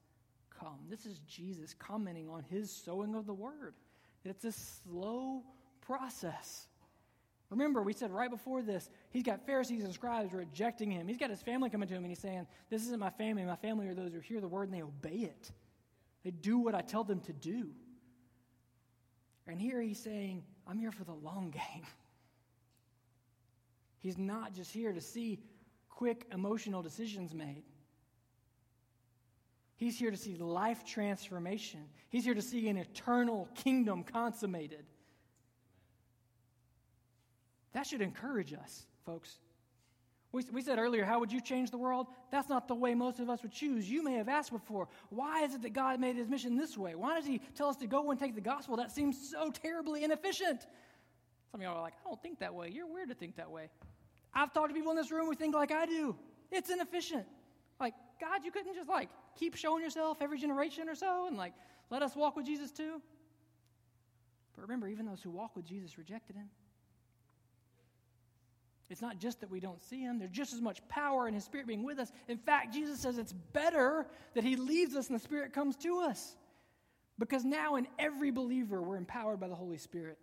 come. 0.60 0.80
This 0.90 1.06
is 1.06 1.20
Jesus 1.28 1.74
commenting 1.78 2.30
on 2.30 2.44
his 2.44 2.72
sowing 2.72 3.16
of 3.16 3.26
the 3.26 3.34
word. 3.34 3.76
It's 4.24 4.46
a 4.46 4.52
slow 4.52 5.44
process. 5.82 6.68
Remember, 7.50 7.84
we 7.84 7.94
said 7.94 8.12
right 8.12 8.30
before 8.30 8.64
this, 8.64 8.90
he's 9.12 9.24
got 9.24 9.46
Pharisees 9.46 9.84
and 9.84 9.94
scribes 9.94 10.34
rejecting 10.34 10.90
him. 10.90 11.08
He's 11.08 11.18
got 11.18 11.30
his 11.30 11.42
family 11.42 11.70
coming 11.70 11.88
to 11.88 11.94
him 11.94 12.04
and 12.04 12.12
he's 12.12 12.20
saying, 12.20 12.48
This 12.70 12.82
isn't 12.84 13.00
my 13.00 13.12
family. 13.12 13.44
My 13.44 13.56
family 13.56 13.88
are 13.88 13.94
those 13.94 14.14
who 14.14 14.20
hear 14.20 14.42
the 14.42 14.48
word 14.48 14.64
and 14.64 14.74
they 14.74 14.82
obey 14.82 15.18
it. 15.18 15.52
They 16.24 16.32
do 16.32 16.58
what 16.58 16.74
I 16.74 16.82
tell 16.82 17.04
them 17.04 17.20
to 17.22 17.34
do. 17.34 17.70
And 19.48 19.60
here 19.60 19.82
he's 19.82 20.00
saying, 20.00 20.44
I'm 20.68 20.78
here 20.78 20.92
for 20.92 21.04
the 21.04 21.14
long 21.14 21.52
game. 21.52 21.84
He's 24.00 24.18
not 24.18 24.54
just 24.54 24.72
here 24.72 24.94
to 24.94 25.02
see 25.02 25.40
quick 25.90 26.28
emotional 26.32 26.84
decisions 26.84 27.34
made. 27.34 27.64
He's 29.78 29.98
here 29.98 30.12
to 30.12 30.18
see 30.18 30.36
life 30.36 30.86
transformation. 30.86 31.82
He's 32.10 32.24
here 32.24 32.34
to 32.34 32.42
see 32.42 32.70
an 32.70 32.78
eternal 32.78 33.50
kingdom 33.56 34.04
consummated. 34.04 34.86
That 37.74 37.86
should 37.86 38.02
encourage 38.02 38.54
us, 38.54 38.86
folks. 39.06 39.38
We, 40.36 40.44
we 40.52 40.62
said 40.62 40.80
earlier, 40.80 41.06
how 41.06 41.22
would 41.22 41.32
you 41.32 41.40
change 41.40 41.72
the 41.72 41.78
world? 41.78 42.08
That's 42.30 42.50
not 42.50 42.68
the 42.68 42.76
way 42.76 42.94
most 42.94 43.22
of 43.22 43.30
us 43.30 43.42
would 43.42 43.54
choose. 43.54 43.90
You 43.90 44.04
may 44.04 44.16
have 44.16 44.28
asked 44.28 44.52
before, 44.52 44.90
why 45.10 45.46
is 45.46 45.56
it 45.56 45.62
that 45.62 45.72
God 45.72 45.98
made 45.98 46.18
his 46.18 46.28
mission 46.28 46.58
this 46.58 46.78
way? 46.78 46.94
Why 46.94 47.16
does 47.16 47.26
he 47.26 47.40
tell 47.56 47.70
us 47.70 47.78
to 47.78 47.88
go 47.88 48.12
and 48.12 48.20
take 48.20 48.36
the 48.36 48.42
gospel? 48.42 48.76
That 48.76 48.92
seems 48.92 49.30
so 49.32 49.50
terribly 49.50 50.04
inefficient. 50.04 50.68
Some 51.52 51.62
of 51.62 51.66
y'all 51.66 51.78
are 51.78 51.82
like, 51.82 51.94
I 52.06 52.10
don't 52.10 52.22
think 52.22 52.40
that 52.40 52.54
way. 52.54 52.70
You're 52.70 52.86
weird 52.86 53.08
to 53.08 53.16
think 53.16 53.38
that 53.38 53.50
way. 53.50 53.70
I've 54.34 54.52
talked 54.52 54.68
to 54.68 54.74
people 54.76 54.92
in 54.92 54.98
this 54.98 55.10
room 55.10 55.26
who 55.28 55.36
think 55.36 55.56
like 55.56 55.72
I 55.72 55.86
do. 55.86 56.18
It's 56.52 56.70
inefficient. 56.70 57.26
Like, 57.80 57.94
God, 58.20 58.44
you 58.44 58.52
couldn't 58.52 58.76
just 58.76 58.90
like 58.90 59.08
keep 59.40 59.56
showing 59.56 59.82
yourself 59.82 60.18
every 60.20 60.38
generation 60.38 60.90
or 60.90 60.96
so 60.96 61.28
and 61.28 61.38
like 61.38 61.54
let 61.90 62.02
us 62.02 62.14
walk 62.14 62.36
with 62.36 62.46
Jesus 62.46 62.72
too? 62.72 63.02
But 64.54 64.64
remember, 64.64 64.90
even 64.90 65.06
those 65.06 65.22
who 65.22 65.30
walk 65.30 65.56
with 65.56 65.66
Jesus 65.66 65.98
rejected 65.98 66.36
him. 66.36 66.50
It's 68.90 69.02
not 69.02 69.20
just 69.20 69.40
that 69.42 69.50
we 69.50 69.60
don't 69.60 69.82
see 69.84 70.02
him, 70.02 70.20
there's 70.20 70.32
just 70.32 70.54
as 70.54 70.62
much 70.62 70.88
power 70.88 71.28
in 71.28 71.34
his 71.34 71.44
spirit 71.44 71.68
being 71.68 71.84
with 71.84 71.98
us. 71.98 72.12
In 72.28 72.38
fact, 72.38 72.74
Jesus 72.74 73.00
says 73.00 73.18
it's 73.18 73.34
better 73.34 74.06
that 74.36 74.44
he 74.44 74.56
leaves 74.56 74.96
us 74.96 75.08
and 75.08 75.18
the 75.18 75.24
spirit 75.24 75.54
comes 75.54 75.76
to 75.78 76.02
us. 76.02 76.36
Because 77.18 77.46
now 77.46 77.76
in 77.76 77.88
every 77.98 78.30
believer, 78.30 78.82
we're 78.82 78.98
empowered 78.98 79.40
by 79.40 79.48
the 79.48 79.56
Holy 79.56 79.78
Spirit. 79.78 80.20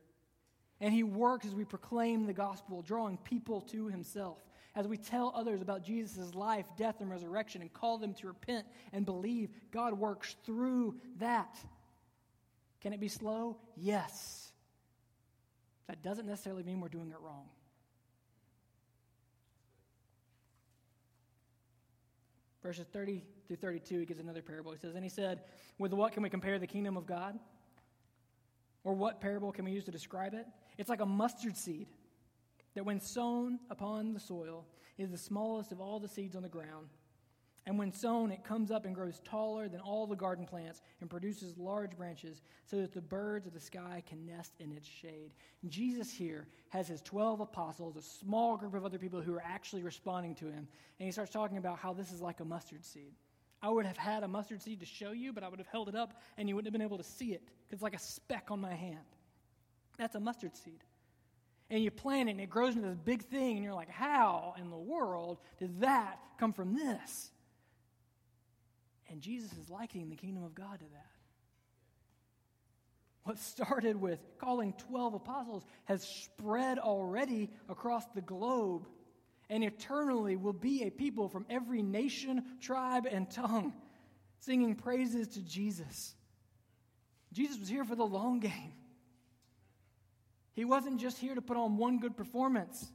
And 0.80 0.92
he 0.92 1.02
works 1.02 1.46
as 1.46 1.54
we 1.54 1.64
proclaim 1.64 2.26
the 2.26 2.32
gospel, 2.32 2.82
drawing 2.82 3.16
people 3.18 3.62
to 3.62 3.88
himself. 3.88 4.38
As 4.74 4.86
we 4.86 4.96
tell 4.96 5.32
others 5.34 5.60
about 5.60 5.84
Jesus' 5.84 6.34
life, 6.34 6.66
death, 6.76 7.00
and 7.00 7.10
resurrection 7.10 7.62
and 7.62 7.72
call 7.72 7.98
them 7.98 8.14
to 8.14 8.26
repent 8.26 8.66
and 8.92 9.04
believe, 9.04 9.50
God 9.70 9.94
works 9.94 10.36
through 10.44 10.96
that. 11.18 11.56
Can 12.80 12.92
it 12.92 13.00
be 13.00 13.08
slow? 13.08 13.58
Yes. 13.76 14.50
That 15.88 16.02
doesn't 16.02 16.26
necessarily 16.26 16.62
mean 16.62 16.80
we're 16.80 16.88
doing 16.88 17.10
it 17.10 17.20
wrong. 17.20 17.44
Verses 22.62 22.86
30 22.92 23.22
through 23.46 23.56
32, 23.56 24.00
he 24.00 24.06
gives 24.06 24.20
another 24.20 24.42
parable. 24.42 24.72
He 24.72 24.78
says, 24.78 24.94
And 24.94 25.04
he 25.04 25.10
said, 25.10 25.42
With 25.78 25.92
what 25.92 26.12
can 26.12 26.22
we 26.22 26.30
compare 26.30 26.58
the 26.58 26.66
kingdom 26.66 26.96
of 26.96 27.06
God? 27.06 27.38
Or 28.84 28.94
what 28.94 29.20
parable 29.20 29.52
can 29.52 29.64
we 29.64 29.72
use 29.72 29.84
to 29.84 29.90
describe 29.90 30.34
it? 30.34 30.46
It's 30.78 30.88
like 30.88 31.00
a 31.00 31.06
mustard 31.06 31.56
seed 31.56 31.88
that, 32.74 32.84
when 32.84 33.00
sown 33.00 33.60
upon 33.70 34.12
the 34.12 34.20
soil, 34.20 34.66
is 34.98 35.10
the 35.10 35.18
smallest 35.18 35.72
of 35.72 35.80
all 35.80 36.00
the 36.00 36.08
seeds 36.08 36.34
on 36.34 36.42
the 36.42 36.48
ground. 36.48 36.88
And 37.64 37.78
when 37.78 37.92
sown, 37.92 38.32
it 38.32 38.42
comes 38.42 38.72
up 38.72 38.84
and 38.84 38.94
grows 38.94 39.20
taller 39.24 39.68
than 39.68 39.80
all 39.80 40.06
the 40.06 40.16
garden 40.16 40.46
plants 40.46 40.82
and 41.00 41.08
produces 41.08 41.56
large 41.56 41.96
branches 41.96 42.42
so 42.66 42.78
that 42.78 42.92
the 42.92 43.00
birds 43.00 43.46
of 43.46 43.54
the 43.54 43.60
sky 43.60 44.02
can 44.08 44.26
nest 44.26 44.52
in 44.58 44.72
its 44.72 44.88
shade. 44.88 45.32
Jesus 45.68 46.10
here 46.10 46.48
has 46.70 46.88
his 46.88 47.00
12 47.02 47.40
apostles, 47.40 47.96
a 47.96 48.02
small 48.02 48.56
group 48.56 48.74
of 48.74 48.84
other 48.84 48.98
people 48.98 49.20
who 49.20 49.34
are 49.34 49.42
actually 49.44 49.82
responding 49.84 50.34
to 50.36 50.46
him. 50.46 50.66
And 50.98 51.06
he 51.06 51.12
starts 51.12 51.30
talking 51.30 51.56
about 51.56 51.78
how 51.78 51.92
this 51.92 52.10
is 52.10 52.20
like 52.20 52.40
a 52.40 52.44
mustard 52.44 52.84
seed. 52.84 53.14
I 53.62 53.68
would 53.68 53.86
have 53.86 53.96
had 53.96 54.24
a 54.24 54.28
mustard 54.28 54.60
seed 54.60 54.80
to 54.80 54.86
show 54.86 55.12
you, 55.12 55.32
but 55.32 55.44
I 55.44 55.48
would 55.48 55.60
have 55.60 55.68
held 55.68 55.88
it 55.88 55.94
up 55.94 56.20
and 56.36 56.48
you 56.48 56.56
wouldn't 56.56 56.66
have 56.66 56.72
been 56.72 56.82
able 56.82 56.98
to 56.98 57.04
see 57.04 57.32
it 57.32 57.42
because 57.44 57.74
it's 57.74 57.82
like 57.82 57.94
a 57.94 58.00
speck 58.00 58.50
on 58.50 58.60
my 58.60 58.74
hand. 58.74 58.98
That's 59.98 60.16
a 60.16 60.20
mustard 60.20 60.56
seed. 60.56 60.82
And 61.70 61.82
you 61.82 61.92
plant 61.92 62.28
it 62.28 62.32
and 62.32 62.40
it 62.40 62.50
grows 62.50 62.74
into 62.74 62.88
this 62.88 62.98
big 62.98 63.22
thing, 63.22 63.56
and 63.56 63.64
you're 63.64 63.72
like, 63.72 63.88
how 63.88 64.54
in 64.58 64.68
the 64.68 64.76
world 64.76 65.38
did 65.58 65.80
that 65.80 66.18
come 66.38 66.52
from 66.52 66.74
this? 66.74 67.30
And 69.12 69.20
Jesus 69.20 69.52
is 69.52 69.68
likening 69.68 70.08
the 70.08 70.16
kingdom 70.16 70.42
of 70.42 70.54
God 70.54 70.78
to 70.78 70.86
that. 70.86 71.06
What 73.24 73.38
started 73.38 73.94
with 74.00 74.18
calling 74.38 74.72
12 74.88 75.14
apostles 75.14 75.64
has 75.84 76.02
spread 76.02 76.78
already 76.78 77.50
across 77.68 78.04
the 78.14 78.22
globe 78.22 78.88
and 79.50 79.62
eternally 79.62 80.36
will 80.36 80.54
be 80.54 80.84
a 80.84 80.90
people 80.90 81.28
from 81.28 81.44
every 81.50 81.82
nation, 81.82 82.42
tribe, 82.60 83.06
and 83.08 83.30
tongue 83.30 83.74
singing 84.40 84.74
praises 84.74 85.28
to 85.28 85.42
Jesus. 85.42 86.14
Jesus 87.32 87.58
was 87.60 87.68
here 87.68 87.84
for 87.84 87.94
the 87.94 88.04
long 88.04 88.40
game. 88.40 88.72
He 90.54 90.64
wasn't 90.64 91.00
just 91.00 91.18
here 91.18 91.34
to 91.34 91.42
put 91.42 91.58
on 91.58 91.76
one 91.76 91.98
good 91.98 92.16
performance. 92.16 92.90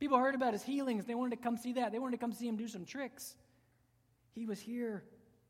People 0.00 0.18
heard 0.18 0.34
about 0.34 0.54
his 0.54 0.62
healings. 0.62 1.04
They 1.04 1.14
wanted 1.14 1.36
to 1.36 1.42
come 1.42 1.58
see 1.58 1.74
that. 1.74 1.92
They 1.92 1.98
wanted 1.98 2.16
to 2.16 2.20
come 2.20 2.32
see 2.32 2.48
him 2.48 2.56
do 2.56 2.68
some 2.68 2.86
tricks. 2.86 3.36
He 4.34 4.46
was 4.46 4.58
here 4.58 5.04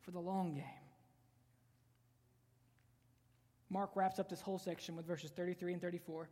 for 0.07 0.13
the 0.13 0.21
long 0.21 0.55
game. 0.55 0.65
Mark 3.69 3.91
wraps 3.97 4.21
up 4.21 4.29
this 4.29 4.41
whole 4.41 4.59
section 4.59 4.97
with 4.97 5.05
verses 5.05 5.33
33 5.33 5.75
and 5.75 5.83
34. 5.83 6.23
It 6.23 6.29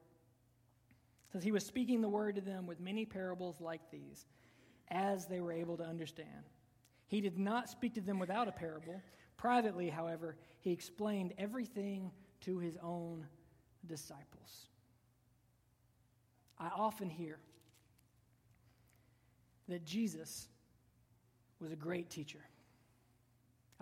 says, 1.32 1.42
He 1.42 1.50
was 1.50 1.66
speaking 1.66 2.00
the 2.00 2.08
word 2.08 2.36
to 2.36 2.40
them 2.40 2.66
with 2.66 2.80
many 2.80 3.04
parables 3.04 3.60
like 3.60 3.90
these, 3.90 4.26
as 4.88 5.26
they 5.26 5.40
were 5.40 5.52
able 5.52 5.76
to 5.76 5.84
understand. 5.84 6.48
He 7.08 7.20
did 7.20 7.36
not 7.36 7.68
speak 7.68 7.94
to 7.94 8.00
them 8.00 8.20
without 8.20 8.46
a 8.46 8.52
parable. 8.52 9.02
Privately, 9.36 9.90
however, 9.90 10.36
he 10.60 10.70
explained 10.70 11.34
everything 11.36 12.12
to 12.42 12.58
his 12.58 12.78
own 12.80 13.26
disciples. 13.86 14.68
I 16.58 16.68
often 16.68 17.10
hear 17.10 17.40
that 19.68 19.84
Jesus 19.84 20.46
was 21.58 21.72
a 21.72 21.76
great 21.76 22.10
teacher. 22.10 22.44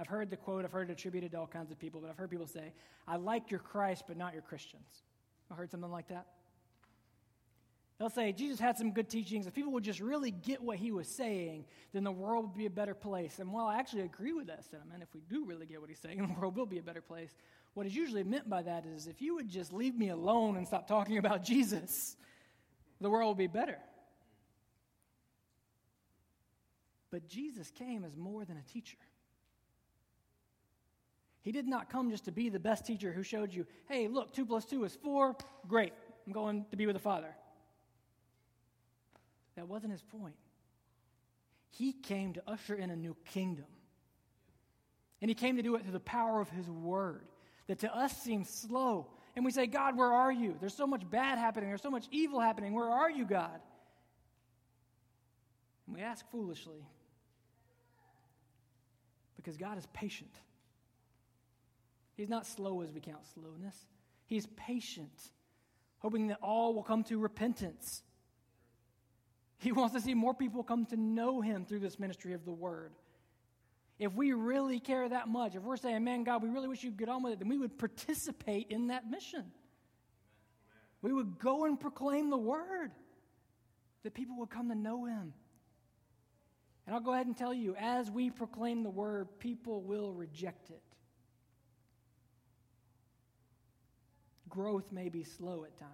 I've 0.02 0.08
heard 0.08 0.30
the 0.30 0.36
quote, 0.36 0.64
I've 0.64 0.72
heard 0.72 0.90
it 0.90 0.92
attributed 0.94 1.30
to 1.30 1.38
all 1.38 1.46
kinds 1.46 1.70
of 1.70 1.78
people, 1.78 2.00
but 2.00 2.10
I've 2.10 2.16
heard 2.16 2.28
people 2.28 2.48
say, 2.48 2.72
I 3.06 3.14
like 3.14 3.52
your 3.52 3.60
Christ, 3.60 4.02
but 4.08 4.16
not 4.16 4.32
your 4.32 4.42
Christians. 4.42 5.04
I've 5.48 5.56
heard 5.56 5.70
something 5.70 5.92
like 5.92 6.08
that. 6.08 6.26
They'll 8.00 8.10
say 8.10 8.32
Jesus 8.32 8.58
had 8.58 8.76
some 8.76 8.90
good 8.90 9.08
teachings. 9.08 9.46
If 9.46 9.54
people 9.54 9.70
would 9.70 9.84
just 9.84 10.00
really 10.00 10.32
get 10.32 10.60
what 10.60 10.78
he 10.78 10.90
was 10.90 11.06
saying, 11.06 11.66
then 11.92 12.02
the 12.02 12.10
world 12.10 12.46
would 12.46 12.56
be 12.56 12.66
a 12.66 12.70
better 12.70 12.96
place. 12.96 13.38
And 13.38 13.52
while 13.52 13.66
I 13.66 13.78
actually 13.78 14.02
agree 14.02 14.32
with 14.32 14.48
that 14.48 14.64
sentiment, 14.64 15.04
if 15.04 15.14
we 15.14 15.20
do 15.30 15.44
really 15.44 15.66
get 15.66 15.80
what 15.80 15.88
he's 15.88 16.00
saying, 16.00 16.18
the 16.34 16.40
world 16.40 16.56
will 16.56 16.66
be 16.66 16.78
a 16.78 16.82
better 16.82 17.00
place. 17.00 17.32
What 17.74 17.86
is 17.86 17.94
usually 17.94 18.24
meant 18.24 18.50
by 18.50 18.62
that 18.62 18.84
is 18.84 19.06
if 19.06 19.22
you 19.22 19.36
would 19.36 19.48
just 19.48 19.72
leave 19.72 19.94
me 19.94 20.08
alone 20.08 20.56
and 20.56 20.66
stop 20.66 20.88
talking 20.88 21.18
about 21.18 21.44
Jesus, 21.44 22.16
the 23.00 23.08
world 23.08 23.28
will 23.28 23.34
be 23.36 23.46
better. 23.46 23.78
But 27.12 27.28
Jesus 27.28 27.70
came 27.70 28.04
as 28.04 28.16
more 28.16 28.44
than 28.44 28.56
a 28.56 28.72
teacher. 28.72 28.98
He 31.42 31.52
did 31.52 31.66
not 31.66 31.90
come 31.90 32.10
just 32.10 32.24
to 32.26 32.32
be 32.32 32.48
the 32.48 32.60
best 32.60 32.86
teacher 32.86 33.12
who 33.12 33.22
showed 33.22 33.52
you, 33.52 33.66
hey, 33.88 34.08
look, 34.08 34.32
two 34.32 34.46
plus 34.46 34.64
two 34.64 34.84
is 34.84 34.96
four. 35.02 35.36
Great. 35.66 35.92
I'm 36.26 36.32
going 36.32 36.64
to 36.70 36.76
be 36.76 36.86
with 36.86 36.94
the 36.94 37.00
Father. 37.00 37.34
That 39.56 39.68
wasn't 39.68 39.92
his 39.92 40.02
point. 40.02 40.36
He 41.70 41.92
came 41.92 42.32
to 42.34 42.42
usher 42.46 42.74
in 42.74 42.90
a 42.90 42.96
new 42.96 43.16
kingdom. 43.26 43.66
And 45.20 45.28
he 45.28 45.34
came 45.34 45.56
to 45.56 45.62
do 45.62 45.74
it 45.74 45.82
through 45.82 45.92
the 45.92 46.00
power 46.00 46.40
of 46.40 46.48
his 46.50 46.68
word, 46.68 47.26
that 47.66 47.80
to 47.80 47.94
us 47.94 48.16
seems 48.22 48.48
slow. 48.48 49.08
And 49.34 49.44
we 49.44 49.50
say, 49.50 49.66
God, 49.66 49.96
where 49.96 50.12
are 50.12 50.32
you? 50.32 50.56
There's 50.60 50.74
so 50.76 50.86
much 50.86 51.08
bad 51.08 51.38
happening. 51.38 51.68
There's 51.68 51.82
so 51.82 51.90
much 51.90 52.06
evil 52.10 52.40
happening. 52.40 52.74
Where 52.74 52.90
are 52.90 53.10
you, 53.10 53.24
God? 53.24 53.60
And 55.86 55.96
we 55.96 56.02
ask 56.02 56.28
foolishly 56.30 56.86
because 59.36 59.56
God 59.56 59.78
is 59.78 59.86
patient. 59.92 60.34
He's 62.16 62.28
not 62.28 62.46
slow 62.46 62.82
as 62.82 62.92
we 62.92 63.00
count 63.00 63.26
slowness, 63.34 63.76
He's 64.26 64.46
patient, 64.56 65.30
hoping 65.98 66.28
that 66.28 66.38
all 66.42 66.74
will 66.74 66.82
come 66.82 67.04
to 67.04 67.18
repentance. 67.18 68.02
He 69.58 69.70
wants 69.70 69.94
to 69.94 70.00
see 70.00 70.14
more 70.14 70.34
people 70.34 70.64
come 70.64 70.86
to 70.86 70.96
know 70.96 71.40
Him 71.40 71.64
through 71.64 71.80
this 71.80 71.98
ministry 71.98 72.32
of 72.32 72.44
the 72.44 72.52
Word. 72.52 72.92
If 73.98 74.14
we 74.14 74.32
really 74.32 74.80
care 74.80 75.08
that 75.08 75.28
much, 75.28 75.54
if 75.54 75.62
we're 75.62 75.76
saying, 75.76 76.02
man, 76.02 76.24
God, 76.24 76.42
we 76.42 76.48
really 76.48 76.66
wish 76.66 76.82
you'd 76.82 76.96
get 76.96 77.08
on 77.08 77.22
with 77.22 77.34
it, 77.34 77.38
then 77.38 77.48
we 77.48 77.58
would 77.58 77.78
participate 77.78 78.66
in 78.70 78.88
that 78.88 79.08
mission. 79.08 79.44
We 81.02 81.12
would 81.12 81.38
go 81.38 81.64
and 81.66 81.78
proclaim 81.78 82.30
the 82.30 82.38
Word, 82.38 82.90
that 84.02 84.14
people 84.14 84.36
would 84.38 84.50
come 84.50 84.68
to 84.70 84.74
know 84.74 85.04
Him. 85.04 85.32
And 86.86 86.96
I'll 86.96 87.02
go 87.02 87.12
ahead 87.14 87.26
and 87.26 87.36
tell 87.36 87.54
you, 87.54 87.76
as 87.78 88.10
we 88.10 88.30
proclaim 88.30 88.82
the 88.82 88.90
Word, 88.90 89.38
people 89.38 89.82
will 89.82 90.12
reject 90.12 90.70
it. 90.70 90.82
Growth 94.52 94.92
may 94.92 95.08
be 95.08 95.24
slow 95.24 95.64
at 95.64 95.78
times. 95.78 95.90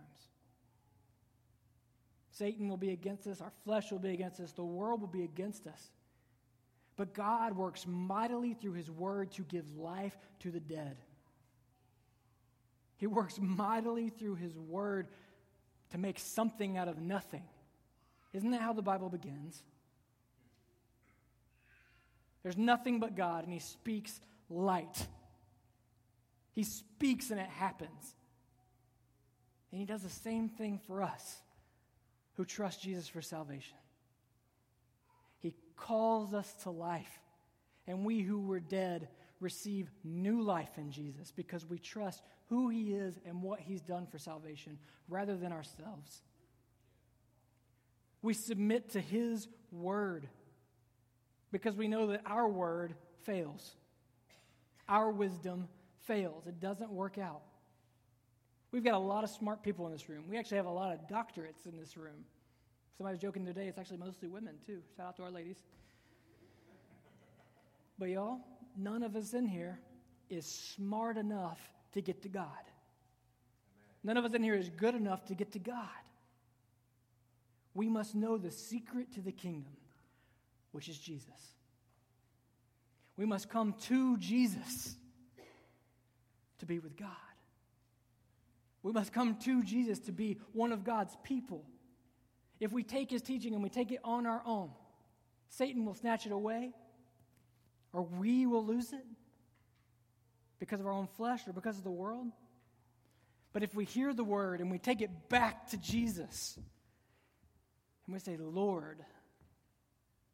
Satan 2.32 2.68
will 2.68 2.76
be 2.76 2.90
against 2.90 3.26
us, 3.26 3.40
our 3.40 3.52
flesh 3.64 3.90
will 3.92 4.00
be 4.00 4.10
against 4.10 4.40
us, 4.40 4.52
the 4.52 4.64
world 4.64 5.00
will 5.00 5.08
be 5.08 5.22
against 5.22 5.66
us. 5.66 5.90
But 6.96 7.14
God 7.14 7.56
works 7.56 7.86
mightily 7.86 8.54
through 8.54 8.72
his 8.72 8.90
word 8.90 9.30
to 9.32 9.42
give 9.42 9.76
life 9.76 10.16
to 10.40 10.50
the 10.50 10.58
dead. 10.58 10.96
He 12.96 13.06
works 13.06 13.38
mightily 13.40 14.10
through 14.10 14.34
his 14.34 14.58
word 14.58 15.06
to 15.90 15.98
make 15.98 16.18
something 16.18 16.76
out 16.76 16.88
of 16.88 17.00
nothing. 17.00 17.44
Isn't 18.32 18.50
that 18.50 18.60
how 18.60 18.72
the 18.72 18.82
Bible 18.82 19.08
begins? 19.08 19.62
There's 22.42 22.58
nothing 22.58 22.98
but 22.98 23.14
God, 23.14 23.44
and 23.44 23.52
he 23.52 23.60
speaks 23.60 24.20
light. 24.50 25.06
He 26.52 26.64
speaks 26.64 27.30
and 27.30 27.38
it 27.38 27.48
happens. 27.48 28.16
And 29.70 29.80
he 29.80 29.86
does 29.86 30.02
the 30.02 30.08
same 30.08 30.48
thing 30.48 30.80
for 30.86 31.02
us 31.02 31.38
who 32.34 32.44
trust 32.44 32.82
Jesus 32.82 33.08
for 33.08 33.20
salvation. 33.20 33.76
He 35.40 35.54
calls 35.76 36.34
us 36.34 36.52
to 36.62 36.70
life, 36.70 37.20
and 37.86 38.04
we 38.04 38.20
who 38.20 38.40
were 38.40 38.60
dead 38.60 39.08
receive 39.40 39.90
new 40.04 40.42
life 40.42 40.78
in 40.78 40.90
Jesus 40.90 41.32
because 41.34 41.66
we 41.68 41.78
trust 41.78 42.22
who 42.48 42.68
He 42.68 42.94
is 42.94 43.18
and 43.26 43.42
what 43.42 43.60
He's 43.60 43.80
done 43.80 44.06
for 44.06 44.18
salvation 44.18 44.78
rather 45.08 45.36
than 45.36 45.52
ourselves. 45.52 46.22
We 48.22 48.34
submit 48.34 48.90
to 48.90 49.00
His 49.00 49.48
word 49.70 50.28
because 51.52 51.76
we 51.76 51.88
know 51.88 52.08
that 52.08 52.22
our 52.26 52.48
word 52.48 52.94
fails. 53.22 53.74
Our 54.88 55.10
wisdom 55.10 55.68
fails, 56.02 56.46
it 56.46 56.60
doesn't 56.60 56.90
work 56.90 57.18
out. 57.18 57.42
We've 58.70 58.84
got 58.84 58.94
a 58.94 58.98
lot 58.98 59.24
of 59.24 59.30
smart 59.30 59.62
people 59.62 59.86
in 59.86 59.92
this 59.92 60.08
room. 60.08 60.24
We 60.28 60.36
actually 60.36 60.58
have 60.58 60.66
a 60.66 60.70
lot 60.70 60.92
of 60.92 61.08
doctorates 61.08 61.66
in 61.66 61.78
this 61.78 61.96
room. 61.96 62.24
Somebody 62.96 63.14
was 63.14 63.22
joking 63.22 63.46
today, 63.46 63.68
it's 63.68 63.78
actually 63.78 63.98
mostly 63.98 64.28
women, 64.28 64.54
too. 64.66 64.80
Shout 64.96 65.08
out 65.08 65.16
to 65.16 65.22
our 65.22 65.30
ladies. 65.30 65.58
But 67.98 68.10
y'all, 68.10 68.40
none 68.76 69.02
of 69.02 69.16
us 69.16 69.34
in 69.34 69.46
here 69.46 69.78
is 70.28 70.46
smart 70.46 71.16
enough 71.16 71.60
to 71.92 72.00
get 72.00 72.22
to 72.22 72.28
God. 72.28 72.46
None 74.04 74.16
of 74.16 74.24
us 74.24 74.34
in 74.34 74.42
here 74.42 74.54
is 74.54 74.68
good 74.68 74.94
enough 74.94 75.24
to 75.26 75.34
get 75.34 75.52
to 75.52 75.58
God. 75.58 75.88
We 77.74 77.88
must 77.88 78.14
know 78.14 78.36
the 78.36 78.50
secret 78.50 79.12
to 79.14 79.20
the 79.20 79.32
kingdom, 79.32 79.76
which 80.72 80.88
is 80.88 80.98
Jesus. 80.98 81.54
We 83.16 83.26
must 83.26 83.48
come 83.48 83.74
to 83.82 84.16
Jesus 84.18 84.96
to 86.58 86.66
be 86.66 86.78
with 86.78 86.96
God. 86.96 87.08
We 88.88 88.94
must 88.94 89.12
come 89.12 89.34
to 89.44 89.62
Jesus 89.62 89.98
to 89.98 90.12
be 90.12 90.38
one 90.54 90.72
of 90.72 90.82
God's 90.82 91.14
people. 91.22 91.62
If 92.58 92.72
we 92.72 92.82
take 92.82 93.10
his 93.10 93.20
teaching 93.20 93.52
and 93.52 93.62
we 93.62 93.68
take 93.68 93.92
it 93.92 94.00
on 94.02 94.24
our 94.24 94.40
own, 94.46 94.70
Satan 95.50 95.84
will 95.84 95.92
snatch 95.92 96.24
it 96.24 96.32
away, 96.32 96.72
or 97.92 98.00
we 98.00 98.46
will 98.46 98.64
lose 98.64 98.94
it 98.94 99.04
because 100.58 100.80
of 100.80 100.86
our 100.86 100.92
own 100.94 101.06
flesh 101.06 101.46
or 101.46 101.52
because 101.52 101.76
of 101.76 101.84
the 101.84 101.90
world. 101.90 102.28
But 103.52 103.62
if 103.62 103.74
we 103.74 103.84
hear 103.84 104.14
the 104.14 104.24
word 104.24 104.62
and 104.62 104.70
we 104.70 104.78
take 104.78 105.02
it 105.02 105.28
back 105.28 105.68
to 105.68 105.76
Jesus, 105.76 106.54
and 106.56 108.14
we 108.14 108.18
say, 108.20 108.38
Lord, 108.38 109.04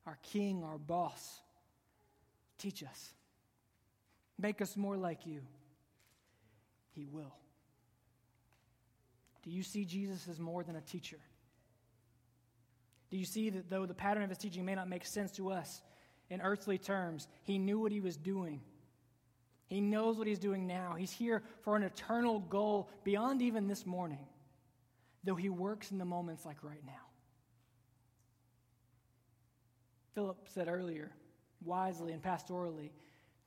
our 0.06 0.20
King, 0.22 0.62
our 0.62 0.78
boss, 0.78 1.40
teach 2.58 2.84
us, 2.84 3.14
make 4.38 4.62
us 4.62 4.76
more 4.76 4.96
like 4.96 5.26
you, 5.26 5.40
He 6.92 7.04
will. 7.04 7.34
Do 9.44 9.50
you 9.50 9.62
see 9.62 9.84
Jesus 9.84 10.26
as 10.28 10.40
more 10.40 10.64
than 10.64 10.76
a 10.76 10.80
teacher? 10.80 11.18
Do 13.10 13.18
you 13.18 13.26
see 13.26 13.50
that 13.50 13.68
though 13.70 13.86
the 13.86 13.94
pattern 13.94 14.22
of 14.22 14.30
his 14.30 14.38
teaching 14.38 14.64
may 14.64 14.74
not 14.74 14.88
make 14.88 15.04
sense 15.04 15.30
to 15.32 15.50
us 15.50 15.82
in 16.30 16.40
earthly 16.40 16.78
terms, 16.78 17.28
he 17.44 17.58
knew 17.58 17.78
what 17.78 17.92
he 17.92 18.00
was 18.00 18.16
doing? 18.16 18.62
He 19.66 19.80
knows 19.80 20.16
what 20.16 20.26
he's 20.26 20.38
doing 20.38 20.66
now. 20.66 20.94
He's 20.98 21.12
here 21.12 21.42
for 21.62 21.76
an 21.76 21.82
eternal 21.82 22.40
goal 22.40 22.88
beyond 23.02 23.42
even 23.42 23.68
this 23.68 23.86
morning, 23.86 24.26
though 25.22 25.34
he 25.34 25.48
works 25.48 25.90
in 25.90 25.98
the 25.98 26.04
moments 26.04 26.44
like 26.44 26.62
right 26.62 26.84
now. 26.84 26.92
Philip 30.14 30.46
said 30.48 30.68
earlier, 30.68 31.10
wisely 31.64 32.12
and 32.12 32.22
pastorally, 32.22 32.90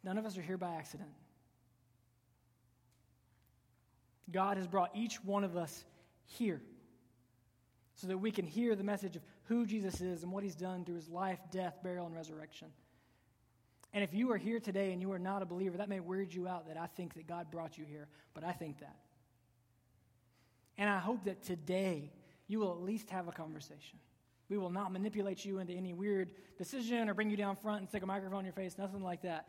none 0.04 0.18
of 0.18 0.26
us 0.26 0.38
are 0.38 0.41
here 0.41 0.58
by 0.58 0.76
accident. 0.76 1.10
God 4.32 4.57
has 4.57 4.67
brought 4.67 4.91
each 4.95 5.23
one 5.23 5.43
of 5.43 5.55
us 5.55 5.86
here 6.25 6.61
so 7.95 8.07
that 8.07 8.17
we 8.17 8.32
can 8.32 8.45
hear 8.45 8.75
the 8.75 8.84
message 8.84 9.15
of 9.15 9.21
who 9.45 9.65
Jesus 9.65 10.01
is 10.01 10.23
and 10.23 10.32
what 10.32 10.43
he's 10.43 10.55
done 10.55 10.86
through 10.86 10.95
his 10.95 11.09
life, 11.09 11.39
death, 11.51 11.80
burial, 11.84 12.05
and 12.05 12.15
resurrection. 12.15 12.67
And 13.93 14.03
if 14.03 14.13
you 14.13 14.32
are 14.32 14.38
here 14.38 14.59
today 14.59 14.91
and 14.91 15.01
you 15.01 15.11
are 15.13 15.19
not 15.19 15.41
a 15.41 15.45
believer, 15.45 15.78
that 15.78 15.89
may 15.89 15.99
weird 15.99 16.34
you 16.34 16.47
out 16.47 16.67
that 16.67 16.78
I 16.78 16.88
think 16.88 17.15
that 17.15 17.28
God 17.28 17.49
brought 17.49 17.78
you 17.78 17.86
here, 17.86 18.07
but 18.34 18.43
I 18.43 18.51
think 18.51 18.80
that. 18.82 18.97
And 20.78 20.89
I 20.89 20.99
hope 20.99 21.23
that 21.23 21.41
today 21.41 22.11
you 22.47 22.59
will 22.59 22.71
at 22.73 22.82
least 22.82 23.09
have 23.09 23.28
a 23.28 23.32
conversation. 23.32 23.97
We 24.49 24.57
will 24.57 24.69
not 24.69 24.91
manipulate 24.91 25.43
you 25.43 25.59
into 25.59 25.73
any 25.73 25.93
weird 25.93 26.32
decision 26.57 27.09
or 27.09 27.13
bring 27.13 27.30
you 27.30 27.38
down 27.38 27.55
front 27.55 27.80
and 27.80 27.89
stick 27.89 28.03
a 28.03 28.05
microphone 28.05 28.39
in 28.39 28.45
your 28.45 28.53
face, 28.53 28.78
nothing 28.78 29.01
like 29.01 29.23
that. 29.23 29.47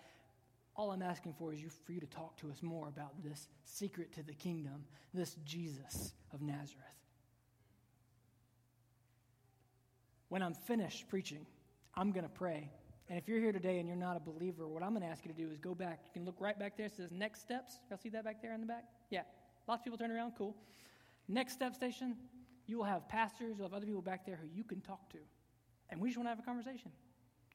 All 0.79 0.93
I'm 0.93 1.03
asking 1.03 1.35
for 1.37 1.53
is 1.53 1.61
you, 1.61 1.71
for 1.85 1.91
you 1.91 1.99
to 1.99 2.07
talk 2.07 2.37
to 2.37 2.51
us 2.51 2.63
more 2.63 2.87
about 2.87 3.21
this 3.25 3.49
secret 3.65 4.13
to 4.13 4.23
the 4.23 4.33
kingdom, 4.33 4.85
this 5.13 5.35
Jesus 5.45 6.15
of 6.33 6.41
Nazareth. 6.41 6.87
When 10.29 10.41
I'm 10.41 10.55
finished 10.55 11.09
preaching, 11.09 11.45
I'm 11.97 12.13
going 12.13 12.23
to 12.23 12.31
pray. 12.31 12.71
And 13.09 13.19
if 13.19 13.27
you're 13.27 13.41
here 13.41 13.51
today 13.51 13.81
and 13.81 13.89
you're 13.89 13.97
not 13.97 14.17
a 14.17 14.21
believer, 14.21 14.69
what 14.69 14.85
I'm 14.85 14.91
going 14.91 15.03
to 15.03 15.09
ask 15.09 15.25
you 15.25 15.33
to 15.33 15.37
do 15.37 15.51
is 15.51 15.59
go 15.59 15.75
back. 15.75 15.99
You 16.05 16.13
can 16.13 16.25
look 16.25 16.37
right 16.39 16.57
back 16.57 16.77
there. 16.77 16.87
It 16.87 16.97
says 16.97 17.11
next 17.11 17.41
steps. 17.41 17.81
Y'all 17.91 17.99
see 17.99 18.11
that 18.11 18.23
back 18.23 18.41
there 18.41 18.55
in 18.55 18.61
the 18.61 18.67
back? 18.67 18.85
Yeah. 19.11 19.23
Lots 19.67 19.81
of 19.81 19.85
people 19.85 19.99
turn 19.99 20.13
around. 20.13 20.35
Cool. 20.39 20.55
Next 21.27 21.55
step 21.55 21.75
station, 21.75 22.17
you 22.67 22.79
will 22.79 22.85
have 22.85 23.09
pastors, 23.09 23.57
you'll 23.59 23.67
have 23.67 23.75
other 23.75 23.87
people 23.87 24.03
back 24.03 24.25
there 24.25 24.39
who 24.41 24.47
you 24.55 24.63
can 24.63 24.81
talk 24.81 25.11
to. 25.11 25.19
And 25.91 26.01
we 26.01 26.09
just 26.09 26.19
want 26.19 26.27
to 26.27 26.31
have 26.31 26.39
a 26.39 26.43
conversation. 26.43 26.93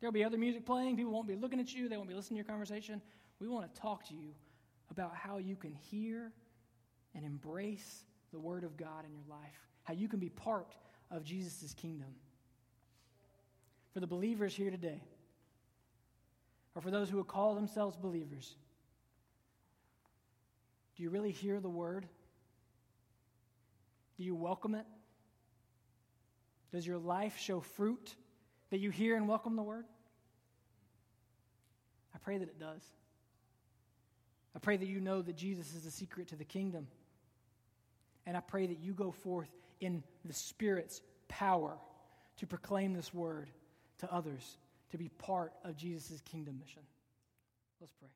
There'll 0.03 0.11
be 0.11 0.25
other 0.25 0.37
music 0.37 0.65
playing. 0.65 0.97
People 0.97 1.13
won't 1.13 1.29
be 1.29 1.35
looking 1.37 1.61
at 1.61 1.73
you. 1.73 1.87
They 1.87 1.95
won't 1.95 2.09
be 2.09 2.13
listening 2.13 2.35
to 2.35 2.39
your 2.39 2.51
conversation. 2.51 3.01
We 3.39 3.47
want 3.47 3.73
to 3.73 3.79
talk 3.79 4.05
to 4.09 4.13
you 4.13 4.33
about 4.91 5.15
how 5.15 5.37
you 5.37 5.55
can 5.55 5.71
hear 5.71 6.33
and 7.15 7.23
embrace 7.23 8.03
the 8.33 8.39
Word 8.39 8.65
of 8.65 8.75
God 8.75 9.05
in 9.05 9.13
your 9.13 9.23
life, 9.29 9.69
how 9.83 9.93
you 9.93 10.09
can 10.09 10.19
be 10.19 10.27
part 10.27 10.75
of 11.09 11.23
Jesus' 11.23 11.73
kingdom. 11.73 12.09
For 13.93 14.01
the 14.01 14.07
believers 14.07 14.53
here 14.53 14.69
today, 14.69 15.01
or 16.75 16.81
for 16.81 16.91
those 16.91 17.09
who 17.09 17.15
would 17.15 17.29
call 17.29 17.55
themselves 17.55 17.95
believers, 17.95 18.57
do 20.97 21.03
you 21.03 21.11
really 21.11 21.31
hear 21.31 21.61
the 21.61 21.69
word? 21.69 22.05
Do 24.17 24.25
you 24.25 24.35
welcome 24.35 24.75
it? 24.75 24.85
Does 26.73 26.85
your 26.85 26.97
life 26.97 27.37
show 27.37 27.61
fruit 27.61 28.13
that 28.69 28.79
you 28.79 28.89
hear 28.89 29.15
and 29.15 29.29
welcome 29.29 29.55
the 29.55 29.63
word? 29.63 29.85
I 32.23 32.25
pray 32.25 32.37
that 32.37 32.47
it 32.47 32.59
does. 32.59 32.81
I 34.55 34.59
pray 34.59 34.77
that 34.77 34.87
you 34.87 35.01
know 35.01 35.21
that 35.21 35.35
Jesus 35.35 35.75
is 35.75 35.81
the 35.81 35.91
secret 35.91 36.29
to 36.29 36.37
the 36.37 36.45
kingdom. 36.45 36.87
And 38.25 38.37
I 38.37 38.39
pray 38.39 38.65
that 38.65 38.79
you 38.79 38.93
go 38.93 39.11
forth 39.11 39.49
in 39.81 40.03
the 40.23 40.33
Spirit's 40.33 41.01
power 41.27 41.77
to 42.37 42.47
proclaim 42.47 42.93
this 42.93 43.13
word 43.13 43.49
to 43.97 44.13
others, 44.13 44.57
to 44.91 44.97
be 44.97 45.09
part 45.09 45.51
of 45.65 45.75
Jesus' 45.75 46.21
kingdom 46.21 46.59
mission. 46.59 46.83
Let's 47.81 47.93
pray. 47.99 48.09